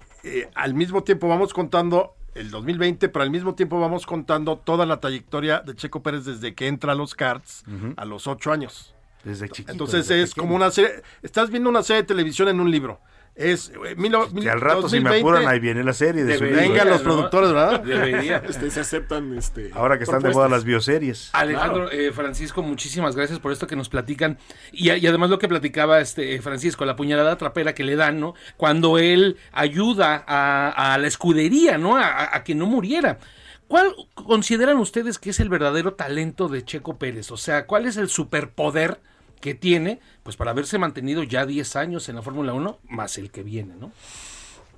[0.55, 5.01] al mismo tiempo vamos contando el 2020, pero al mismo tiempo vamos contando toda la
[5.01, 7.95] trayectoria de Checo Pérez desde que entra a los karts uh -huh.
[7.97, 8.95] a los ocho años.
[9.25, 9.73] Desde chiquito.
[9.73, 10.43] Entonces desde es pequeño.
[10.43, 13.01] como una serie, estás viendo una serie de televisión en un libro
[13.37, 16.25] es eh, mil, mil, que al rato 2020, si me apuran ahí viene la serie
[16.25, 18.43] de vengan los productores verdad debería.
[18.47, 20.43] Este, se aceptan este ahora que están propuestas.
[20.43, 21.31] de moda las bioseries.
[21.33, 22.01] Alejandro claro.
[22.01, 24.39] eh, Francisco muchísimas gracias por esto que nos platican.
[24.73, 28.35] Y, y, además lo que platicaba este Francisco la puñalada trapera que le dan no
[28.57, 33.19] cuando él ayuda a, a la escudería no a, a que no muriera.
[33.69, 37.33] ¿Cuál consideran ustedes que es el verdadero talento de Checo Pérez?
[37.33, 39.01] O sea, ¿cuál es el superpoder
[39.41, 43.31] que tiene, pues para haberse mantenido ya 10 años en la Fórmula 1, más el
[43.31, 43.93] que viene, ¿no?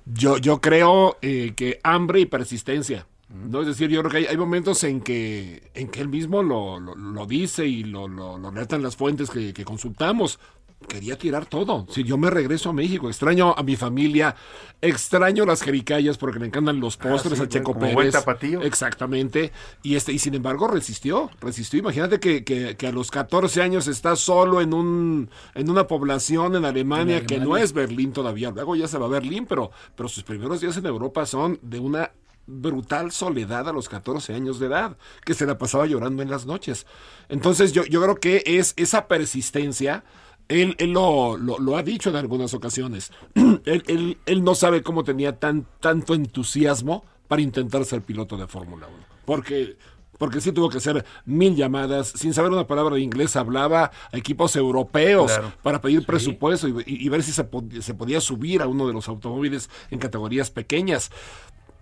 [0.05, 3.05] Yo, yo creo eh, que hambre y persistencia.
[3.29, 3.61] ¿no?
[3.61, 6.79] Es decir, yo creo que hay, hay momentos en que, en que él mismo lo,
[6.79, 10.39] lo, lo dice y lo, lo, lo relatan las fuentes que, que consultamos
[10.87, 11.85] quería tirar todo.
[11.89, 14.35] Si yo me regreso a México, extraño a mi familia,
[14.81, 17.95] extraño las jericayas porque me encantan los postres ah, sí, a Checo Pérez.
[17.95, 18.61] Buen tapatío.
[18.61, 19.51] Exactamente.
[19.83, 21.79] Y este, y sin embargo resistió, resistió.
[21.79, 26.55] Imagínate que, que, que, a los 14 años está solo en un, en una población
[26.55, 28.51] en Alemania, en Alemania que no es Berlín todavía.
[28.51, 31.79] Luego ya se va a Berlín, pero, pero sus primeros días en Europa son de
[31.79, 32.11] una
[32.49, 36.45] brutal soledad a los 14 años de edad, que se la pasaba llorando en las
[36.45, 36.87] noches.
[37.27, 40.03] Entonces yo, yo creo que es esa persistencia
[40.49, 43.11] él, él lo, lo, lo, ha dicho en algunas ocasiones.
[43.35, 48.47] él, él, él, no sabe cómo tenía tan, tanto entusiasmo para intentar ser piloto de
[48.47, 48.97] Fórmula 1.
[49.25, 49.77] Porque,
[50.17, 54.17] porque sí tuvo que hacer mil llamadas, sin saber una palabra de inglés, hablaba a
[54.17, 55.53] equipos europeos claro.
[55.61, 56.05] para pedir sí.
[56.07, 57.47] presupuesto y, y, ver si se,
[57.81, 61.11] se podía subir a uno de los automóviles en categorías pequeñas.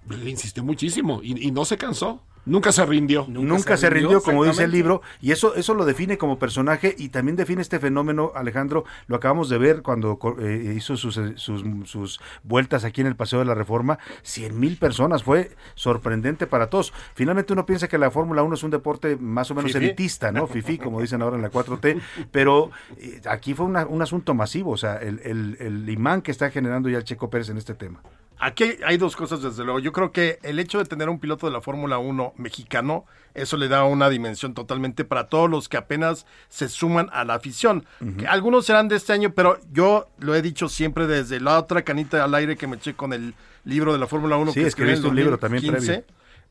[0.09, 2.21] Le insistió muchísimo y, y no se cansó.
[2.47, 3.25] Nunca se rindió.
[3.27, 6.39] Nunca, Nunca se, rindió, rindió como dice el libro, y eso, eso lo define como
[6.39, 11.19] personaje y también define este fenómeno, Alejandro, lo acabamos de ver cuando eh, hizo sus,
[11.35, 16.47] sus, sus, vueltas aquí en el Paseo de la Reforma, 100 mil personas, fue sorprendente
[16.47, 16.93] para todos.
[17.13, 19.85] Finalmente uno piensa que la Fórmula 1 es un deporte más o menos Fifi.
[19.85, 20.47] elitista, ¿no?
[20.47, 22.01] Fifi, como dicen ahora en la 4T,
[22.31, 26.31] pero eh, aquí fue una, un asunto masivo, o sea, el, el, el imán que
[26.31, 28.01] está generando ya el Checo Pérez en este tema.
[28.39, 29.79] Aquí hay dos cosas, desde luego.
[29.79, 33.57] Yo creo que el hecho de tener un piloto de la Fórmula 1 mexicano, eso
[33.57, 37.85] le da una dimensión totalmente para todos los que apenas se suman a la afición.
[37.99, 38.27] Uh -huh.
[38.29, 42.23] Algunos serán de este año, pero yo lo he dicho siempre desde la otra canita
[42.23, 43.33] al aire que me eché con el
[43.63, 46.03] libro de la Fórmula 1 sí, que escribí en el un libro también previo.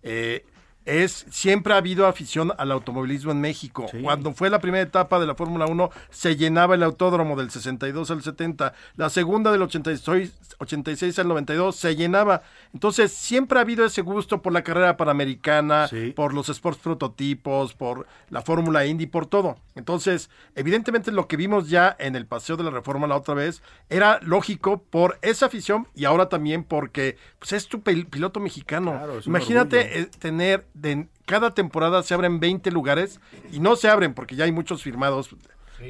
[0.03, 0.45] Eh,
[0.87, 3.87] es siempre ha habido afición al automovilismo en México.
[3.91, 4.01] Sí.
[4.03, 8.11] Cuando fue la primera etapa de la Fórmula 1 se llenaba el autódromo del 62
[8.11, 12.43] al 70, la segunda del 86, 86 al 92 se llenaba.
[12.73, 16.13] Entonces siempre ha habido ese gusto por la carrera panamericana, sí.
[16.15, 19.57] por los sports prototipos, por la Fórmula Indy, por todo.
[19.75, 23.63] Entonces, evidentemente lo que vimos ya en el paseo de la Reforma la otra vez
[23.91, 28.93] era lógico por esa afición y ahora también porque pues, es tu piloto mexicano.
[28.93, 33.21] Claro, Imagínate eh, tener de cada temporada se abren 20 lugares
[33.53, 35.35] y no se abren porque ya hay muchos firmados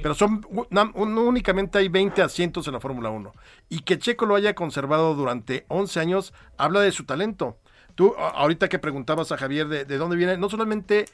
[0.03, 3.33] pero son un- únicamente hay 20 asientos en la Fórmula 1.
[3.69, 7.57] Y que Checo lo haya conservado durante 11 años habla de su talento.
[7.95, 11.07] Tú, ahorita que preguntabas a Javier de, de dónde viene, no solamente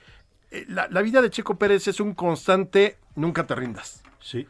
[0.50, 4.02] eh, la, la vida de Checo Pérez es un constante, nunca te rindas.
[4.20, 4.48] Sí.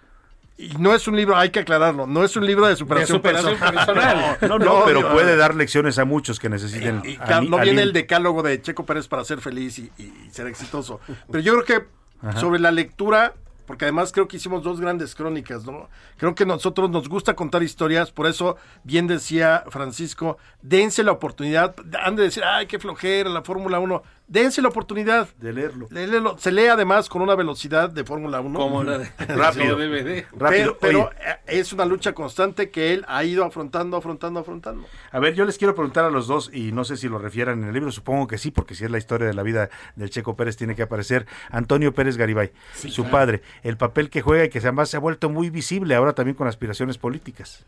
[0.58, 3.58] Y no es un libro, hay que aclararlo, no es un libro de superación, superación
[3.58, 4.36] personal.
[4.36, 4.36] personal.
[4.48, 7.02] No, no, pero puede dar lecciones a muchos que necesiten.
[7.04, 7.18] Y
[7.48, 11.00] no viene el decálogo de Checo Pérez para ser feliz y, y- y ser exitoso.
[11.30, 11.86] Pero yo creo que
[12.26, 12.38] Ajá.
[12.38, 13.32] sobre la lectura,
[13.66, 15.88] porque además creo que hicimos dos grandes crónicas, ¿no?
[16.18, 21.74] Creo que nosotros nos gusta contar historias, por eso bien decía Francisco, dense la oportunidad,
[22.04, 25.28] han de decir, ay, qué flojera la Fórmula 1, dense la oportunidad.
[25.36, 25.88] De leerlo.
[25.90, 26.36] de leerlo.
[26.38, 28.58] Se lee además con una velocidad de Fórmula 1.
[28.58, 29.76] Como la de- Rápido.
[29.76, 30.24] DVD.
[30.32, 34.86] Rápido, Pero, eh, es una lucha constante que él ha ido afrontando, afrontando, afrontando.
[35.10, 37.62] A ver, yo les quiero preguntar a los dos, y no sé si lo refieran
[37.62, 40.10] en el libro, supongo que sí, porque si es la historia de la vida del
[40.10, 43.10] Checo Pérez, tiene que aparecer Antonio Pérez Garibay, su claro.
[43.10, 46.36] padre, el papel que juega y que además se ha vuelto muy visible ahora también
[46.36, 47.64] con aspiraciones políticas.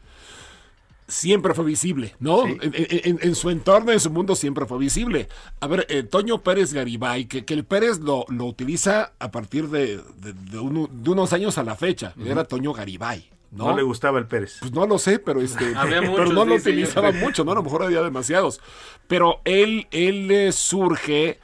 [1.07, 2.47] Siempre fue visible, ¿no?
[2.47, 5.29] En, en- en su entorno, en su mundo, siempre fue visible.
[5.61, 9.69] A ver, eh, Toño Pérez Garibay, que, que el Pérez lo, lo utiliza a partir
[9.69, 12.15] de, de- de uno- de unos años a la fecha.
[12.25, 13.31] Era Toño Garibay.
[13.51, 13.69] ¿no?
[13.69, 14.57] No, le gustaba el Pérez.
[14.59, 17.53] Pues no lo sé, pero este, Había pero no lo utilizaba mucho, ¿no?
[17.53, 18.61] A lo mejor había demasiados.
[19.07, 21.39] Pero él, él eh, surge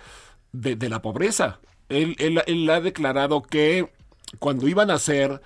[0.52, 1.60] de, de la pobreza.
[1.88, 3.90] Él, él, él ha declarado que
[4.40, 5.40] cuando iban a eh,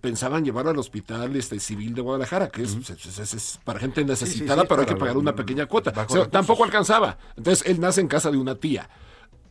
[0.00, 4.04] pensaban llevarlo al hospital este civil de Guadalajara, que es, es- es- es para gente
[4.04, 5.90] necesitada, sí, pero hay que pagar una pequeña cuota.
[5.90, 7.18] O sea, tampoco alcanzaba.
[7.36, 8.88] Entonces él nace en casa de una tía.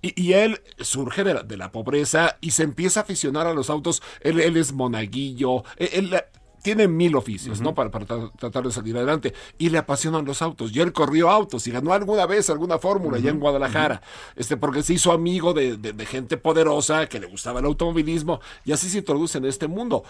[0.01, 3.53] Y, y él surge de la, de la pobreza y se empieza a aficionar a
[3.53, 4.01] los autos.
[4.21, 5.63] Él, él es monaguillo.
[5.77, 6.23] Él, él
[6.61, 7.73] tiene mil oficios, ¿no?
[7.75, 9.33] Para, para tra- tratar de salir adelante.
[9.57, 10.75] Y le apasionan los autos.
[10.75, 14.01] Y él corrió autos y ganó alguna vez alguna fórmula allá en Guadalajara.
[14.35, 18.39] Este, porque se hizo amigo de, de- de gente poderosa que le gustaba el automovilismo.
[18.65, 20.03] Y así se introduce en este mundo.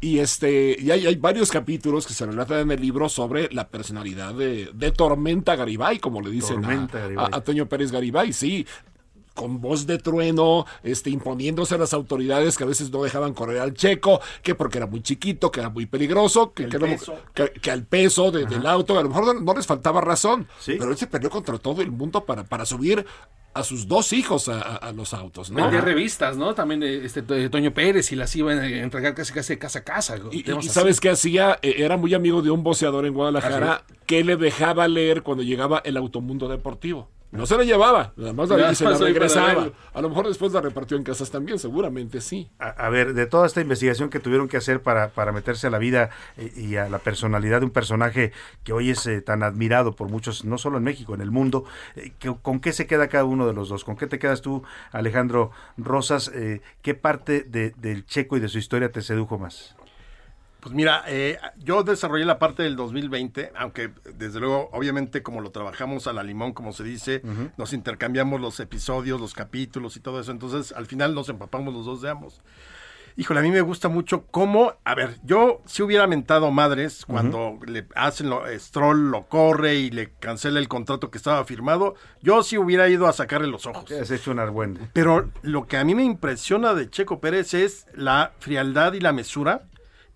[0.00, 3.68] Y este, y hay, hay varios capítulos que se relatan en el libro sobre la
[3.68, 6.62] personalidad de, de Tormenta Garibay, como le dicen
[7.16, 8.66] a, a Toño Pérez Garibay, sí
[9.38, 13.60] con voz de trueno, este, imponiéndose a las autoridades que a veces no dejaban correr
[13.60, 16.86] al checo, que porque era muy chiquito, que era muy peligroso, que, El que, era-
[16.86, 17.14] peso.
[17.34, 20.48] que- que al peso de- del auto, a lo mejor no, no les faltaba razón,
[20.66, 23.06] pero él se peleó contra todo el mundo para, para subir
[23.54, 25.62] a sus dos hijos a, a- a los autos, ¿no?
[25.62, 26.54] Vendía revistas, ¿no?
[26.54, 29.78] También de este de Toño Pérez y las iban a entregar casi casi de casa
[29.80, 30.16] a casa.
[30.32, 31.58] Y, sabes qué hacía?
[31.62, 35.80] Eh, Era muy amigo de un boceador en Guadalajara que le dejaba leer cuando llegaba
[35.84, 37.08] el automundo deportivo.
[37.30, 39.68] No se lo llevaba, nada más la- Nada se la regresaba.
[39.92, 42.48] A lo mejor después la repartió en casas también, seguramente sí.
[42.58, 45.70] A, a ver, de toda esta investigación que tuvieron que hacer para, para meterse a
[45.70, 48.32] la vida eh, y a la personalidad de un personaje
[48.64, 51.64] que hoy es eh, tan admirado por muchos, no solo en México, en el mundo,
[51.96, 53.84] eh, que- ¿con qué se queda cada uno de los dos?
[53.84, 56.30] ¿Con qué te quedas tú, Alejandro Rosas?
[56.34, 59.76] Eh, ¿Qué parte de- del Checo y de su historia te sedujo más?
[60.60, 65.50] Pues mira, eh, yo desarrollé la parte del 2020, aunque desde luego, obviamente, como lo
[65.50, 67.22] trabajamos a la limón, como se dice,
[67.56, 70.32] nos intercambiamos los episodios, los capítulos y todo eso.
[70.32, 72.42] Entonces, al final nos empapamos los dos de ambos.
[73.18, 77.58] Híjole, a mí me gusta mucho cómo, a ver, yo si hubiera mentado madres cuando
[77.66, 82.44] le hacen lo, Stroll lo corre y le cancela el contrato que estaba firmado, yo
[82.44, 83.90] sí hubiera ido a sacarle los ojos.
[83.90, 84.88] Has hecho un argüende.
[84.92, 89.12] Pero lo que a mí me impresiona de Checo Pérez es la frialdad y la
[89.12, 89.62] mesura.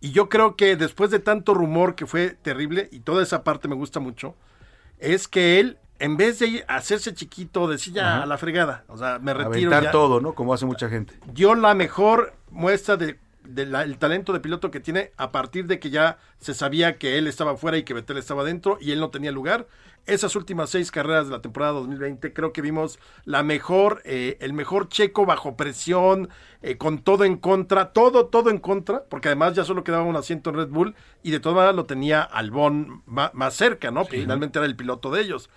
[0.02, 3.68] Y yo creo que después de tanto rumor que fue terrible, y toda esa parte
[3.68, 4.34] me gusta mucho,
[4.98, 8.22] es que él, en vez de hacerse chiquito, decía ya Ajá.
[8.24, 9.70] a la fregada, o sea, me retiro.
[9.70, 9.90] Aventar ya.
[9.92, 10.34] todo, ¿no?
[10.34, 11.14] Como hace mucha gente.
[11.32, 13.16] Dio la mejor muestra de,
[13.54, 16.98] de la- el talento de piloto que tiene a partir de que ya se sabía
[16.98, 19.66] que él estaba fuera y que Vettel estaba dentro y él no tenía lugar.
[20.04, 24.52] Esas últimas seis carreras de la temporada 2020 creo que vimos la mejor, eh, el
[24.52, 26.28] mejor checo bajo presión,
[26.60, 30.16] eh, con todo en contra, todo, todo en contra, porque además ya solo quedaba un
[30.16, 34.02] asiento en Red Bull y de todas maneras lo tenía Albón más, cerca, ¿no?
[34.02, 35.50] Porque finalmente era el piloto de ellos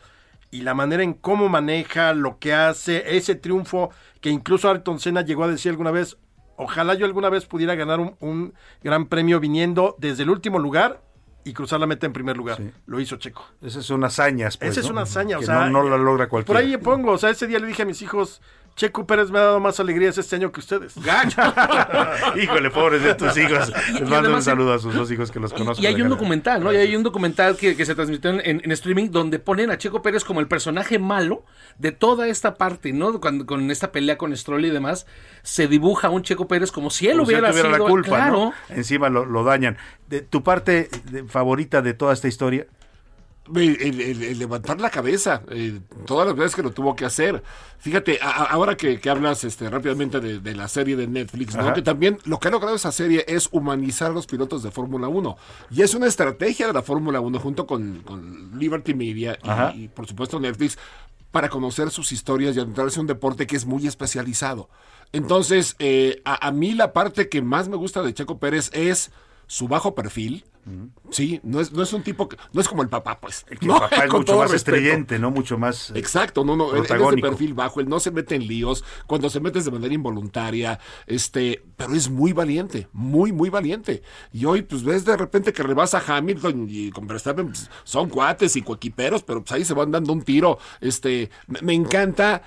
[0.51, 3.89] y la manera en cómo maneja, lo que hace, ese triunfo
[4.21, 6.17] que incluso Ayrton Senna llegó a decir alguna vez,
[6.57, 8.53] ojalá yo alguna vez pudiera ganar un, un
[8.83, 11.01] gran premio viniendo desde el último lugar
[11.43, 12.59] y cruzar la meta en primer lugar.
[12.87, 13.45] Lo hizo Checo.
[13.61, 14.49] Esa es una hazaña.
[14.57, 14.93] Pues, Esa es ¿no?
[14.93, 16.59] una hazaña, o sea, no, no la logra Por cualquiera.
[16.59, 18.41] ahí le pongo, o sea, ese día le dije a mis hijos,
[18.75, 20.95] Checo Pérez me ha dado más alegrías este año que ustedes.
[22.35, 23.71] Híjole, pobres de tus hijos.
[23.93, 25.81] Les mando un saludo a sus dos hijos que los conozco.
[25.81, 26.73] Y hay un documental, ¿no?
[26.73, 30.01] Y hay un documental que, que se transmitió en, en streaming donde ponen a Checo
[30.01, 31.43] Pérez como el personaje malo
[31.79, 33.19] de toda esta parte, ¿no?
[33.21, 35.05] Cuando, con esta pelea con Stroll y demás,
[35.41, 38.09] se dibuja a un Checo Pérez como si él Como si hubiera sido la culpa,
[38.09, 38.33] claro.
[38.33, 38.53] ¿no?
[38.75, 39.77] Encima lo, lo dañan.
[40.09, 42.67] De, ¿Tu parte de- favorita de toda esta historia?
[43.53, 47.43] El, levantar la cabeza, eh, todas las veces que lo tuvo que hacer.
[47.77, 52.47] Fíjate, ahora que, hablas este, rápidamente de, la serie de Netflix, que también lo que
[52.47, 55.37] ha logrado esa serie es humanizar a los pilotos de Fórmula 1.
[55.71, 58.03] Y es una estrategia de la Fórmula 1 junto con,
[58.57, 59.37] Liberty Media
[59.75, 60.77] y, por supuesto Netflix
[61.31, 64.69] para conocer sus historias y adentrarse a un deporte que es muy especializado.
[65.11, 69.11] Entonces, eh, a, a mí la parte que más me gusta de Checo Pérez es
[69.45, 70.45] su bajo perfil,
[71.11, 73.45] Sí, no es, no es un tipo que, no es como el papá, pues.
[73.49, 75.29] El papá es mucho más estrellente, ¿no?
[75.29, 75.91] Mucho más.
[75.91, 78.83] Eh, Exacto, no, no, él, es de perfil bajo, él no se mete en líos,
[79.05, 84.01] cuando se mete es de manera involuntaria, este, pero es muy valiente, muy, muy valiente.
[84.33, 88.55] Y hoy, pues ves de repente que rebasa Hamilton y con Verstappen, pues, son cuates
[88.55, 90.57] y coequiperos, pero pues ahí se van dando un tiro.
[90.81, 92.41] Este, me, encanta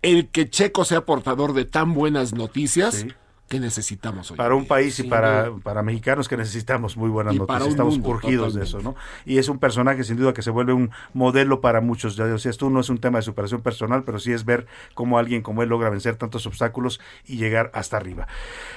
[0.00, 3.04] el que Checo sea portador de tan buenas noticias.
[3.48, 4.36] ¿Qué necesitamos hoy?
[4.36, 8.64] Para un país y para, para mexicanos que necesitamos muy buenas noticias, estamos urgidos de
[8.64, 8.94] eso, ¿no?
[9.24, 12.58] Y es un personaje sin duda que se vuelve un modelo para muchos, ya decías
[12.58, 15.62] tú, no es un tema de superación personal, pero sí es ver cómo alguien como
[15.62, 18.28] él logra vencer tantos obstáculos y llegar hasta arriba.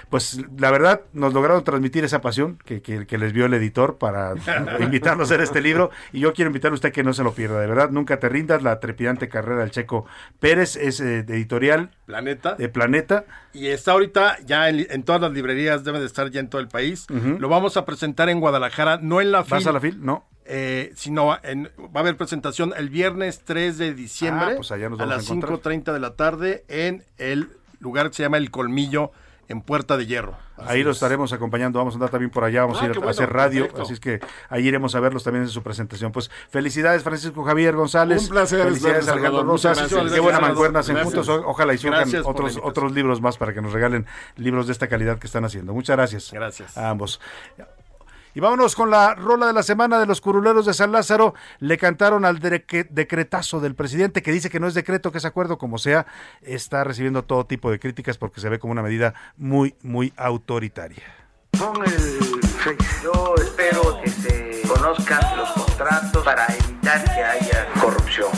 [0.09, 4.33] Pues la verdad, nos lograron transmitir esa pasión que, que, les vio el editor para
[4.79, 7.33] invitarnos a hacer este libro y yo quiero invitar a usted que no se lo
[7.33, 10.05] pierda, de verdad, nunca te rindas, la trepidante carrera del Checo
[10.39, 12.55] Pérez es eh, de editorial Planeta.
[12.55, 13.25] De Planeta.
[13.53, 16.67] Y está ahorita ya en, todas las librerías, debe de estar ya en todo el
[16.67, 17.07] país.
[17.09, 19.51] Lo vamos a presentar en Guadalajara, no en la FIL.
[19.51, 20.03] ¿Vas a la FIL?
[20.03, 20.25] No.
[20.45, 24.77] Eh, sino en, va a haber presentación el viernes 3 de diciembre ah, pues a
[24.77, 29.11] las 5.30 de la tarde en el lugar que se llama El Colmillo
[29.51, 30.35] en Puerta de Hierro.
[30.57, 33.09] ahí los estaremos acompañando, vamos a andar también por allá, vamos a ah, ir a
[33.09, 34.19] hacer radio, así es que
[34.49, 36.11] ahí iremos a verlos también en su presentación.
[36.11, 38.23] Pues felicidades Francisco Javier González.
[38.23, 38.63] Un placer.
[38.63, 39.81] Felicidades Alejandro Rosas.
[40.11, 44.05] Qué buena mancuerna juntos, ojalá y surjan otros, otros libros más para que nos regalen
[44.37, 45.73] libros de esta calidad que están haciendo.
[45.73, 46.31] Muchas gracias.
[46.31, 46.77] Gracias.
[46.77, 47.19] A ambos.
[48.33, 51.33] Y vámonos con la rola de la semana de los curuleros de San Lázaro.
[51.59, 55.57] Le cantaron al decretazo del presidente que dice que no es decreto, que es acuerdo,
[55.57, 56.05] como sea.
[56.41, 61.03] Está recibiendo todo tipo de críticas porque se ve como una medida muy, muy autoritaria.
[61.57, 62.41] Con el
[63.01, 68.29] yo espero que se conozcan los contratos para evitar que haya corrupción.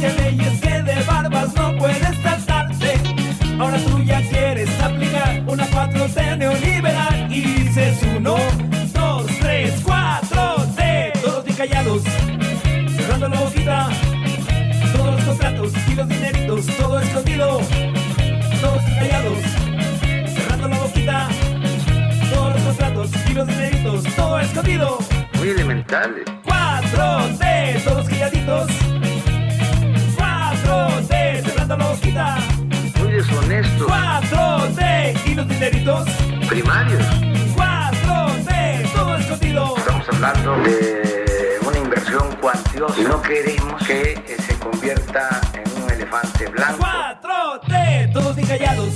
[0.00, 2.94] Que leyes que de barbas no puedes tratarte.
[3.58, 8.36] Ahora tú ya quieres aplicar una 4T neoliberal y dices uno,
[8.94, 11.12] dos, tres, cuatro T.
[11.22, 12.02] Todos bien callados,
[12.96, 13.88] cerrando la boquita.
[14.96, 17.60] Todos los contratos y los dineritos, todo escondido.
[18.60, 19.38] Todos callados,
[20.34, 21.28] cerrando la boquita.
[22.32, 24.98] Todos los contratos y los dineritos, todo escondido.
[25.34, 26.24] Muy elementales.
[26.44, 29.11] 4T, todos calladitos.
[32.12, 32.36] Boquita.
[33.00, 33.86] Muy deshonesto.
[33.86, 36.08] 4T, y los dineritos.
[36.48, 37.02] Primarios.
[37.56, 39.76] 4T, todo escondido.
[39.76, 46.46] Estamos hablando de una inversión cuantiosa y no queremos que se convierta en un elefante
[46.48, 46.84] blanco.
[46.84, 48.88] 4T, todos bien callados.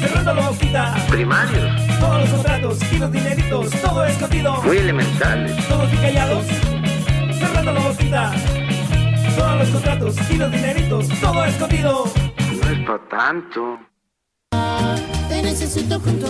[0.00, 0.94] Cerrando la boquita.
[1.08, 1.98] Primarios.
[2.00, 4.62] Todos los contratos y los dineritos, todo escondido.
[4.62, 5.68] Muy elementales.
[5.68, 6.44] Todos bien callados
[7.38, 8.32] cerrando la boquita.
[9.36, 12.04] Todos los contratos y los dineritos, todo escondido.
[12.62, 13.93] No es para tanto.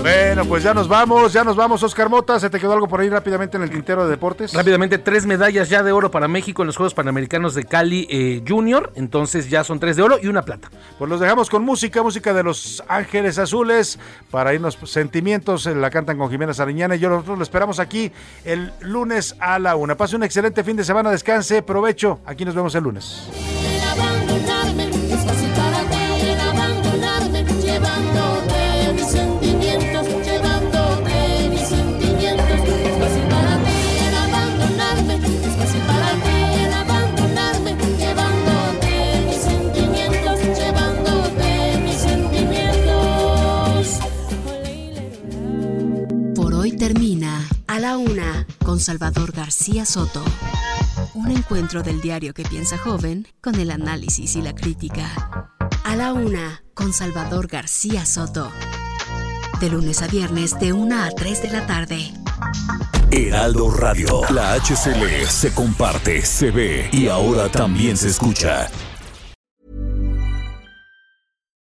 [0.03, 2.41] Bueno, pues ya nos vamos, ya nos vamos, Oscar Mota.
[2.41, 4.53] ¿Se te quedó algo por ahí rápidamente en el tintero de deportes?
[4.53, 8.43] Rápidamente, tres medallas ya de oro para México en los Juegos Panamericanos de Cali eh,
[8.47, 8.93] Junior.
[8.97, 10.69] Entonces ya son tres de oro y una plata.
[10.99, 14.01] Pues los dejamos con música, música de los Ángeles Azules.
[14.33, 18.11] Para irnos sentimientos, eh, la cantan con Jimena Sariñana y yo nosotros lo esperamos aquí
[18.45, 19.97] el lunes a la una.
[19.97, 22.19] Pase un excelente fin de semana, descanse, provecho.
[22.27, 23.29] Aquí nos vemos el lunes.
[47.75, 50.23] A la una, con Salvador García Soto.
[51.13, 55.51] Un encuentro del diario que piensa joven con el análisis y la crítica.
[55.83, 58.49] A la una, con Salvador García Soto.
[59.59, 62.13] De lunes a viernes, de una a 3 de la tarde.
[63.11, 64.21] Heraldo Radio.
[64.31, 68.69] La HCL se comparte, se ve y ahora también se escucha.